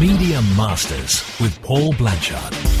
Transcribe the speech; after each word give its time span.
Media 0.00 0.40
Masters 0.56 1.22
with 1.40 1.60
Paul 1.62 1.92
Blanchard. 1.92 2.79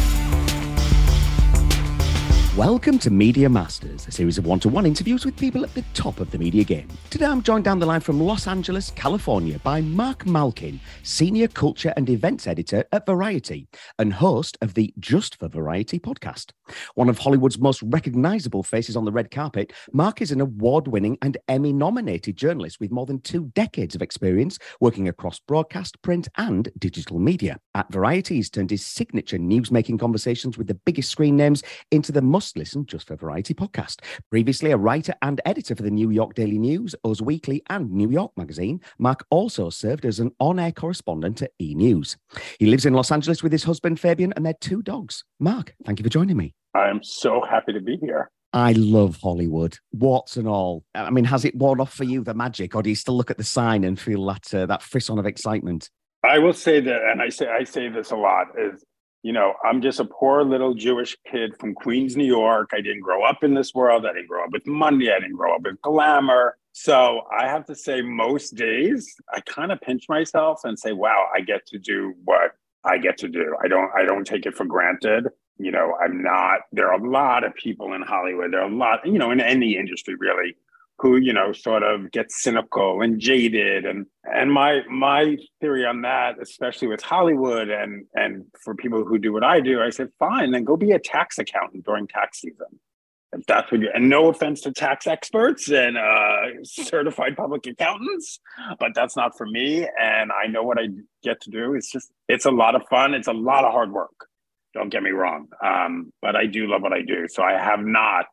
Welcome 2.56 2.98
to 3.00 3.10
Media 3.12 3.48
Masters, 3.48 4.08
a 4.08 4.10
series 4.10 4.36
of 4.36 4.44
one 4.44 4.58
to 4.58 4.68
one 4.68 4.84
interviews 4.84 5.24
with 5.24 5.36
people 5.36 5.62
at 5.62 5.72
the 5.72 5.84
top 5.94 6.18
of 6.18 6.32
the 6.32 6.38
media 6.38 6.64
game. 6.64 6.88
Today 7.08 7.26
I'm 7.26 7.42
joined 7.42 7.62
down 7.62 7.78
the 7.78 7.86
line 7.86 8.00
from 8.00 8.20
Los 8.20 8.48
Angeles, 8.48 8.90
California 8.90 9.60
by 9.60 9.80
Marc 9.80 10.26
Malkin, 10.26 10.80
Senior 11.04 11.46
Culture 11.46 11.94
and 11.96 12.10
Events 12.10 12.48
Editor 12.48 12.84
at 12.90 13.06
Variety 13.06 13.68
and 14.00 14.12
host 14.12 14.58
of 14.62 14.74
the 14.74 14.92
Just 14.98 15.38
for 15.38 15.46
Variety 15.46 16.00
podcast. 16.00 16.50
One 16.96 17.08
of 17.08 17.18
Hollywood's 17.18 17.60
most 17.60 17.82
recognizable 17.82 18.64
faces 18.64 18.96
on 18.96 19.04
the 19.04 19.12
red 19.12 19.30
carpet, 19.30 19.72
Marc 19.92 20.20
is 20.20 20.32
an 20.32 20.40
award 20.40 20.88
winning 20.88 21.18
and 21.22 21.36
Emmy 21.46 21.72
nominated 21.72 22.36
journalist 22.36 22.80
with 22.80 22.90
more 22.90 23.06
than 23.06 23.20
two 23.20 23.44
decades 23.54 23.94
of 23.94 24.02
experience 24.02 24.58
working 24.80 25.06
across 25.06 25.38
broadcast, 25.38 26.02
print, 26.02 26.26
and 26.36 26.68
digital 26.80 27.20
media. 27.20 27.60
At 27.76 27.92
Variety, 27.92 28.34
he's 28.36 28.50
turned 28.50 28.70
his 28.70 28.84
signature 28.84 29.38
news 29.38 29.70
making 29.70 29.98
conversations 29.98 30.58
with 30.58 30.66
the 30.66 30.74
biggest 30.74 31.10
screen 31.12 31.36
names 31.36 31.62
into 31.92 32.10
the 32.10 32.20
must 32.40 32.56
listen 32.56 32.86
just 32.86 33.06
for 33.06 33.16
Variety 33.16 33.52
podcast. 33.52 34.00
Previously 34.30 34.70
a 34.70 34.76
writer 34.78 35.12
and 35.20 35.42
editor 35.44 35.74
for 35.74 35.82
the 35.82 35.90
New 35.90 36.08
York 36.08 36.32
Daily 36.32 36.56
News, 36.56 36.94
Us 37.04 37.20
Weekly, 37.20 37.62
and 37.68 37.92
New 37.92 38.10
York 38.10 38.32
Magazine, 38.34 38.80
Marc 38.98 39.26
also 39.28 39.68
served 39.68 40.06
as 40.06 40.20
an 40.20 40.30
on 40.40 40.58
air 40.58 40.72
correspondent 40.72 41.42
at 41.42 41.50
E 41.60 41.74
News. 41.74 42.16
He 42.58 42.64
lives 42.64 42.86
in 42.86 42.94
Los 42.94 43.12
Angeles 43.12 43.42
with 43.42 43.52
his 43.52 43.64
husband 43.64 44.00
Fabian 44.00 44.32
and 44.36 44.46
their 44.46 44.54
two 44.58 44.80
dogs. 44.80 45.22
Marc, 45.38 45.74
thank 45.84 45.98
you 45.98 46.02
for 46.02 46.08
joining 46.08 46.38
me. 46.38 46.54
I'm 46.74 47.02
so 47.02 47.42
happy 47.42 47.74
to 47.74 47.80
be 47.82 47.98
here. 47.98 48.30
I 48.54 48.72
love 48.72 49.18
Hollywood, 49.22 49.76
warts 49.92 50.38
and 50.38 50.48
all. 50.48 50.82
I 50.94 51.10
mean, 51.10 51.26
has 51.26 51.44
it 51.44 51.54
worn 51.54 51.78
off 51.78 51.92
for 51.92 52.04
you 52.04 52.24
the 52.24 52.32
magic, 52.32 52.74
or 52.74 52.82
do 52.82 52.88
you 52.88 52.96
still 52.96 53.18
look 53.18 53.30
at 53.30 53.36
the 53.36 53.44
sign 53.44 53.84
and 53.84 54.00
feel 54.00 54.24
that 54.24 54.54
uh, 54.54 54.64
that 54.64 54.80
frisson 54.80 55.18
of 55.18 55.26
excitement? 55.26 55.90
I 56.24 56.38
will 56.38 56.54
say 56.54 56.80
that, 56.80 57.02
and 57.02 57.20
I 57.20 57.28
say 57.28 57.48
I 57.48 57.64
say 57.64 57.90
this 57.90 58.12
a 58.12 58.16
lot: 58.16 58.46
is 58.58 58.82
you 59.22 59.32
know, 59.32 59.54
I'm 59.64 59.82
just 59.82 60.00
a 60.00 60.04
poor 60.04 60.42
little 60.44 60.74
Jewish 60.74 61.16
kid 61.30 61.56
from 61.58 61.74
Queens, 61.74 62.16
New 62.16 62.24
York. 62.24 62.70
I 62.72 62.80
didn't 62.80 63.02
grow 63.02 63.22
up 63.24 63.44
in 63.44 63.54
this 63.54 63.74
world. 63.74 64.06
I 64.06 64.12
didn't 64.12 64.28
grow 64.28 64.44
up 64.44 64.50
with 64.52 64.66
money. 64.66 65.10
I 65.10 65.20
didn't 65.20 65.36
grow 65.36 65.54
up 65.54 65.62
with 65.62 65.80
glamour. 65.82 66.56
So 66.72 67.22
I 67.36 67.46
have 67.46 67.66
to 67.66 67.74
say, 67.74 68.00
most 68.00 68.54
days 68.56 69.14
I 69.32 69.40
kind 69.40 69.72
of 69.72 69.80
pinch 69.80 70.08
myself 70.08 70.60
and 70.64 70.78
say, 70.78 70.92
"Wow, 70.92 71.26
I 71.34 71.40
get 71.40 71.66
to 71.66 71.78
do 71.78 72.14
what 72.24 72.52
I 72.84 72.98
get 72.98 73.18
to 73.18 73.28
do. 73.28 73.56
I 73.62 73.68
don't. 73.68 73.90
I 73.94 74.04
don't 74.04 74.26
take 74.26 74.46
it 74.46 74.56
for 74.56 74.64
granted." 74.64 75.28
you 75.60 75.70
know, 75.70 75.94
I'm 76.02 76.22
not, 76.22 76.60
there 76.72 76.90
are 76.90 76.98
a 76.98 77.10
lot 77.10 77.44
of 77.44 77.54
people 77.54 77.92
in 77.92 78.00
Hollywood, 78.00 78.52
there 78.52 78.62
are 78.62 78.70
a 78.70 78.74
lot, 78.74 79.04
you 79.04 79.18
know, 79.18 79.30
in 79.30 79.40
any 79.40 79.76
industry 79.76 80.14
really, 80.18 80.56
who, 81.00 81.16
you 81.16 81.32
know, 81.32 81.52
sort 81.52 81.82
of 81.82 82.10
get 82.10 82.30
cynical 82.30 83.02
and 83.02 83.18
jaded. 83.18 83.86
And 83.86 84.06
and 84.24 84.52
my 84.52 84.80
my 84.88 85.36
theory 85.60 85.84
on 85.86 86.02
that, 86.02 86.36
especially 86.40 86.88
with 86.88 87.02
Hollywood 87.02 87.68
and 87.68 88.06
and 88.14 88.44
for 88.62 88.74
people 88.74 89.04
who 89.04 89.18
do 89.18 89.32
what 89.32 89.44
I 89.44 89.60
do, 89.60 89.80
I 89.80 89.90
said, 89.90 90.08
fine, 90.18 90.50
then 90.50 90.64
go 90.64 90.76
be 90.76 90.92
a 90.92 90.98
tax 90.98 91.38
accountant 91.38 91.84
during 91.84 92.06
tax 92.06 92.40
season. 92.40 92.80
If 93.32 93.46
that's 93.46 93.70
what 93.70 93.80
you 93.80 93.90
and 93.94 94.08
no 94.08 94.28
offense 94.28 94.60
to 94.62 94.72
tax 94.72 95.06
experts 95.06 95.70
and 95.70 95.96
uh, 95.96 96.64
certified 96.64 97.36
public 97.36 97.66
accountants, 97.66 98.40
but 98.78 98.92
that's 98.94 99.16
not 99.16 99.36
for 99.38 99.46
me. 99.46 99.86
And 100.00 100.32
I 100.32 100.48
know 100.48 100.64
what 100.64 100.78
I 100.80 100.88
get 101.22 101.40
to 101.42 101.50
do. 101.50 101.74
It's 101.74 101.90
just 101.90 102.10
it's 102.28 102.44
a 102.44 102.50
lot 102.50 102.74
of 102.74 102.82
fun. 102.90 103.14
It's 103.14 103.28
a 103.28 103.32
lot 103.32 103.64
of 103.64 103.72
hard 103.72 103.92
work 103.92 104.26
don't 104.74 104.90
get 104.90 105.02
me 105.02 105.10
wrong. 105.10 105.48
Um, 105.64 106.12
but 106.22 106.36
I 106.36 106.46
do 106.46 106.66
love 106.66 106.82
what 106.82 106.92
I 106.92 107.02
do. 107.02 107.26
So 107.28 107.42
I 107.42 107.52
have 107.52 107.80
not, 107.80 108.26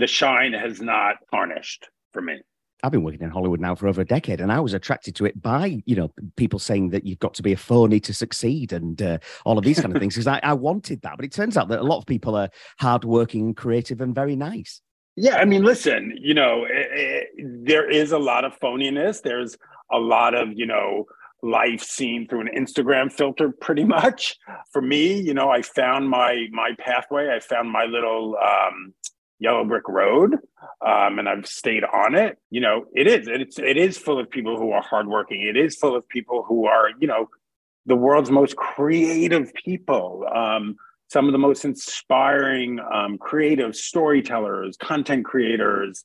the 0.00 0.06
shine 0.06 0.52
has 0.52 0.80
not 0.80 1.16
tarnished 1.30 1.88
for 2.12 2.22
me. 2.22 2.40
I've 2.82 2.92
been 2.92 3.02
working 3.02 3.20
in 3.20 3.30
Hollywood 3.30 3.60
now 3.60 3.74
for 3.74 3.88
over 3.88 4.00
a 4.00 4.06
decade, 4.06 4.40
and 4.40 4.50
I 4.50 4.58
was 4.58 4.72
attracted 4.72 5.14
to 5.16 5.26
it 5.26 5.40
by 5.40 5.82
you 5.84 5.94
know 5.94 6.10
people 6.36 6.58
saying 6.58 6.90
that 6.90 7.06
you've 7.06 7.18
got 7.18 7.34
to 7.34 7.42
be 7.42 7.52
a 7.52 7.56
phony 7.56 8.00
to 8.00 8.14
succeed 8.14 8.72
and 8.72 9.00
uh, 9.02 9.18
all 9.44 9.58
of 9.58 9.64
these 9.64 9.80
kind 9.80 9.94
of 9.94 10.00
things 10.00 10.14
because 10.14 10.26
I, 10.26 10.40
I, 10.42 10.54
wanted 10.54 11.02
that, 11.02 11.16
but 11.16 11.24
it 11.24 11.32
turns 11.32 11.56
out 11.56 11.68
that 11.68 11.80
a 11.80 11.82
lot 11.82 11.98
of 11.98 12.06
people 12.06 12.34
are 12.36 12.48
hardworking 12.78 13.46
and 13.46 13.56
creative 13.56 14.00
and 14.00 14.14
very 14.14 14.34
nice. 14.34 14.80
Yeah, 15.16 15.36
I 15.36 15.44
mean, 15.44 15.62
listen, 15.62 16.16
you 16.18 16.32
know, 16.32 16.64
it, 16.64 17.28
it, 17.36 17.66
there 17.66 17.90
is 17.90 18.12
a 18.12 18.18
lot 18.18 18.44
of 18.44 18.58
phoniness. 18.58 19.20
There's 19.20 19.58
a 19.92 19.98
lot 19.98 20.34
of 20.34 20.48
you 20.54 20.66
know 20.66 21.04
life 21.42 21.82
seen 21.82 22.26
through 22.28 22.42
an 22.42 22.50
Instagram 22.56 23.12
filter 23.12 23.50
pretty 23.50 23.84
much. 23.84 24.36
For 24.72 24.80
me, 24.80 25.20
you 25.20 25.34
know, 25.34 25.50
I 25.50 25.62
found 25.62 26.08
my 26.08 26.46
my 26.50 26.70
pathway. 26.78 27.28
I 27.28 27.40
found 27.40 27.70
my 27.70 27.84
little 27.84 28.36
um, 28.36 28.94
yellow 29.40 29.64
brick 29.64 29.88
road, 29.88 30.34
um, 30.86 31.18
and 31.18 31.28
I've 31.28 31.46
stayed 31.46 31.82
on 31.82 32.14
it. 32.14 32.38
You 32.50 32.60
know, 32.60 32.84
it 32.94 33.08
is 33.08 33.26
it's 33.26 33.58
it 33.58 33.76
is 33.76 33.98
full 33.98 34.20
of 34.20 34.30
people 34.30 34.56
who 34.56 34.70
are 34.70 34.82
hardworking. 34.82 35.42
It 35.42 35.56
is 35.56 35.76
full 35.76 35.96
of 35.96 36.08
people 36.08 36.44
who 36.46 36.66
are 36.66 36.90
you 37.00 37.08
know 37.08 37.28
the 37.86 37.96
world's 37.96 38.30
most 38.30 38.54
creative 38.56 39.52
people. 39.54 40.24
Um, 40.32 40.76
some 41.08 41.26
of 41.26 41.32
the 41.32 41.38
most 41.38 41.64
inspiring 41.64 42.78
um, 42.78 43.18
creative 43.18 43.74
storytellers, 43.74 44.76
content 44.76 45.24
creators, 45.24 46.04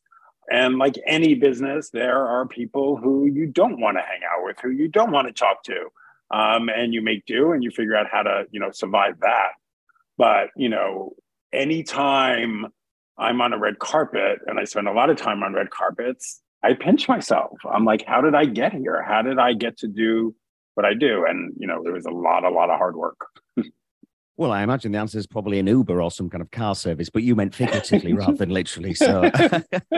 and 0.49 0.77
like 0.77 0.95
any 1.05 1.35
business, 1.35 1.89
there 1.91 2.25
are 2.25 2.47
people 2.47 2.97
who 2.97 3.25
you 3.25 3.47
don't 3.47 3.79
want 3.79 3.97
to 3.97 4.01
hang 4.01 4.21
out 4.23 4.43
with, 4.43 4.57
who 4.61 4.69
you 4.69 4.87
don't 4.87 5.11
want 5.11 5.27
to 5.27 5.33
talk 5.33 5.63
to. 5.63 5.87
Um, 6.31 6.69
and 6.69 6.93
you 6.93 7.01
make 7.01 7.25
do 7.25 7.51
and 7.51 7.63
you 7.63 7.69
figure 7.69 7.95
out 7.95 8.07
how 8.11 8.23
to, 8.23 8.45
you 8.51 8.59
know, 8.59 8.71
survive 8.71 9.19
that. 9.21 9.49
But, 10.17 10.49
you 10.55 10.69
know, 10.69 11.13
anytime 11.53 12.67
I'm 13.17 13.41
on 13.41 13.53
a 13.53 13.57
red 13.57 13.79
carpet 13.79 14.39
and 14.47 14.59
I 14.59 14.65
spend 14.65 14.87
a 14.87 14.93
lot 14.93 15.09
of 15.09 15.17
time 15.17 15.43
on 15.43 15.53
red 15.53 15.69
carpets, 15.69 16.41
I 16.63 16.73
pinch 16.73 17.07
myself. 17.07 17.57
I'm 17.69 17.85
like, 17.85 18.03
how 18.05 18.21
did 18.21 18.35
I 18.35 18.45
get 18.45 18.73
here? 18.73 19.03
How 19.03 19.21
did 19.21 19.39
I 19.39 19.53
get 19.53 19.77
to 19.79 19.87
do 19.87 20.35
what 20.73 20.85
I 20.85 20.93
do? 20.93 21.25
And, 21.27 21.53
you 21.57 21.67
know, 21.67 21.81
there 21.83 21.93
was 21.93 22.05
a 22.05 22.11
lot, 22.11 22.43
a 22.43 22.49
lot 22.49 22.69
of 22.69 22.77
hard 22.77 22.95
work. 22.95 23.27
Well, 24.37 24.51
I 24.51 24.63
imagine 24.63 24.91
the 24.91 24.97
answer 24.97 25.17
is 25.17 25.27
probably 25.27 25.59
an 25.59 25.67
Uber 25.67 26.01
or 26.01 26.11
some 26.11 26.29
kind 26.29 26.41
of 26.41 26.51
car 26.51 26.75
service, 26.75 27.09
but 27.09 27.23
you 27.23 27.35
meant 27.35 27.55
figuratively 27.55 28.11
rather 28.13 28.33
than 28.33 28.49
literally. 28.49 28.93
So, 28.93 29.31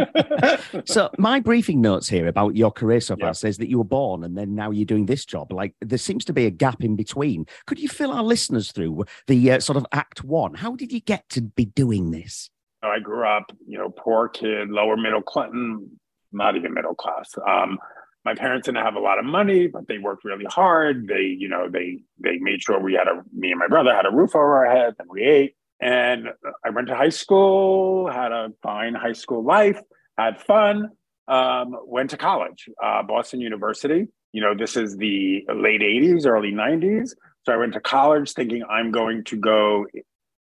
so 0.86 1.10
my 1.18 1.40
briefing 1.40 1.82
notes 1.82 2.08
here 2.08 2.28
about 2.28 2.56
your 2.56 2.72
career 2.72 3.02
so 3.02 3.16
far 3.16 3.30
yeah. 3.30 3.32
says 3.32 3.58
that 3.58 3.68
you 3.68 3.80
were 3.80 3.84
born 3.84 4.24
and 4.24 4.38
then 4.38 4.54
now 4.54 4.70
you're 4.70 4.86
doing 4.86 5.08
this 5.08 5.26
job. 5.26 5.52
Like 5.52 5.74
there 5.82 5.98
seems 5.98 6.24
to 6.26 6.34
be 6.34 6.46
a 6.46 6.52
gap 6.52 6.84
in 6.84 6.96
between. 6.96 7.48
Could 7.66 7.80
you 7.80 7.90
fill 7.90 8.12
our 8.12 8.22
listeners 8.22 8.72
through 8.72 9.06
the 9.26 9.54
uh, 9.54 9.60
sort 9.60 9.78
of 9.78 9.88
Act 9.92 10.24
One? 10.24 10.54
How 10.54 10.76
did 10.76 10.92
you 10.92 11.00
get 11.00 11.28
to 11.30 11.42
be 11.42 11.66
doing 11.66 12.12
this? 12.12 12.52
I 12.84 13.00
grew 13.00 13.28
up, 13.28 13.52
you 13.66 13.78
know, 13.78 13.90
poor 13.90 14.30
kid, 14.30 14.70
lower 14.70 14.98
middle 14.98 15.22
Clinton, 15.22 16.00
not 16.32 16.56
even 16.56 16.74
middle 16.74 16.96
class. 16.96 17.34
Um, 17.48 17.80
my 18.28 18.36
parents 18.36 18.66
didn't 18.66 18.84
have 18.84 18.96
a 18.96 19.00
lot 19.00 19.20
of 19.20 19.26
money, 19.26 19.68
but 19.68 19.88
they 19.88 20.00
worked 20.00 20.26
really 20.26 20.46
hard. 20.46 21.08
They, 21.08 21.22
you 21.22 21.48
know, 21.48 21.70
they 21.70 22.00
they 22.20 22.38
made 22.40 22.62
sure 22.62 22.80
we 22.80 22.94
had 22.94 23.08
a 23.08 23.24
me 23.34 23.52
and 23.52 23.60
my 23.60 23.68
brother 23.68 23.94
had 23.96 24.06
a 24.06 24.12
roof 24.12 24.36
over 24.36 24.66
our 24.66 24.76
head 24.76 24.96
and 25.00 25.08
we 25.10 25.24
ate. 25.24 25.56
And 25.80 26.30
I 26.66 26.72
went 26.72 26.88
to 26.88 26.96
high 26.96 27.10
school, 27.10 28.12
had 28.12 28.32
a 28.32 28.50
fine 28.62 28.96
high 28.96 29.14
school 29.14 29.44
life, 29.44 29.80
had 30.18 30.42
fun. 30.42 30.90
Um, 31.30 31.76
went 31.86 32.10
to 32.12 32.18
college, 32.18 32.70
uh, 32.82 33.04
Boston 33.04 33.42
University. 33.42 34.08
You 34.32 34.42
know, 34.42 34.56
this 34.56 34.76
is 34.76 34.98
the 34.98 35.46
late 35.54 35.82
'80s, 35.82 36.26
early 36.26 36.52
'90s. 36.52 37.12
So 37.46 37.54
I 37.54 37.58
went 37.58 37.74
to 37.74 37.80
college 37.80 38.34
thinking 38.34 38.64
I'm 38.70 38.92
going 38.92 39.24
to 39.26 39.38
go 39.38 39.86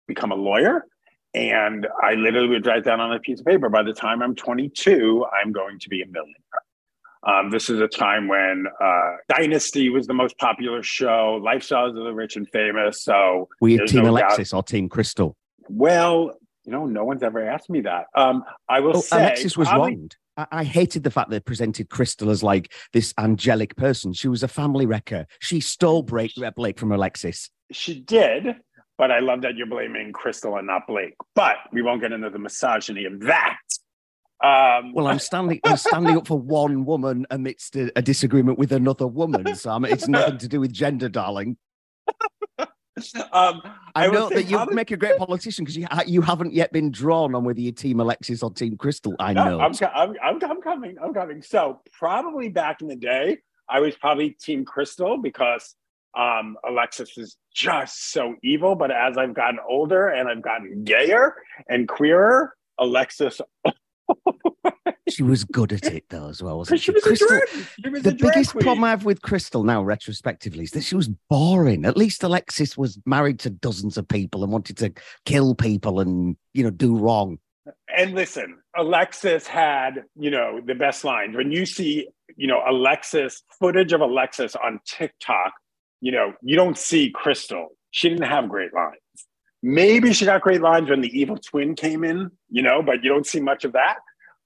become 0.07 0.31
a 0.31 0.37
lawyer. 0.37 0.87
And 1.35 1.87
I 2.03 2.15
literally 2.15 2.49
would 2.49 2.67
write 2.67 2.85
down 2.85 3.01
on 3.01 3.13
a 3.13 3.19
piece 3.19 3.41
of 3.41 3.47
paper 3.47 3.69
by 3.69 3.83
the 3.83 3.95
time 3.95 4.23
I'm 4.23 4.35
22, 4.35 5.25
I'm 5.43 5.53
going 5.53 5.79
to 5.79 5.89
be 5.89 6.03
a 6.03 6.07
millionaire. 6.07 6.37
Um, 7.25 7.51
this 7.51 7.71
is 7.71 7.81
a 7.81 7.87
time 7.87 8.27
when 8.29 8.67
uh, 8.81 9.13
Dynasty 9.29 9.89
was 9.89 10.07
the 10.07 10.15
most 10.15 10.37
popular 10.39 10.83
show, 10.83 11.41
Lifestyles 11.43 11.97
of 11.97 12.05
the 12.05 12.13
Rich 12.13 12.37
and 12.37 12.49
Famous. 12.49 13.03
So 13.03 13.49
were 13.61 13.69
you 13.69 13.87
Team 13.87 14.03
no 14.03 14.11
Alexis 14.11 14.51
doubt. 14.51 14.57
or 14.59 14.63
Team 14.65 14.89
Krystle? 14.89 15.35
Well, 15.69 16.33
you 16.65 16.73
know, 16.73 16.87
no 16.87 17.05
one's 17.05 17.23
ever 17.23 17.49
asked 17.49 17.71
me 17.71 17.83
that. 17.83 18.07
Um, 18.15 18.45
I 18.69 18.81
will 18.81 18.97
oh, 18.97 19.01
say 19.01 19.19
Alexis 19.19 19.57
was 19.57 19.69
probably, 19.69 19.95
wronged. 19.95 20.17
I, 20.37 20.47
I 20.51 20.65
hated 20.65 21.05
the 21.05 21.11
fact 21.11 21.31
that 21.31 21.37
they 21.37 21.41
presented 21.41 21.89
Krystle 21.91 22.31
as 22.31 22.43
like 22.43 22.73
this 22.93 23.15
angelic 23.19 23.77
person. 23.77 24.13
She 24.13 24.29
was 24.29 24.43
a 24.43 24.49
family 24.49 24.87
wrecker. 24.87 25.27
She 25.41 25.61
stole 25.61 26.03
Blake, 26.03 26.33
Blake 26.57 26.79
from 26.79 26.91
Alexis. 26.91 27.51
She 27.71 28.01
did, 28.01 28.57
but 28.99 29.11
I 29.11 29.21
love 29.21 29.43
that 29.43 29.57
you're 29.57 29.67
blaming 29.67 30.13
Krystle 30.13 30.59
and 30.59 30.67
not 30.67 30.87
Blake. 30.87 31.15
But 31.35 31.57
we 31.73 31.83
won't 31.83 32.01
get 32.01 32.13
into 32.13 32.31
the 32.31 32.39
misogyny 32.39 33.05
of 33.05 33.21
that. 33.21 33.59
Um, 34.43 34.93
well, 34.93 35.07
I'm 35.07 35.21
standing. 35.21 35.61
I'm 35.65 35.77
standing 35.77 36.17
up 36.17 36.27
for 36.27 36.39
one 36.39 36.85
woman 36.85 37.27
amidst 37.31 37.77
a, 37.77 37.97
a 37.97 38.03
disagreement 38.03 38.59
with 38.59 38.73
another 38.73 39.07
woman. 39.07 39.55
So 39.55 39.85
it's 39.85 40.09
nothing 40.09 40.39
to 40.39 40.49
do 40.49 40.61
with 40.61 40.73
gender, 40.73 41.09
darling. 41.09 41.57
Um, 43.33 43.63
I, 43.95 44.05
I 44.05 44.07
know 44.09 44.29
that 44.29 44.45
you 44.45 44.65
make 44.67 44.91
a 44.91 44.99
great 44.99 45.17
politician 45.17 45.65
because 45.65 45.77
you 45.77 45.87
you 46.07 46.21
haven't 46.21 46.53
yet 46.53 46.73
been 46.73 46.91
drawn 46.91 47.35
on 47.35 47.43
whether 47.43 47.59
you're 47.59 47.73
Team 47.73 48.01
Alexis 48.01 48.43
or 48.43 48.53
Team 48.53 48.77
Krystle. 48.77 49.15
I 49.19 49.33
know. 49.33 49.61
I'm, 49.61 49.73
I'm, 49.95 50.15
I'm, 50.23 50.39
I'm 50.45 50.61
coming. 50.61 50.97
I'm 51.03 51.15
coming. 51.15 51.41
So 51.43 51.81
probably 51.93 52.51
back 52.51 52.83
in 52.83 52.89
the 52.89 52.97
day, 52.97 53.39
I 53.67 53.81
was 53.81 53.97
probably 53.97 54.31
Team 54.31 54.67
Krystle 54.67 55.23
because 55.23 55.75
um, 56.19 56.57
Alexis 56.69 57.17
is 57.17 57.37
just 57.55 58.13
so 58.13 58.35
evil. 58.43 58.75
But 58.75 58.91
as 58.91 59.17
I've 59.17 59.35
gotten 59.35 59.59
older 59.69 60.09
and 60.09 60.29
I've 60.29 60.43
gotten 60.43 60.85
gayer 60.85 61.35
and 61.69 61.89
queerer, 61.89 62.55
Alexis 62.79 63.41
She 65.09 65.23
was 65.23 65.45
good 65.45 65.73
at 65.73 65.85
it 65.87 66.05
though, 66.09 66.29
as 66.29 66.43
well, 66.43 66.59
wasn't 66.59 66.81
she 66.81 66.91
was 66.91 67.03
Krystle- 67.03 67.25
a 67.25 67.29
drag. 67.29 67.67
She 67.85 67.89
was 67.91 68.03
the 68.03 68.13
biggest 68.15 68.53
queen. 68.53 68.63
problem 68.63 68.85
I 68.85 68.91
have 68.91 69.05
with 69.05 69.21
Krystle 69.21 69.65
now, 69.65 69.83
retrospectively, 69.83 70.65
is 70.65 70.71
that 70.71 70.85
she 70.85 70.97
was 70.97 71.09
boring. 71.29 71.85
At 71.85 71.97
least 71.97 72.23
Alexis 72.23 72.79
was 72.79 72.99
married 73.05 73.39
to 73.41 73.51
dozens 73.51 73.99
of 73.99 74.09
people 74.09 74.43
and 74.43 74.53
wanted 74.53 74.79
to 74.79 74.93
kill 75.27 75.55
people 75.55 76.01
and 76.01 76.37
you 76.55 76.65
know 76.65 76.71
do 76.71 76.97
wrong. 76.97 77.39
and 77.95 78.15
listen, 78.15 78.59
Alexis 78.77 79.47
had, 79.47 80.05
you 80.17 80.31
know, 80.31 80.61
the 80.65 80.75
best 80.75 81.05
lines. 81.05 81.37
When 81.37 81.53
you 81.53 81.67
see, 81.67 82.09
you 82.37 82.47
know, 82.47 82.63
Alexis 82.67 83.43
footage 83.59 83.93
of 83.93 84.01
Alexis 84.01 84.57
on 84.57 84.81
TikTok, 84.87 85.53
you 86.03 86.13
know, 86.13 86.35
you 86.43 86.57
don't 86.57 86.77
see 86.77 87.11
Krystle. 87.11 87.69
She 87.93 88.11
didn't 88.11 88.29
have 88.29 88.49
great 88.49 88.75
lines. 88.75 88.99
Maybe 89.63 90.13
she 90.13 90.27
got 90.27 90.43
great 90.43 90.61
lines 90.61 90.91
when 90.91 91.01
the 91.01 91.19
evil 91.19 91.39
twin 91.39 91.75
came 91.77 92.05
in, 92.05 92.31
you 92.51 92.63
know, 92.63 92.83
but 92.83 93.03
you 93.03 93.09
don't 93.09 93.27
see 93.27 93.41
much 93.41 93.65
of 93.65 93.73
that. 93.73 93.99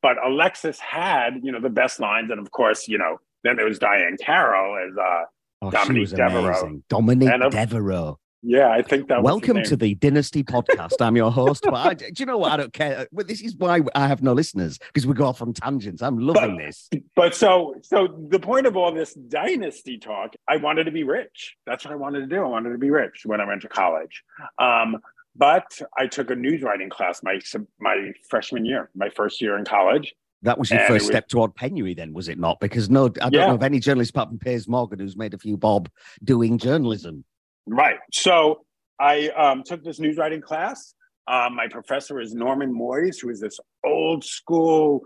But 0.02 0.16
Alexis 0.24 0.78
had, 0.78 1.40
you 1.42 1.50
know, 1.50 1.60
the 1.60 1.70
best 1.70 1.98
lines. 1.98 2.30
And 2.30 2.38
of 2.38 2.50
course, 2.52 2.86
you 2.86 2.98
know, 2.98 3.18
then 3.42 3.56
there 3.56 3.64
was 3.64 3.78
Diahann 3.78 4.20
Carroll 4.20 4.76
as 4.86 4.96
uh 4.96 5.24
Oh, 5.62 5.70
Dominique 5.70 6.10
Devereaux. 6.10 6.82
Dominique 6.88 7.30
And 7.30 7.50
Devereaux. 7.50 8.18
Yeah, 8.46 8.70
I 8.70 8.80
think 8.80 9.08
that 9.08 9.22
Welcome 9.24 9.62
to 9.64 9.76
the 9.76 9.94
Dynasty 9.96 10.44
podcast. 10.44 10.92
I'm 11.00 11.16
your 11.16 11.32
host. 11.32 11.64
But 11.64 11.74
I, 11.74 11.94
do 11.94 12.06
you 12.16 12.26
know 12.26 12.38
what? 12.38 12.52
I 12.52 12.56
don't 12.56 12.72
care. 12.72 13.08
Well, 13.10 13.26
this 13.26 13.40
is 13.40 13.56
why 13.56 13.80
I 13.94 14.06
have 14.06 14.22
no 14.22 14.32
listeners 14.32 14.78
because 14.78 15.04
we 15.06 15.14
go 15.14 15.26
off 15.26 15.42
on 15.42 15.52
tangents. 15.52 16.00
I'm 16.00 16.18
loving 16.18 16.56
this. 16.56 16.88
But 17.16 17.34
so 17.34 17.74
so 17.82 18.06
the 18.30 18.38
point 18.38 18.66
of 18.66 18.76
all 18.76 18.92
this 18.92 19.14
dynasty 19.14 19.98
talk, 19.98 20.34
I 20.48 20.58
wanted 20.58 20.84
to 20.84 20.92
be 20.92 21.02
rich. 21.02 21.56
That's 21.66 21.84
what 21.84 21.92
I 21.92 21.96
wanted 21.96 22.20
to 22.20 22.26
do. 22.28 22.42
I 22.42 22.46
wanted 22.46 22.70
to 22.70 22.78
be 22.78 22.90
rich 22.90 23.22
when 23.24 23.40
I 23.40 23.46
went 23.46 23.62
to 23.62 23.68
college. 23.68 24.22
Um, 24.58 24.98
but 25.34 25.80
I 25.98 26.06
took 26.06 26.30
a 26.30 26.36
news 26.36 26.62
writing 26.62 26.88
class 26.88 27.22
my 27.24 27.40
my 27.80 28.12
freshman 28.30 28.64
year, 28.64 28.90
my 28.94 29.10
first 29.10 29.40
year 29.42 29.58
in 29.58 29.64
college. 29.64 30.14
That 30.42 30.58
was 30.58 30.70
your 30.70 30.78
And 30.78 30.86
first 30.88 31.02
was- 31.04 31.08
step 31.08 31.28
toward 31.28 31.54
penury, 31.56 31.94
then, 31.94 32.12
was 32.12 32.28
it 32.28 32.38
not? 32.38 32.60
Because 32.60 32.88
no, 32.88 33.06
I 33.06 33.08
don't 33.08 33.32
Yeah. 33.32 33.46
know 33.48 33.54
of 33.54 33.62
any 33.62 33.80
journalist 33.80 34.10
apart 34.10 34.28
from 34.28 34.38
Piers 34.38 34.68
Morgan 34.68 34.98
who's 35.00 35.16
made 35.16 35.34
a 35.34 35.38
few 35.38 35.56
bob 35.56 35.88
doing 36.22 36.58
journalism. 36.58 37.24
Right. 37.66 37.98
So 38.12 38.64
I 39.00 39.28
um, 39.30 39.62
took 39.64 39.82
this 39.82 39.98
news 39.98 40.16
writing 40.16 40.40
class. 40.40 40.94
Um, 41.28 41.56
my 41.56 41.66
professor 41.68 42.20
is 42.20 42.34
Norman 42.34 42.72
Moyes, 42.72 43.20
who 43.20 43.30
is 43.30 43.40
this 43.40 43.58
old 43.84 44.24
school, 44.24 45.02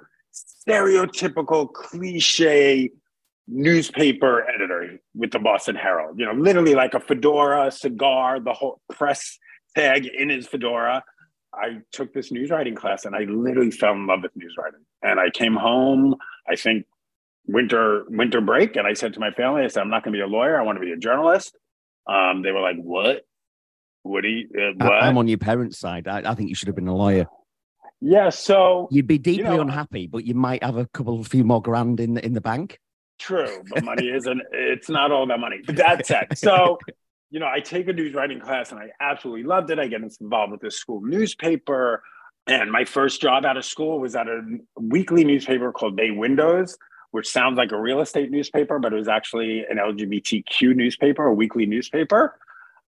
stereotypical, 0.68 1.72
cliche 1.72 2.90
newspaper 3.48 4.46
editor 4.48 5.00
with 5.14 5.32
the 5.32 5.38
Boston 5.38 5.74
Herald. 5.74 6.18
You 6.18 6.26
know, 6.26 6.32
literally 6.32 6.74
like 6.74 6.94
a 6.94 7.00
fedora, 7.00 7.70
cigar, 7.70 8.38
the 8.38 8.52
whole 8.52 8.80
press 8.92 9.38
tag 9.74 10.06
in 10.06 10.28
his 10.28 10.46
fedora. 10.46 11.02
I 11.52 11.78
took 11.90 12.12
this 12.12 12.30
news 12.30 12.50
writing 12.50 12.76
class 12.76 13.04
and 13.04 13.16
I 13.16 13.24
literally 13.24 13.72
fell 13.72 13.92
in 13.92 14.06
love 14.06 14.20
with 14.22 14.36
news 14.36 14.54
writing. 14.56 14.80
And 15.02 15.18
I 15.18 15.30
came 15.30 15.54
home, 15.54 16.14
I 16.48 16.54
think 16.54 16.86
winter 17.46 18.04
winter 18.08 18.40
break, 18.40 18.76
and 18.76 18.86
I 18.86 18.92
said 18.92 19.14
to 19.14 19.20
my 19.20 19.30
family, 19.32 19.62
I 19.62 19.68
said, 19.68 19.80
I'm 19.80 19.90
not 19.90 20.04
going 20.04 20.12
to 20.12 20.18
be 20.18 20.22
a 20.22 20.28
lawyer. 20.28 20.60
I 20.60 20.62
want 20.62 20.76
to 20.76 20.84
be 20.84 20.92
a 20.92 20.96
journalist. 20.96 21.56
Um, 22.10 22.42
they 22.42 22.50
were 22.52 22.60
like, 22.60 22.76
"What? 22.76 23.22
Woody? 24.04 24.48
Uh, 24.56 24.72
I- 24.80 24.84
what?" 24.88 25.02
I'm 25.02 25.18
on 25.18 25.28
your 25.28 25.38
parents' 25.38 25.78
side. 25.78 26.08
I, 26.08 26.30
I 26.30 26.34
think 26.34 26.48
you 26.48 26.54
should 26.54 26.68
have 26.68 26.76
been 26.76 26.88
a 26.88 26.94
lawyer. 26.96 27.26
yeah. 28.00 28.30
So 28.30 28.88
You'd 28.90 29.06
be 29.06 29.18
deeply 29.18 29.44
know, 29.44 29.60
unhappy, 29.60 30.06
but 30.06 30.24
you 30.24 30.34
might 30.34 30.62
have 30.64 30.76
a 30.76 30.86
couple, 30.86 31.20
a 31.20 31.24
few 31.24 31.44
more 31.44 31.62
grand 31.62 32.00
in 32.00 32.14
the 32.14 32.24
in 32.24 32.32
the 32.32 32.40
bank. 32.40 32.78
true, 33.18 33.62
but 33.68 33.84
money 33.84 34.08
isn't. 34.18 34.40
It's 34.52 34.88
not 34.88 35.12
all 35.12 35.22
about 35.22 35.40
money. 35.40 35.58
But 35.64 35.76
that 35.76 36.06
said, 36.06 36.36
so 36.36 36.78
you 37.30 37.38
know, 37.38 37.46
I 37.46 37.60
take 37.60 37.86
a 37.88 37.92
news 37.92 38.12
writing 38.14 38.40
class 38.40 38.72
and 38.72 38.80
I 38.80 38.88
absolutely 39.00 39.44
loved 39.44 39.70
it. 39.70 39.78
I 39.78 39.86
get 39.86 40.00
involved 40.20 40.50
with 40.52 40.62
the 40.62 40.70
school 40.70 41.00
newspaper, 41.02 42.02
and 42.46 42.72
my 42.72 42.84
first 42.84 43.20
job 43.20 43.44
out 43.44 43.56
of 43.56 43.64
school 43.64 44.00
was 44.00 44.16
at 44.16 44.26
a 44.26 44.40
weekly 44.80 45.22
newspaper 45.24 45.70
called 45.70 45.94
Bay 45.94 46.10
Windows. 46.10 46.76
Which 47.10 47.28
sounds 47.28 47.56
like 47.56 47.72
a 47.72 47.80
real 47.80 48.00
estate 48.00 48.30
newspaper, 48.30 48.78
but 48.78 48.92
it 48.92 48.96
was 48.96 49.08
actually 49.08 49.64
an 49.68 49.78
LGBTQ 49.78 50.76
newspaper, 50.76 51.26
a 51.26 51.34
weekly 51.34 51.66
newspaper. 51.66 52.38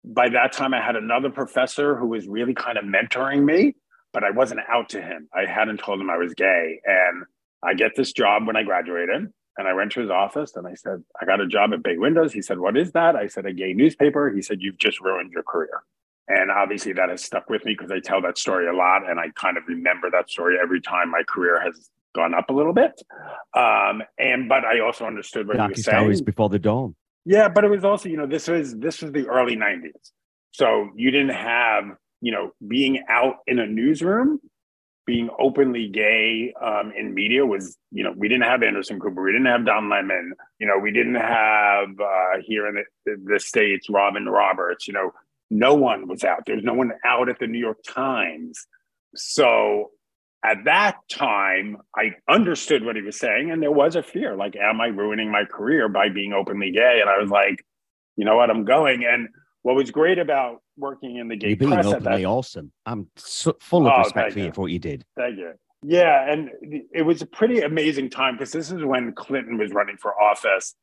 by 0.03 0.29
that 0.29 0.53
time 0.53 0.73
I 0.73 0.81
had 0.81 0.95
another 0.95 1.29
professor 1.29 1.95
who 1.95 2.07
was 2.07 2.27
really 2.27 2.53
kind 2.53 2.77
of 2.77 2.85
mentoring 2.85 3.43
me, 3.43 3.75
but 4.13 4.23
I 4.23 4.31
wasn't 4.31 4.61
out 4.69 4.89
to 4.89 5.01
him. 5.01 5.27
I 5.33 5.45
hadn't 5.45 5.79
told 5.79 5.99
him 5.99 6.09
I 6.09 6.17
was 6.17 6.33
gay. 6.33 6.79
And 6.85 7.25
I 7.63 7.73
get 7.73 7.95
this 7.95 8.13
job 8.13 8.47
when 8.47 8.55
I 8.55 8.63
graduated. 8.63 9.31
And 9.57 9.67
I 9.67 9.73
went 9.73 9.91
to 9.93 10.01
his 10.01 10.09
office 10.09 10.55
and 10.55 10.65
I 10.65 10.73
said, 10.73 11.03
I 11.21 11.25
got 11.25 11.41
a 11.41 11.47
job 11.47 11.73
at 11.73 11.83
Bay 11.83 11.97
Windows. 11.97 12.31
He 12.31 12.41
said, 12.41 12.59
What 12.59 12.77
is 12.77 12.93
that? 12.93 13.17
I 13.17 13.27
said, 13.27 13.45
A 13.45 13.51
gay 13.53 13.73
newspaper. 13.73 14.31
He 14.31 14.41
said, 14.41 14.61
You've 14.61 14.77
just 14.77 15.01
ruined 15.01 15.33
your 15.33 15.43
career. 15.43 15.83
And 16.29 16.49
obviously 16.51 16.93
that 16.93 17.09
has 17.09 17.23
stuck 17.23 17.49
with 17.49 17.65
me 17.65 17.75
because 17.77 17.91
I 17.91 17.99
tell 17.99 18.21
that 18.21 18.37
story 18.37 18.67
a 18.67 18.73
lot. 18.73 19.09
And 19.09 19.19
I 19.19 19.29
kind 19.35 19.57
of 19.57 19.63
remember 19.67 20.09
that 20.11 20.29
story 20.29 20.55
every 20.61 20.79
time 20.79 21.09
my 21.09 21.23
career 21.27 21.59
has 21.59 21.89
gone 22.15 22.33
up 22.33 22.49
a 22.49 22.53
little 22.53 22.73
bit. 22.73 23.01
Um, 23.55 24.03
and 24.17 24.49
but 24.49 24.65
I 24.65 24.79
also 24.79 25.05
understood 25.05 25.47
what 25.47 25.57
he 25.57 25.61
was 25.61 25.83
Darkest 25.83 25.85
saying. 25.85 26.25
before 26.25 26.49
the 26.49 26.59
dawn. 26.59 26.95
Yeah, 27.25 27.49
but 27.49 27.63
it 27.63 27.69
was 27.69 27.83
also, 27.83 28.09
you 28.09 28.17
know, 28.17 28.25
this 28.25 28.47
was 28.47 28.75
this 28.75 29.01
was 29.01 29.11
the 29.11 29.27
early 29.27 29.55
90s. 29.55 29.91
So 30.51 30.89
you 30.95 31.11
didn't 31.11 31.35
have, 31.35 31.85
you 32.21 32.31
know, 32.31 32.51
being 32.67 33.03
out 33.07 33.35
in 33.45 33.59
a 33.59 33.67
newsroom, 33.67 34.39
being 35.05 35.29
openly 35.39 35.87
gay 35.87 36.53
um, 36.61 36.91
in 36.97 37.13
media 37.13 37.45
was, 37.45 37.77
you 37.91 38.03
know, 38.03 38.13
we 38.15 38.27
didn't 38.27 38.43
have 38.43 38.63
Anderson 38.63 38.99
Cooper, 38.99 39.23
we 39.23 39.31
didn't 39.31 39.47
have 39.47 39.65
Don 39.65 39.89
Lemon, 39.89 40.33
you 40.59 40.67
know, 40.67 40.77
we 40.77 40.91
didn't 40.91 41.15
have 41.15 41.89
uh, 41.99 42.41
here 42.43 42.67
in 42.67 42.83
the, 43.05 43.15
the 43.25 43.39
States, 43.39 43.89
Robin 43.89 44.25
Roberts, 44.25 44.87
you 44.87 44.93
know, 44.93 45.11
no 45.49 45.73
one 45.73 46.07
was 46.07 46.23
out. 46.23 46.43
There's 46.45 46.63
no 46.63 46.73
one 46.73 46.91
out 47.05 47.29
at 47.29 47.39
the 47.39 47.47
New 47.47 47.59
York 47.59 47.79
Times. 47.87 48.67
So 49.15 49.91
at 50.43 50.63
that 50.65 50.97
time, 51.11 51.77
I 51.95 52.11
understood 52.29 52.85
what 52.85 52.95
he 52.95 53.01
was 53.01 53.17
saying, 53.19 53.51
and 53.51 53.61
there 53.61 53.71
was 53.71 53.95
a 53.95 54.03
fear 54.03 54.35
like, 54.35 54.55
am 54.55 54.79
I 54.79 54.87
ruining 54.87 55.31
my 55.31 55.43
career 55.45 55.89
by 55.89 56.09
being 56.09 56.31
openly 56.33 56.71
gay? 56.71 56.99
And 57.01 57.09
I 57.09 57.17
was 57.19 57.29
like, 57.29 57.65
you 58.15 58.25
know 58.25 58.37
what, 58.37 58.49
I'm 58.49 58.63
going. 58.65 59.03
And 59.05 59.29
what 59.63 59.75
was 59.75 59.91
great 59.91 60.17
about 60.17 60.61
working 60.77 61.17
in 61.17 61.27
the 61.27 61.35
gay 61.35 61.49
You're 61.49 61.57
being 61.57 61.71
press 61.71 61.85
openly 61.85 62.21
that 62.23 62.27
awesome. 62.27 62.71
I'm 62.85 63.09
so, 63.17 63.55
full 63.59 63.85
of 63.87 63.93
Oh, 63.93 63.99
respect 63.99 64.33
for 64.33 64.39
you 64.39 64.51
for 64.53 64.61
what 64.61 64.71
you 64.71 64.79
did. 64.79 65.03
Thank 65.17 65.37
you. 65.37 65.53
Yeah, 65.81 66.29
and 66.29 66.49
it 66.93 67.03
was 67.03 67.21
a 67.21 67.25
pretty 67.25 67.61
amazing 67.61 68.09
time 68.09 68.35
because 68.35 68.51
this 68.51 68.71
is 68.71 68.83
when 68.83 69.13
Clinton 69.13 69.57
was 69.57 69.71
running 69.71 69.97
for 69.97 70.19
office. 70.21 70.75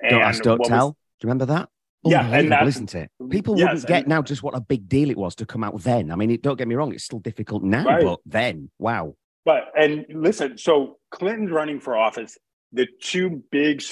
And 0.00 0.10
Don't 0.10 0.22
ask, 0.22 0.42
don't 0.42 0.52
what 0.58 0.60
was- 0.60 0.68
tell. 0.68 0.90
Do 0.90 0.96
you 1.26 1.28
remember 1.28 1.46
that? 1.46 1.68
Yeah, 2.04 2.26
and 2.28 2.68
isn't 2.68 2.94
it? 2.94 3.10
People 3.30 3.58
yes, 3.58 3.66
wouldn't 3.66 3.86
get 3.88 4.06
now 4.06 4.22
just 4.22 4.42
what 4.42 4.56
a 4.56 4.60
big 4.60 4.88
deal 4.88 5.10
it 5.10 5.16
was 5.16 5.34
to 5.36 5.46
come 5.46 5.64
out 5.64 5.80
then. 5.82 6.10
I 6.10 6.16
mean, 6.16 6.30
it, 6.30 6.42
don't 6.42 6.56
get 6.56 6.68
me 6.68 6.74
wrong, 6.74 6.92
it's 6.94 7.04
still 7.04 7.18
difficult 7.18 7.62
now, 7.62 7.84
Right. 7.84 8.04
but 8.04 8.20
then, 8.24 8.70
wow. 8.78 9.14
But 9.44 9.72
and 9.76 10.04
listen, 10.10 10.58
so 10.58 10.98
Clinton's 11.10 11.50
running 11.50 11.80
for 11.80 11.96
office. 11.96 12.36
The 12.72 12.86
two 13.00 13.42
big, 13.50 13.82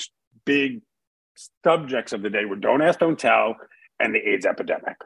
big 0.45 0.83
subjects 1.65 2.13
of 2.13 2.23
the 2.23 2.31
day 2.31 2.45
were 2.45 2.57
"Don't 2.57 2.83
Ask, 2.83 2.99
Don't 2.99 3.19
Tell" 3.19 3.57
and 3.99 4.15
the 4.15 4.19
AIDS 4.19 4.45
epidemic. 4.47 4.97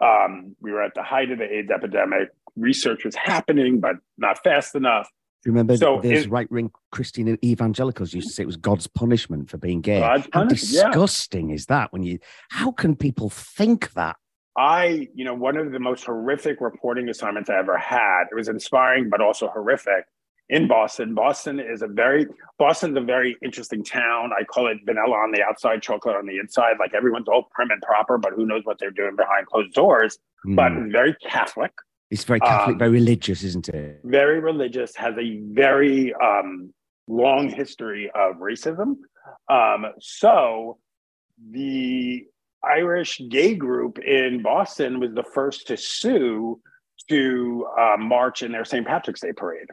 Um, 0.00 0.54
we 0.60 0.70
were 0.70 0.82
at 0.82 0.94
the 0.94 1.02
height 1.02 1.30
of 1.30 1.38
the 1.38 1.52
AIDS 1.52 1.70
epidemic. 1.70 2.28
Research 2.54 3.04
was 3.04 3.16
happening, 3.16 3.80
but 3.80 3.96
not 4.16 4.42
fast 4.44 4.74
enough. 4.74 5.08
Remember 5.46 5.76
So 5.76 6.00
those 6.02 6.26
right 6.26 6.50
wing 6.50 6.70
Christian 6.90 7.38
evangelicals 7.44 8.12
used 8.12 8.28
to 8.28 8.34
say 8.34 8.42
it 8.42 8.46
was 8.46 8.56
God's 8.56 8.86
punishment 8.86 9.48
for 9.48 9.58
being 9.58 9.80
gay? 9.80 10.00
God's 10.00 10.28
How 10.32 10.40
punishment, 10.40 10.72
yeah. 10.72 10.90
disgusting 10.90 11.50
is 11.50 11.66
that 11.66 11.92
when 11.92 12.02
you 12.02 12.18
how 12.50 12.72
can 12.72 12.96
people 12.96 13.30
think 13.30 13.92
that? 13.92 14.16
I, 14.58 15.08
you 15.14 15.24
know, 15.24 15.34
one 15.34 15.56
of 15.56 15.70
the 15.70 15.78
most 15.78 16.04
horrific 16.04 16.60
reporting 16.60 17.08
assignments 17.08 17.50
I 17.50 17.58
ever 17.58 17.76
had. 17.76 18.24
It 18.32 18.34
was 18.34 18.48
inspiring, 18.48 19.10
but 19.10 19.20
also 19.20 19.48
horrific. 19.48 20.06
In 20.48 20.68
Boston, 20.68 21.14
Boston 21.14 21.58
is 21.58 21.82
a 21.82 21.88
very 21.88 22.26
Boston's 22.58 22.96
a 22.96 23.00
very 23.00 23.36
interesting 23.42 23.82
town. 23.84 24.30
I 24.38 24.44
call 24.44 24.68
it 24.68 24.78
vanilla 24.84 25.16
on 25.16 25.32
the 25.32 25.42
outside, 25.42 25.82
chocolate 25.82 26.16
on 26.16 26.26
the 26.26 26.38
inside. 26.38 26.76
Like 26.78 26.94
everyone's 26.94 27.28
all 27.28 27.48
prim 27.52 27.70
and 27.70 27.82
proper, 27.82 28.16
but 28.16 28.32
who 28.32 28.46
knows 28.46 28.62
what 28.64 28.78
they're 28.78 28.92
doing 28.92 29.16
behind 29.16 29.46
closed 29.46 29.74
doors. 29.74 30.18
But 30.44 30.72
Hmm. 30.72 30.90
very 30.90 31.14
Catholic, 31.14 31.72
it's 32.10 32.24
very 32.24 32.40
Catholic, 32.40 32.74
um, 32.74 32.78
very 32.78 32.90
religious, 32.90 33.42
isn't 33.42 33.68
it? 33.68 34.00
very 34.04 34.40
religious, 34.40 34.94
has 34.96 35.14
a 35.18 35.40
very 35.40 36.14
um, 36.14 36.72
long 37.08 37.48
history 37.48 38.10
of 38.14 38.36
racism. 38.36 38.96
Um, 39.48 39.86
so 40.00 40.78
the 41.50 42.24
Irish 42.64 43.20
gay 43.28 43.54
group 43.54 43.98
in 43.98 44.42
Boston 44.42 45.00
was 45.00 45.12
the 45.14 45.22
first 45.22 45.66
to 45.68 45.76
sue 45.76 46.60
to 47.08 47.66
uh, 47.78 47.96
march 47.98 48.42
in 48.42 48.52
their 48.52 48.64
St. 48.64 48.86
Patrick's 48.86 49.20
Day 49.20 49.32
parade. 49.32 49.68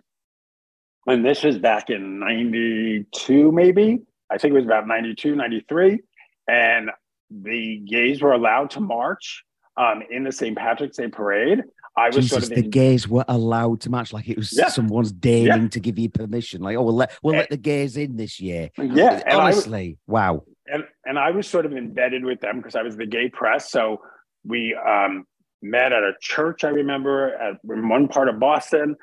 And 1.08 1.26
this 1.26 1.44
was 1.44 1.58
back 1.58 1.90
in 1.90 2.20
92, 2.20 3.52
maybe. 3.52 4.00
I 4.30 4.38
think 4.38 4.54
it 4.54 4.56
was 4.56 4.66
about 4.66 4.88
92, 4.88 5.36
93. 5.36 6.00
And 6.48 6.90
the 7.30 7.78
gays 7.80 8.22
were 8.22 8.34
allowed 8.34 8.70
to 8.72 8.80
march 8.80 9.44
um, 9.78 10.04
in 10.10 10.24
the 10.24 10.32
St. 10.32 10.58
Patrick's 10.58 10.98
Day 10.98 11.08
parade. 11.08 11.64
I 11.96 12.08
was 12.08 12.16
Jesus, 12.16 12.30
sort 12.32 12.44
of 12.44 12.50
the 12.50 12.64
in- 12.64 12.70
gays 12.72 13.08
were 13.08 13.26
allowed 13.28 13.82
to 13.82 13.90
match 13.90 14.14
like 14.14 14.28
it 14.28 14.38
was 14.38 14.52
Yeah. 14.58 14.68
someone's 14.70 15.12
deigning 15.12 15.70
to 15.70 15.80
give 15.80 16.00
you 16.00 16.10
permission. 16.10 16.62
Like, 16.62 16.76
oh, 16.78 16.84
we'll 16.84 16.96
let 16.96 17.18
we'll 17.22 17.36
Eh. 17.36 17.40
let 17.40 17.50
the 17.50 17.58
gays 17.58 17.98
in 17.98 18.18
this 18.18 18.40
year. 18.40 18.70
yeah, 18.78 19.22
and 19.26 19.40
honestly, 19.40 19.98
wow. 20.08 20.44
and 20.68 20.84
and 21.06 21.20
I 21.20 21.32
was 21.32 21.48
sort 21.48 21.66
of 21.66 21.74
embedded 21.74 22.24
with 22.26 22.40
them 22.42 22.58
because 22.58 22.76
I 22.76 22.82
was 22.82 22.98
the 22.98 23.06
gay 23.06 23.30
press. 23.30 23.70
So 23.72 24.02
we 24.44 24.76
um, 24.76 25.26
met 25.62 25.94
at 25.94 26.04
a 26.04 26.14
church. 26.20 26.64
I 26.64 26.70
remember 26.70 27.36
at 27.36 27.58
in 27.72 27.88
one 27.90 28.08
part 28.08 28.28
of 28.30 28.40
Boston. 28.40 28.96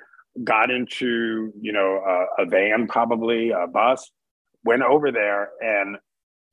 got 0.45 0.71
into 0.71 1.53
you 1.61 1.73
know 1.73 2.01
a, 2.39 2.43
a 2.43 2.47
van, 2.47 2.87
probably 2.87 3.51
a 3.51 3.67
bus, 3.67 4.11
went 4.65 4.83
over 4.83 5.11
there, 5.13 5.51
and 5.61 5.97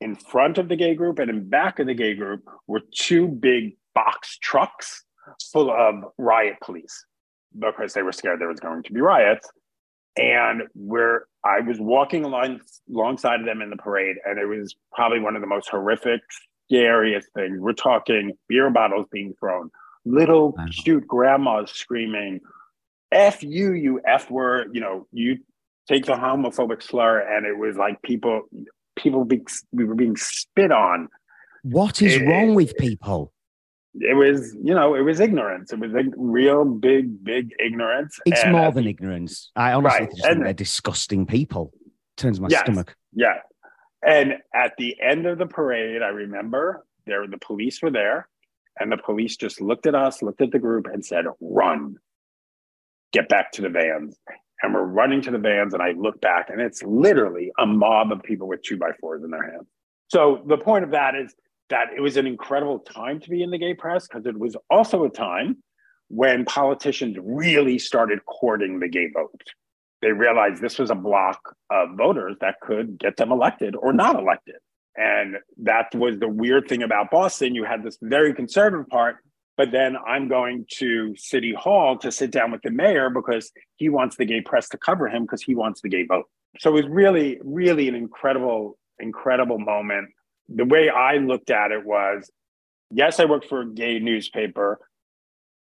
in 0.02 0.16
front 0.16 0.58
of 0.58 0.68
the 0.68 0.76
gay 0.76 0.94
group 0.96 1.18
and 1.20 1.30
in 1.30 1.48
back 1.50 1.80
of 1.80 1.88
the 1.88 1.94
gay 1.94 2.14
group 2.14 2.44
were 2.68 2.82
two 2.94 3.28
big 3.28 3.76
box 3.96 4.38
trucks 4.40 5.04
full 5.52 5.72
of 5.72 6.12
riot 6.18 6.56
police 6.62 7.06
because 7.58 7.94
they 7.94 8.04
were 8.04 8.12
scared 8.12 8.40
there 8.40 8.48
was 8.48 8.60
going 8.60 8.84
to 8.84 8.94
be 8.94 9.02
riots. 9.02 9.50
And 10.18 10.64
where 10.74 11.26
I 11.46 11.60
was 11.60 11.80
walking 11.80 12.24
along 12.24 12.62
alongside 12.90 13.40
of 13.40 13.46
them 13.46 13.62
in 13.62 13.70
the 13.70 13.78
parade, 13.78 14.16
and 14.26 14.40
it 14.40 14.46
was 14.46 14.76
probably 14.92 15.20
one 15.20 15.36
of 15.36 15.42
the 15.42 15.48
most 15.48 15.70
horrific, 15.70 16.22
scariest 16.66 17.28
things. 17.36 17.60
We're 17.60 17.74
talking 17.74 18.32
beer 18.50 18.70
bottles 18.72 19.06
being 19.12 19.36
thrown, 19.40 19.70
little 20.06 20.56
cute 20.84 21.08
grandmas 21.08 21.72
screaming, 21.72 22.42
F 23.12 23.44
you, 23.44 23.74
you 23.74 24.02
F 24.06 24.30
word, 24.30 24.72
you 24.74 24.82
know, 24.82 25.08
you 25.12 25.38
take 25.88 26.06
the 26.06 26.14
homophobic 26.14 26.84
slur, 26.84 27.20
and 27.20 27.46
it 27.46 27.58
was 27.58 27.78
like 27.78 28.02
people, 28.02 28.44
people 28.98 29.24
be, 29.24 29.46
we 29.72 29.86
were 29.86 29.96
being 29.96 30.18
spit 30.18 30.72
on. 30.72 31.08
What 31.64 32.02
is 32.02 32.16
it, 32.16 32.26
wrong 32.26 32.56
with 32.56 32.76
people? 32.78 33.32
It 34.00 34.16
was, 34.16 34.56
you 34.62 34.74
know, 34.74 34.96
it 34.96 35.02
was 35.02 35.20
ignorance. 35.20 35.74
It 35.74 35.80
was 35.80 35.92
like 35.92 36.08
real 36.16 36.66
big, 36.66 37.24
big 37.24 37.52
ignorance. 37.64 38.20
It's 38.26 38.44
and 38.44 38.54
more 38.54 38.72
than 38.72 38.88
ignorance. 38.88 39.52
I 39.56 39.74
honestly 39.74 40.02
right. 40.02 40.10
just 40.10 40.24
think 40.24 40.44
they're 40.44 40.54
disgusting 40.54 41.26
people. 41.26 41.74
Turns 42.16 42.40
my 42.40 42.48
yes, 42.50 42.62
stomach. 42.62 42.96
Yeah. 43.14 43.40
And 44.06 44.36
at 44.54 44.74
the 44.78 44.96
end 45.02 45.26
of 45.26 45.38
the 45.38 45.46
parade, 45.46 46.02
I 46.02 46.10
remember 46.10 46.86
there 47.06 47.26
the 47.28 47.38
police 47.38 47.82
were 47.82 47.92
there, 47.92 48.28
and 48.80 48.92
the 48.92 48.98
police 48.98 49.38
just 49.38 49.62
looked 49.62 49.88
at 49.88 49.96
us, 49.96 50.22
looked 50.22 50.42
at 50.42 50.52
the 50.52 50.60
group, 50.60 50.88
and 50.92 51.04
said, 51.04 51.26
"Run, 51.40 51.96
get 53.12 53.30
back 53.30 53.52
to 53.54 53.62
the 53.62 53.70
vans." 53.70 54.18
And 54.62 54.74
we're 54.74 54.84
running 54.84 55.22
to 55.22 55.32
the 55.32 55.38
vans, 55.38 55.74
and 55.74 55.84
I 55.84 55.92
look 55.92 56.20
back, 56.20 56.50
and 56.50 56.60
it's 56.60 56.82
literally 56.84 57.52
a 57.60 57.66
mob 57.66 58.12
of 58.12 58.24
people 58.24 58.48
with 58.48 58.64
two 58.64 58.78
by 58.78 58.92
fours 59.00 59.24
in 59.24 59.30
their 59.30 59.52
hands. 59.52 59.68
So 60.08 60.44
the 60.48 60.58
point 60.58 60.84
of 60.84 60.92
that 60.92 61.16
is 61.16 61.36
that 61.70 61.88
it 61.96 62.02
was 62.02 62.18
an 62.18 62.28
incredible 62.28 62.80
time 62.80 63.20
to 63.20 63.30
be 63.30 63.44
in 63.44 63.52
the 63.52 63.58
gay 63.58 63.74
press 63.74 64.08
because 64.08 64.26
it 64.26 64.38
was 64.38 64.56
also 64.70 65.04
a 65.04 65.10
time 65.10 65.58
when 66.10 66.46
politicians 66.46 67.18
really 67.22 67.78
started 67.78 68.20
courting 68.26 68.80
the 68.80 68.88
gay 68.88 69.10
vote. 69.14 69.42
They 70.02 70.12
realized 70.12 70.62
this 70.62 70.80
was 70.80 70.90
a 70.90 70.96
block 70.96 71.56
of 71.70 71.98
voters 71.98 72.38
that 72.40 72.60
could 72.62 73.00
get 73.00 73.18
them 73.18 73.32
elected 73.32 73.76
or 73.76 73.92
not 73.92 74.18
elected. 74.18 74.56
And 74.96 75.38
that 75.64 75.94
was 75.94 76.20
the 76.20 76.30
weird 76.30 76.68
thing 76.68 76.84
about 76.84 77.12
Boston. 77.12 77.56
You 77.56 77.66
had 77.66 77.84
this 77.84 77.98
very 78.02 78.34
conservative 78.34 78.88
part, 78.88 79.18
but 79.56 79.72
then 79.72 79.96
I'm 80.08 80.28
going 80.28 80.66
to 80.76 81.16
City 81.18 81.54
Hall 81.54 81.98
to 82.00 82.12
sit 82.12 82.32
down 82.32 82.52
with 82.52 82.62
the 82.62 82.72
mayor 82.72 83.10
because 83.10 83.52
he 83.76 83.90
wants 83.90 84.16
the 84.16 84.26
gay 84.26 84.42
press 84.42 84.70
to 84.70 84.78
cover 84.78 85.08
him 85.08 85.24
because 85.24 85.44
he 85.44 85.56
wants 85.56 85.82
the 85.82 85.90
gay 85.90 86.06
vote. 86.06 86.26
So 86.60 86.72
it 86.72 86.84
was 86.84 86.88
really, 86.88 87.40
really 87.44 87.88
an 87.88 87.96
incredible, 87.96 88.78
incredible 89.00 89.60
moment 89.60 90.10
the 90.50 90.66
way 90.66 90.90
I 90.90 91.18
looked 91.18 91.52
at 91.52 91.72
it 91.72 91.86
was 91.86 92.30
yes, 92.92 93.20
I 93.20 93.26
worked 93.26 93.48
for 93.48 93.62
a 93.62 93.68
gay 93.68 94.00
newspaper, 94.00 94.80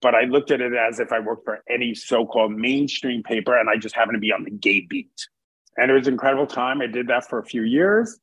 but 0.01 0.15
I 0.15 0.23
looked 0.23 0.51
at 0.51 0.61
it 0.61 0.73
as 0.73 0.99
if 0.99 1.11
I 1.11 1.19
worked 1.19 1.45
for 1.45 1.63
any 1.69 1.95
so 1.95 2.25
called 2.25 2.51
mainstream 2.51 3.23
paper 3.23 3.57
and 3.57 3.69
I 3.69 3.77
just 3.77 3.95
happened 3.95 4.15
to 4.15 4.19
be 4.19 4.31
on 4.31 4.43
the 4.43 4.51
gay 4.51 4.81
beat. 4.81 5.27
And 5.77 5.89
it 5.89 5.93
was 5.93 6.07
an 6.07 6.13
incredible 6.13 6.47
time. 6.47 6.81
I 6.81 6.87
did 6.87 7.07
that 7.07 7.27
for 7.27 7.39
a 7.39 7.43
few 7.43 7.63
years. 7.63 8.19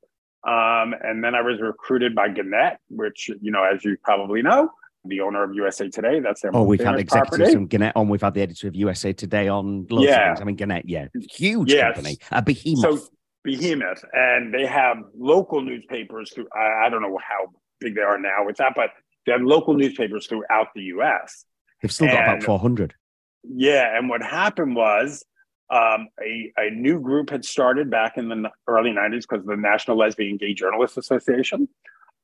Um, 0.46 0.94
and 1.02 1.22
then 1.22 1.34
I 1.34 1.42
was 1.42 1.60
recruited 1.60 2.14
by 2.14 2.28
Gannett, 2.28 2.78
which, 2.88 3.28
you 3.40 3.50
know, 3.50 3.64
as 3.64 3.84
you 3.84 3.96
probably 4.02 4.40
know, 4.40 4.70
the 5.04 5.20
owner 5.20 5.42
of 5.42 5.54
USA 5.54 5.88
Today. 5.88 6.20
That's 6.20 6.42
their 6.42 6.54
oh, 6.54 6.62
we've 6.62 6.80
had 6.80 6.98
executives 6.98 7.36
property. 7.36 7.52
from 7.52 7.66
Gannett 7.66 7.96
on. 7.96 8.08
We've 8.08 8.20
had 8.20 8.34
the 8.34 8.42
editor 8.42 8.68
of 8.68 8.74
USA 8.74 9.12
Today 9.12 9.48
on. 9.48 9.86
Yeah, 9.90 10.34
I 10.38 10.44
mean 10.44 10.56
Gannett, 10.56 10.88
yeah, 10.88 11.08
huge 11.30 11.74
company, 11.74 12.18
a 12.30 12.42
behemoth. 12.42 13.00
So 13.00 13.08
behemoth, 13.44 14.04
and 14.12 14.52
they 14.52 14.66
have 14.66 14.98
local 15.16 15.62
newspapers 15.62 16.32
through. 16.32 16.48
I, 16.54 16.86
I 16.86 16.88
don't 16.88 17.02
know 17.02 17.18
how 17.18 17.52
big 17.80 17.94
they 17.94 18.02
are 18.02 18.18
now 18.18 18.44
with 18.44 18.56
that, 18.56 18.72
but 18.76 18.90
they 19.26 19.32
have 19.32 19.42
local 19.42 19.74
newspapers 19.74 20.26
throughout 20.26 20.68
the 20.74 20.82
U.S. 20.82 21.44
They've 21.82 21.92
still 21.92 22.08
got 22.08 22.22
about 22.22 22.42
four 22.42 22.58
hundred. 22.58 22.94
Yeah, 23.42 23.96
and 23.96 24.08
what 24.08 24.22
happened 24.22 24.76
was 24.76 25.24
um, 25.70 26.08
a, 26.20 26.52
a 26.56 26.70
new 26.70 27.00
group 27.00 27.30
had 27.30 27.44
started 27.44 27.90
back 27.90 28.18
in 28.18 28.28
the 28.28 28.50
early 28.66 28.90
90s 28.90 29.22
because 29.28 29.46
the 29.46 29.56
National 29.56 29.96
Lesbian 29.96 30.36
Gay 30.36 30.52
Journalists 30.52 30.96
Association. 30.96 31.68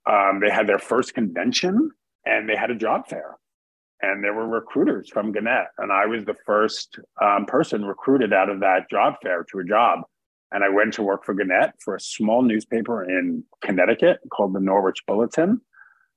Um, 0.05 0.41
they 0.41 0.51
had 0.51 0.67
their 0.67 0.79
first 0.79 1.15
convention 1.15 1.91
and 2.25 2.49
they 2.49 2.57
had 2.57 2.71
a 2.71 2.75
job 2.75 3.09
fair. 3.09 3.37
And 4.03 4.23
there 4.23 4.35
were 4.35 4.47
recruiters 4.47 5.09
from 5.09 5.33
Gannett. 5.33 5.69
And 5.79 5.91
I 5.91 6.07
was 6.07 6.25
the 6.25 6.37
first 6.45 6.99
um, 7.23 7.47
person 7.47 7.85
recruited 7.85 8.33
out 8.33 8.51
of 8.51 8.61
that 8.61 8.91
job 8.91 9.15
fair 9.23 9.45
to 9.51 9.61
a 9.61 9.65
job. 9.65 10.01
And 10.57 10.65
I 10.65 10.71
went 10.71 10.95
to 10.95 11.03
work 11.03 11.23
for 11.23 11.35
Gannett 11.35 11.75
for 11.81 11.95
a 11.95 12.01
small 12.01 12.41
newspaper 12.41 13.05
in 13.05 13.45
Connecticut 13.61 14.21
called 14.33 14.55
the 14.55 14.59
Norwich 14.59 15.05
Bulletin. 15.07 15.61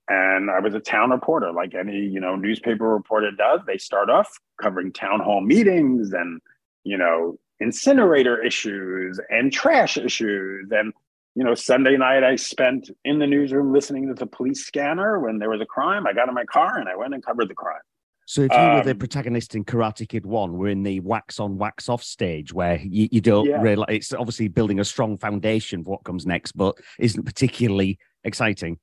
And 0.08 0.50
I 0.50 0.62
was 0.62 0.74
a 0.74 0.80
town 0.80 1.10
reporter, 1.10 1.52
like 1.52 1.76
any, 1.76 1.98
you 1.98 2.22
know, 2.22 2.38
newspaper 2.38 2.88
reporter 2.88 3.32
does. 3.32 3.60
They 3.68 3.78
start 3.78 4.10
off 4.10 4.30
covering 4.62 4.94
town 4.94 5.20
hall 5.20 5.42
meetings 5.42 6.14
and, 6.14 6.40
you 6.86 6.98
know, 6.98 7.38
incinerator 7.60 8.42
issues 8.42 9.20
and 9.30 9.52
trash 9.52 9.98
issues. 9.98 10.70
And, 10.72 10.94
you 11.36 11.44
know, 11.44 11.54
Sunday 11.54 11.98
night 11.98 12.24
I 12.24 12.38
spent 12.38 12.92
in 13.04 13.20
the 13.20 13.28
newsroom 13.28 13.74
listening 13.74 14.08
to 14.08 14.14
the 14.14 14.26
police 14.26 14.66
scanner 14.66 15.20
when 15.20 15.40
there 15.40 15.50
was 15.50 15.60
a 15.60 15.66
crime. 15.66 16.08
I 16.08 16.14
got 16.14 16.30
in 16.30 16.34
my 16.34 16.46
car 16.46 16.80
and 16.80 16.88
I 16.88 16.96
went 16.96 17.14
and 17.14 17.26
covered 17.26 17.50
the 17.50 17.56
crime. 17.56 17.82
So 18.30 18.44
if 18.44 18.52
you 18.52 18.60
um, 18.60 18.76
were 18.76 18.84
the 18.84 18.92
um, 18.92 19.00
protagonist 19.00 19.56
in 19.56 19.66
Karate 19.66 20.08
Kid 20.08 20.24
One, 20.24 20.56
we're 20.56 20.68
in 20.68 20.84
the 20.84 21.00
wax 21.00 21.40
on, 21.40 21.58
wax 21.58 21.90
off 21.90 22.04
stage 22.04 22.54
where 22.54 22.78
you, 22.78 23.10
you 23.12 23.22
don't 23.22 23.48
yeah. 23.48 23.60
realize 23.60 23.88
it's 23.90 24.14
obviously 24.14 24.48
building 24.48 24.80
a 24.80 24.86
strong 24.86 25.18
foundation 25.18 25.84
for 25.84 25.90
what 25.90 26.04
comes 26.04 26.28
next, 26.28 26.52
but 26.52 26.78
isn't 27.00 27.24
particularly 27.24 27.98
exciting. 28.24 28.78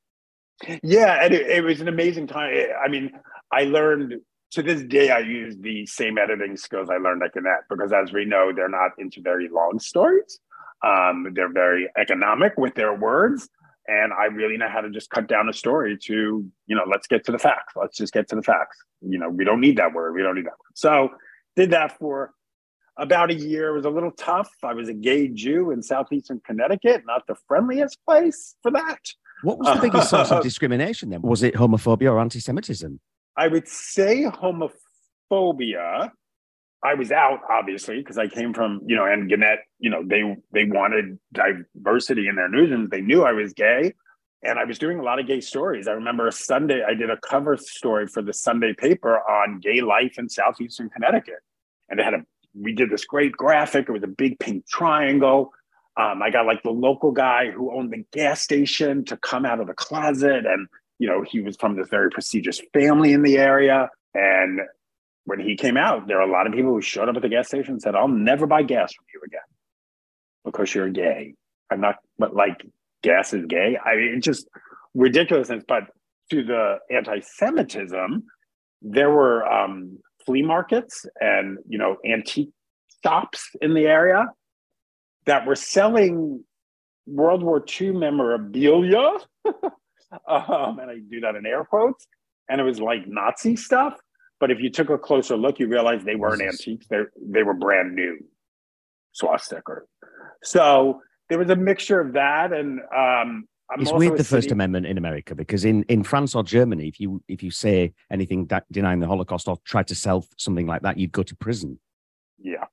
Yeah, 0.83 1.21
and 1.23 1.33
it, 1.33 1.49
it 1.49 1.63
was 1.63 1.81
an 1.81 1.87
amazing 1.87 2.27
time. 2.27 2.57
I 2.85 2.89
mean, 2.89 3.13
I 3.53 3.67
learned 3.67 4.15
to 4.51 4.63
this 4.65 4.83
day 4.83 5.11
I 5.11 5.21
use 5.21 5.57
the 5.61 5.87
same 5.87 6.19
editing 6.19 6.57
skills 6.57 6.91
I 6.91 6.97
learned 6.97 7.23
at 7.23 7.33
Gannett 7.33 7.67
because, 7.71 7.93
as 7.93 8.13
we 8.13 8.25
know, 8.25 8.51
they're 8.53 8.69
not 8.69 8.99
into 8.99 9.23
very 9.23 9.49
long 9.49 9.79
stories. 9.79 10.41
Um, 10.85 11.29
they're 11.35 11.53
very 11.53 11.89
economic 11.97 12.55
with 12.59 12.75
their 12.75 12.97
words 12.97 13.49
and 13.89 14.13
I 14.13 14.27
really 14.27 14.57
know 14.57 14.69
how 14.69 14.81
to 14.81 14.91
just 14.91 15.11
cut 15.11 15.29
down 15.29 15.49
a 15.49 15.53
story 15.53 15.97
to, 16.05 16.45
you 16.67 16.77
know, 16.77 16.83
let's 16.91 17.07
get 17.07 17.25
to 17.27 17.33
the 17.33 17.39
facts. 17.39 17.75
Let's 17.77 17.97
just 17.97 18.13
get 18.13 18.29
to 18.29 18.37
the 18.37 18.43
facts. 18.43 18.79
You 19.01 19.19
know, 19.19 19.29
we 19.29 19.45
don't 19.45 19.61
need 19.61 19.77
that 19.79 19.93
word. 19.93 20.15
We 20.15 20.23
don't 20.23 20.35
need 20.35 20.47
that 20.47 20.59
word. 20.59 20.75
So 20.75 21.11
did 21.55 21.71
that 21.71 21.99
for 21.99 22.33
about 22.97 23.31
a 23.31 23.35
year. 23.35 23.71
It 23.71 23.77
was 23.77 23.85
a 23.85 23.91
little 23.91 24.11
tough. 24.11 24.51
I 24.63 24.75
was 24.75 24.89
a 24.89 24.95
gay 24.95 25.29
Jew 25.29 25.71
in 25.71 25.83
southeastern 25.83 26.41
Connecticut, 26.45 27.03
not 27.07 27.27
the 27.27 27.37
friendliest 27.47 27.99
place 28.05 28.57
for 28.63 28.71
that. 28.73 29.01
What 29.43 29.59
was 29.59 29.75
the 29.75 29.81
biggest 29.81 30.11
source 30.11 30.31
of 30.31 30.43
discrimination 30.43 31.11
then? 31.11 31.23
Was 31.23 31.43
it 31.43 31.55
homophobia 31.55 32.11
or 32.11 32.21
anti-Semitism? 32.21 32.99
I 33.37 33.49
would 33.49 33.69
say 33.69 34.25
homophobia. 34.25 36.11
I 36.85 36.95
was 36.95 37.11
out 37.11 37.41
obviously 37.51 37.99
because 37.99 38.19
I 38.19 38.29
came 38.29 38.53
from 38.53 38.81
you 38.87 38.97
know 38.97 39.05
and 39.05 39.29
Gannett 39.29 39.61
you 39.79 39.91
know 39.91 40.03
they 40.05 40.37
they 40.53 40.65
wanted 40.65 41.19
diversity 41.33 42.29
in 42.29 42.37
their 42.37 42.49
newsrooms. 42.49 42.91
They 42.91 43.01
knew 43.01 43.25
I 43.25 43.33
was 43.33 43.53
gay, 43.53 43.95
and 44.43 44.59
I 44.59 44.65
was 44.65 44.79
doing 44.79 44.99
a 44.99 45.03
lot 45.03 45.19
of 45.19 45.27
gay 45.27 45.41
stories. 45.41 45.89
I 45.89 45.93
remember 45.93 46.27
a 46.27 46.33
Sunday 46.33 46.85
I 46.87 46.95
did 46.95 47.11
a 47.11 47.17
cover 47.17 47.57
story 47.57 48.07
for 48.07 48.23
the 48.23 48.33
Sunday 48.33 48.75
paper 48.75 49.19
on 49.19 49.61
gay 49.61 49.81
life 49.81 50.19
in 50.19 50.29
southeastern 50.29 50.91
Connecticut, 50.91 51.41
and 51.89 51.99
they 51.99 52.05
had 52.05 52.15
a 52.15 52.23
we 52.55 52.73
did 52.73 52.91
this 52.91 53.05
great 53.05 53.33
graphic. 53.33 53.89
It 53.89 53.93
was 53.93 54.03
a 54.03 54.09
big 54.09 54.39
pink 54.39 54.67
triangle. 54.67 55.53
Um, 55.99 56.23
I 56.23 56.31
got 56.31 56.47
like 56.47 56.63
the 56.63 56.71
local 56.71 57.11
guy 57.11 57.51
who 57.51 57.73
owned 57.73 57.91
the 57.91 58.05
gas 58.13 58.43
station 58.43 59.05
to 59.07 59.17
come 59.17 59.47
out 59.47 59.61
of 59.61 59.67
the 59.67 59.75
closet, 59.75 60.45
and 60.47 60.69
you 60.99 61.09
know 61.09 61.23
he 61.23 61.41
was 61.41 61.57
from 61.57 61.77
this 61.77 61.89
very 61.89 62.11
prestigious 62.11 62.61
family 62.73 63.13
in 63.13 63.23
the 63.23 63.39
area, 63.39 63.89
and 64.15 64.61
when 65.27 65.41
he 65.41 65.57
came 65.57 65.77
out, 65.77 66.07
there 66.07 66.19
were 66.19 66.23
a 66.23 66.31
lot 66.31 66.47
of 66.47 66.53
people 66.53 66.71
who 66.73 66.81
showed 66.81 67.09
up 67.09 67.17
at 67.17 67.23
the 67.23 67.29
gas 67.29 67.49
station 67.49 67.73
and 67.73 67.83
said, 67.83 67.97
I'll 67.97 68.09
never 68.09 68.47
buy 68.47 68.63
gas 68.63 68.95
from 68.95 69.05
you 69.13 69.21
again 69.27 69.41
because 70.45 70.73
you're 70.73 70.89
gay. 70.89 71.35
I'm 71.71 71.81
not, 71.81 71.97
but 72.17 72.35
like 72.35 72.65
gas 73.03 73.35
is 73.35 73.45
gay. 73.47 73.77
I 73.85 73.97
mean, 73.97 74.15
it's 74.17 74.25
just 74.25 74.49
ridiculousness. 74.95 75.65
But 75.67 75.89
to 76.31 76.45
the 76.45 76.77
anti 76.93 77.21
Semitism, 77.21 78.23
there 78.83 79.11
were 79.11 79.45
um, 79.47 79.99
flea 80.25 80.43
markets 80.43 81.05
and, 81.21 81.59
you 81.69 81.77
know, 81.77 81.97
antique 82.09 82.51
shops 83.05 83.51
in 83.61 83.75
the 83.75 83.87
area 83.87 84.27
that 85.27 85.45
were 85.45 85.57
selling 85.57 86.45
World 87.09 87.43
War 87.43 87.65
II 87.81 87.91
memorabilia. 87.91 89.11
um, 89.45 90.79
and 90.79 90.89
I 90.89 90.99
do 91.11 91.19
that 91.23 91.35
in 91.35 91.47
air 91.47 91.65
quotes. 91.65 92.07
And 92.49 92.61
it 92.61 92.65
was 92.65 92.79
like 92.79 93.09
Nazi 93.09 93.57
stuff 93.57 93.95
but 94.41 94.51
if 94.51 94.61
you 94.61 94.71
took 94.71 94.91
a 94.91 94.99
closer 94.99 95.37
look, 95.37 95.59
you 95.59 95.69
realize 95.69 96.05
they 96.05 96.17
weren't 96.17 96.43
antiques; 96.43 96.87
they 96.89 97.03
they 97.21 97.43
were 97.43 97.55
brand 97.55 97.95
new 97.95 98.19
swastika. 99.13 99.81
So 100.43 101.01
there 101.29 101.39
was 101.39 101.51
a 101.51 101.57
mixture 101.57 102.01
of 102.01 102.13
that, 102.15 102.53
and 102.53 102.81
um, 102.81 103.49
I'm 103.71 103.81
it's 103.81 103.93
weird 103.93 104.17
the 104.17 104.25
city... 104.25 104.37
First 104.37 104.53
Amendment 104.53 104.87
in 104.87 104.99
America 104.99 105.35
because 105.35 105.65
in, 105.65 105.83
in 105.85 106.05
France 106.05 106.35
or 106.35 106.45
Germany, 106.45 106.87
if 106.87 107.01
you 107.01 107.23
if 107.29 107.43
you 107.43 107.51
say 107.51 107.95
anything 108.11 108.47
that 108.47 108.65
denying 108.71 109.01
the 109.01 109.07
Holocaust 109.07 109.49
or 109.49 109.59
try 109.65 109.83
to 109.83 109.95
sell 109.95 110.25
something 110.37 110.67
like 110.67 110.83
that, 110.83 110.99
you'd 110.99 111.13
go 111.13 111.23
to 111.23 111.35
prison. 111.35 111.79
Yeah. 112.39 112.67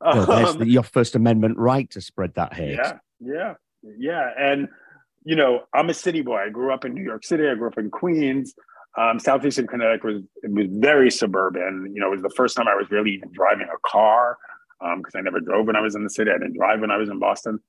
Um, 0.00 0.58
the, 0.58 0.66
your 0.66 0.84
First 0.84 1.16
Amendment 1.16 1.58
right 1.58 1.90
to 1.90 2.00
spread 2.00 2.34
that 2.34 2.54
hate. 2.54 2.78
Yeah, 2.78 2.98
yeah, 3.18 3.54
yeah. 3.98 4.30
And, 4.38 4.68
you 5.24 5.36
know, 5.36 5.62
I'm 5.74 5.90
a 5.90 5.94
city 5.94 6.22
boy. 6.22 6.36
I 6.36 6.48
grew 6.48 6.72
up 6.72 6.84
in 6.84 6.94
New 6.94 7.02
York 7.02 7.24
City. 7.24 7.48
I 7.48 7.54
grew 7.56 7.66
up 7.66 7.76
in 7.76 7.90
Queens. 7.90 8.54
Um, 8.98 9.18
Southeastern 9.20 9.66
Connecticut 9.66 10.04
was, 10.04 10.22
was 10.42 10.66
very 10.70 11.10
suburban. 11.10 11.92
You 11.94 12.00
know, 12.00 12.08
it 12.08 12.10
was 12.10 12.22
the 12.22 12.34
first 12.36 12.56
time 12.56 12.68
I 12.68 12.74
was 12.74 12.90
really 12.90 13.12
even 13.12 13.30
driving 13.32 13.68
a 13.68 13.88
car 13.88 14.36
because 14.80 15.14
um, 15.14 15.18
I 15.18 15.20
never 15.20 15.40
drove 15.40 15.66
when 15.66 15.76
I 15.76 15.80
was 15.80 15.94
in 15.94 16.04
the 16.04 16.10
city. 16.10 16.30
I 16.30 16.38
didn't 16.38 16.56
drive 16.56 16.80
when 16.80 16.90
I 16.90 16.96
was 16.96 17.08
in 17.08 17.18
Boston. 17.18 17.60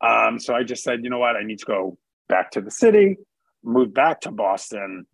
Um, 0.00 0.38
so 0.38 0.54
I 0.54 0.62
just 0.62 0.84
said, 0.84 1.02
you 1.02 1.10
know 1.10 1.18
what, 1.18 1.36
I 1.36 1.42
need 1.42 1.58
to 1.58 1.66
go 1.66 1.98
back 2.28 2.50
to 2.52 2.60
the 2.60 2.70
city, 2.70 3.16
moved 3.64 3.94
back 3.94 4.20
to 4.22 4.30
Boston. 4.30 5.06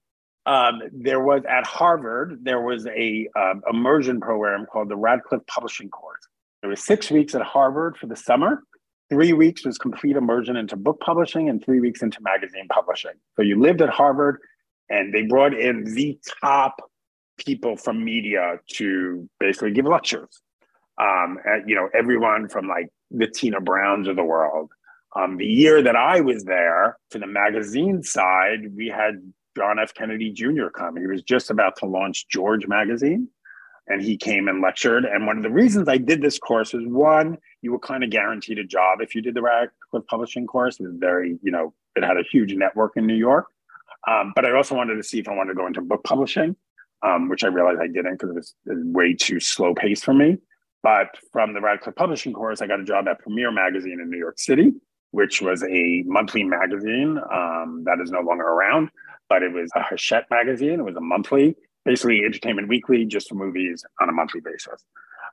Um, 0.46 0.82
there 0.92 1.20
was 1.20 1.42
at 1.48 1.66
Harvard, 1.66 2.40
there 2.42 2.60
was 2.60 2.86
a 2.86 3.28
um, 3.34 3.62
immersion 3.70 4.20
program 4.20 4.66
called 4.70 4.90
the 4.90 4.96
Radcliffe 4.96 5.46
Publishing 5.46 5.88
Course. 5.88 6.20
It 6.62 6.66
was 6.66 6.84
six 6.84 7.10
weeks 7.10 7.34
at 7.34 7.42
Harvard 7.42 7.96
for 7.96 8.06
the 8.06 8.16
summer. 8.16 8.62
Three 9.10 9.32
weeks 9.32 9.64
was 9.64 9.78
complete 9.78 10.16
immersion 10.16 10.56
into 10.56 10.76
book 10.76 10.98
publishing, 11.00 11.48
and 11.48 11.62
three 11.62 11.78
weeks 11.78 12.02
into 12.02 12.18
magazine 12.22 12.66
publishing. 12.68 13.12
So 13.36 13.42
you 13.42 13.60
lived 13.60 13.82
at 13.82 13.90
Harvard, 13.90 14.38
and 14.90 15.12
they 15.12 15.22
brought 15.22 15.54
in 15.54 15.84
the 15.94 16.18
top 16.42 16.76
people 17.38 17.76
from 17.76 18.04
media 18.04 18.58
to 18.68 19.28
basically 19.40 19.72
give 19.72 19.86
lectures. 19.86 20.40
Um, 21.00 21.38
you 21.66 21.74
know, 21.74 21.88
everyone 21.94 22.48
from 22.48 22.68
like 22.68 22.88
the 23.10 23.26
Tina 23.26 23.60
Browns 23.60 24.08
of 24.08 24.16
the 24.16 24.24
world. 24.24 24.70
Um, 25.16 25.36
the 25.36 25.46
year 25.46 25.82
that 25.82 25.96
I 25.96 26.20
was 26.20 26.44
there 26.44 26.98
for 27.10 27.18
the 27.18 27.26
magazine 27.26 28.02
side, 28.02 28.74
we 28.76 28.88
had 28.88 29.20
John 29.56 29.78
F. 29.78 29.94
Kennedy 29.94 30.32
Jr. 30.32 30.68
come. 30.74 30.96
He 30.96 31.06
was 31.06 31.22
just 31.22 31.50
about 31.50 31.76
to 31.76 31.86
launch 31.86 32.26
George 32.28 32.66
magazine, 32.66 33.28
and 33.86 34.02
he 34.02 34.16
came 34.16 34.48
and 34.48 34.60
lectured. 34.60 35.04
And 35.04 35.26
one 35.26 35.36
of 35.36 35.44
the 35.44 35.50
reasons 35.50 35.88
I 35.88 35.98
did 35.98 36.20
this 36.20 36.38
course 36.38 36.72
was 36.72 36.84
one, 36.86 37.38
you 37.62 37.70
were 37.70 37.78
kind 37.78 38.02
of 38.02 38.10
guaranteed 38.10 38.58
a 38.58 38.64
job 38.64 39.00
if 39.00 39.14
you 39.14 39.22
did 39.22 39.34
the 39.34 39.42
Radcliffe 39.42 40.06
Publishing 40.08 40.46
course. 40.46 40.80
It 40.80 40.84
was 40.84 40.96
very, 40.96 41.38
you 41.42 41.52
know, 41.52 41.72
it 41.94 42.02
had 42.02 42.16
a 42.16 42.24
huge 42.30 42.52
network 42.54 42.96
in 42.96 43.06
New 43.06 43.14
York. 43.14 43.46
Um, 44.08 44.32
but 44.34 44.44
I 44.44 44.52
also 44.52 44.74
wanted 44.74 44.96
to 44.96 45.02
see 45.02 45.18
if 45.18 45.28
I 45.28 45.34
wanted 45.34 45.52
to 45.52 45.56
go 45.56 45.66
into 45.66 45.80
book 45.80 46.04
publishing, 46.04 46.56
um, 47.02 47.28
which 47.28 47.44
I 47.44 47.48
realized 47.48 47.80
I 47.80 47.86
didn't 47.86 48.18
because 48.18 48.30
it 48.30 48.34
was 48.34 48.54
way 48.66 49.14
too 49.14 49.40
slow 49.40 49.74
paced 49.74 50.04
for 50.04 50.14
me. 50.14 50.38
But 50.82 51.16
from 51.32 51.54
the 51.54 51.62
Radcliffe 51.62 51.96
Publishing 51.96 52.34
course, 52.34 52.60
I 52.60 52.66
got 52.66 52.80
a 52.80 52.84
job 52.84 53.08
at 53.08 53.18
Premiere 53.20 53.50
Magazine 53.50 54.00
in 54.02 54.10
New 54.10 54.18
York 54.18 54.38
City, 54.38 54.74
which 55.12 55.40
was 55.40 55.62
a 55.62 56.02
monthly 56.06 56.42
magazine 56.42 57.18
um, 57.32 57.84
that 57.86 58.00
is 58.02 58.10
no 58.10 58.20
longer 58.20 58.44
around, 58.44 58.90
but 59.30 59.42
it 59.42 59.50
was 59.50 59.70
a 59.74 59.82
Hachette 59.82 60.26
magazine. 60.30 60.80
It 60.80 60.84
was 60.84 60.96
a 60.96 61.00
monthly, 61.00 61.56
basically 61.86 62.22
Entertainment 62.22 62.68
Weekly, 62.68 63.06
just 63.06 63.30
for 63.30 63.34
movies 63.34 63.82
on 64.02 64.10
a 64.10 64.12
monthly 64.12 64.40
basis. 64.40 64.84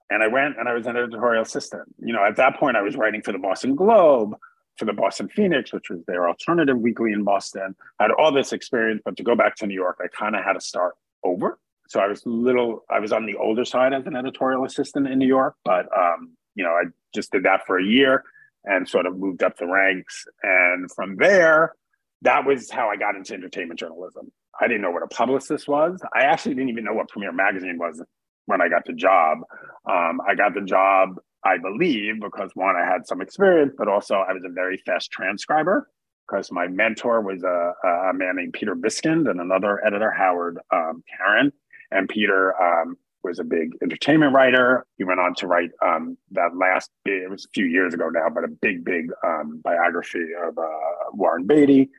And 0.09 0.23
I 0.23 0.27
went 0.27 0.57
and 0.57 0.69
I 0.69 0.73
was 0.73 0.87
an 0.87 0.95
editorial 0.95 1.41
assistant. 1.43 1.83
You 1.99 2.13
know, 2.13 2.23
at 2.23 2.37
that 2.37 2.57
point, 2.57 2.77
I 2.77 2.81
was 2.81 2.95
writing 2.95 3.21
for 3.21 3.33
the 3.33 3.37
Boston 3.37 3.75
Globe, 3.75 4.35
for 4.77 4.85
the 4.85 4.93
Boston 4.93 5.29
Phoenix, 5.29 5.73
which 5.73 5.89
was 5.89 6.03
their 6.05 6.27
alternative 6.27 6.77
weekly 6.77 7.11
in 7.11 7.23
Boston. 7.23 7.75
I 7.99 8.03
had 8.03 8.11
all 8.11 8.31
this 8.31 8.53
experience, 8.53 9.01
but 9.03 9.17
to 9.17 9.23
go 9.23 9.35
back 9.35 9.55
to 9.57 9.67
New 9.67 9.75
York, 9.75 9.99
I 10.03 10.07
kind 10.07 10.35
of 10.35 10.43
had 10.43 10.53
to 10.53 10.61
start 10.61 10.95
over 11.23 11.59
so 11.91 11.99
I 11.99 12.07
was 12.07 12.25
little, 12.25 12.85
I 12.89 13.01
was 13.01 13.11
on 13.11 13.25
the 13.25 13.35
older 13.35 13.65
side 13.65 13.93
as 13.93 14.07
an 14.07 14.15
editorial 14.15 14.63
assistant 14.63 15.07
in 15.07 15.19
New 15.19 15.27
York, 15.27 15.55
but 15.65 15.89
um, 15.93 16.37
you 16.55 16.63
know, 16.63 16.69
I 16.69 16.83
just 17.13 17.33
did 17.33 17.43
that 17.43 17.67
for 17.67 17.77
a 17.77 17.83
year 17.83 18.23
and 18.63 18.87
sort 18.87 19.05
of 19.05 19.17
moved 19.17 19.43
up 19.43 19.57
the 19.57 19.67
ranks. 19.67 20.25
And 20.41 20.89
from 20.89 21.17
there, 21.17 21.73
that 22.21 22.45
was 22.45 22.71
how 22.71 22.87
I 22.87 22.95
got 22.95 23.17
into 23.17 23.33
entertainment 23.33 23.77
journalism. 23.77 24.31
I 24.57 24.69
didn't 24.69 24.83
know 24.83 24.91
what 24.91 25.03
a 25.03 25.07
publicist 25.07 25.67
was. 25.67 25.99
I 26.15 26.21
actually 26.21 26.55
didn't 26.55 26.69
even 26.69 26.85
know 26.85 26.93
what 26.93 27.09
Premiere 27.09 27.33
Magazine 27.33 27.77
was 27.77 28.01
when 28.45 28.61
I 28.61 28.69
got 28.69 28.85
the 28.85 28.93
job. 28.93 29.39
Um, 29.85 30.21
I 30.25 30.33
got 30.35 30.53
the 30.53 30.61
job, 30.61 31.19
I 31.43 31.57
believe, 31.57 32.19
because 32.21 32.51
one, 32.53 32.75
I 32.75 32.85
had 32.85 33.07
some 33.07 33.21
experience, 33.21 33.73
but 33.77 33.87
also 33.87 34.15
I 34.15 34.33
was 34.33 34.43
a 34.45 34.49
very 34.49 34.77
fast 34.85 35.11
transcriber 35.11 35.89
because 36.27 36.51
my 36.51 36.67
mentor 36.67 37.21
was 37.21 37.43
a, 37.43 37.73
a, 37.87 38.13
man 38.13 38.35
named 38.37 38.53
Peter 38.53 38.75
Biskind 38.75 39.29
and 39.29 39.41
another 39.41 39.85
editor, 39.85 40.11
Howard 40.11 40.59
um, 40.71 41.03
Karen. 41.17 41.51
And 41.89 42.07
Peter 42.07 42.55
um, 42.61 42.95
was 43.23 43.39
a 43.39 43.43
big 43.43 43.71
entertainment 43.81 44.33
writer. 44.33 44.85
He 44.97 45.03
went 45.03 45.19
on 45.19 45.35
to 45.35 45.47
write 45.47 45.71
um, 45.85 46.17
that 46.31 46.55
last, 46.55 46.89
it 47.05 47.29
was 47.29 47.45
a 47.45 47.49
few 47.49 47.65
years 47.65 47.93
ago 47.93 48.09
now, 48.09 48.29
but 48.29 48.43
a 48.43 48.47
big, 48.47 48.85
big 48.85 49.07
um, 49.25 49.59
biography 49.63 50.27
of 50.45 50.57
uh, 50.57 51.11
Warren 51.11 51.45
Beatty. 51.45 51.89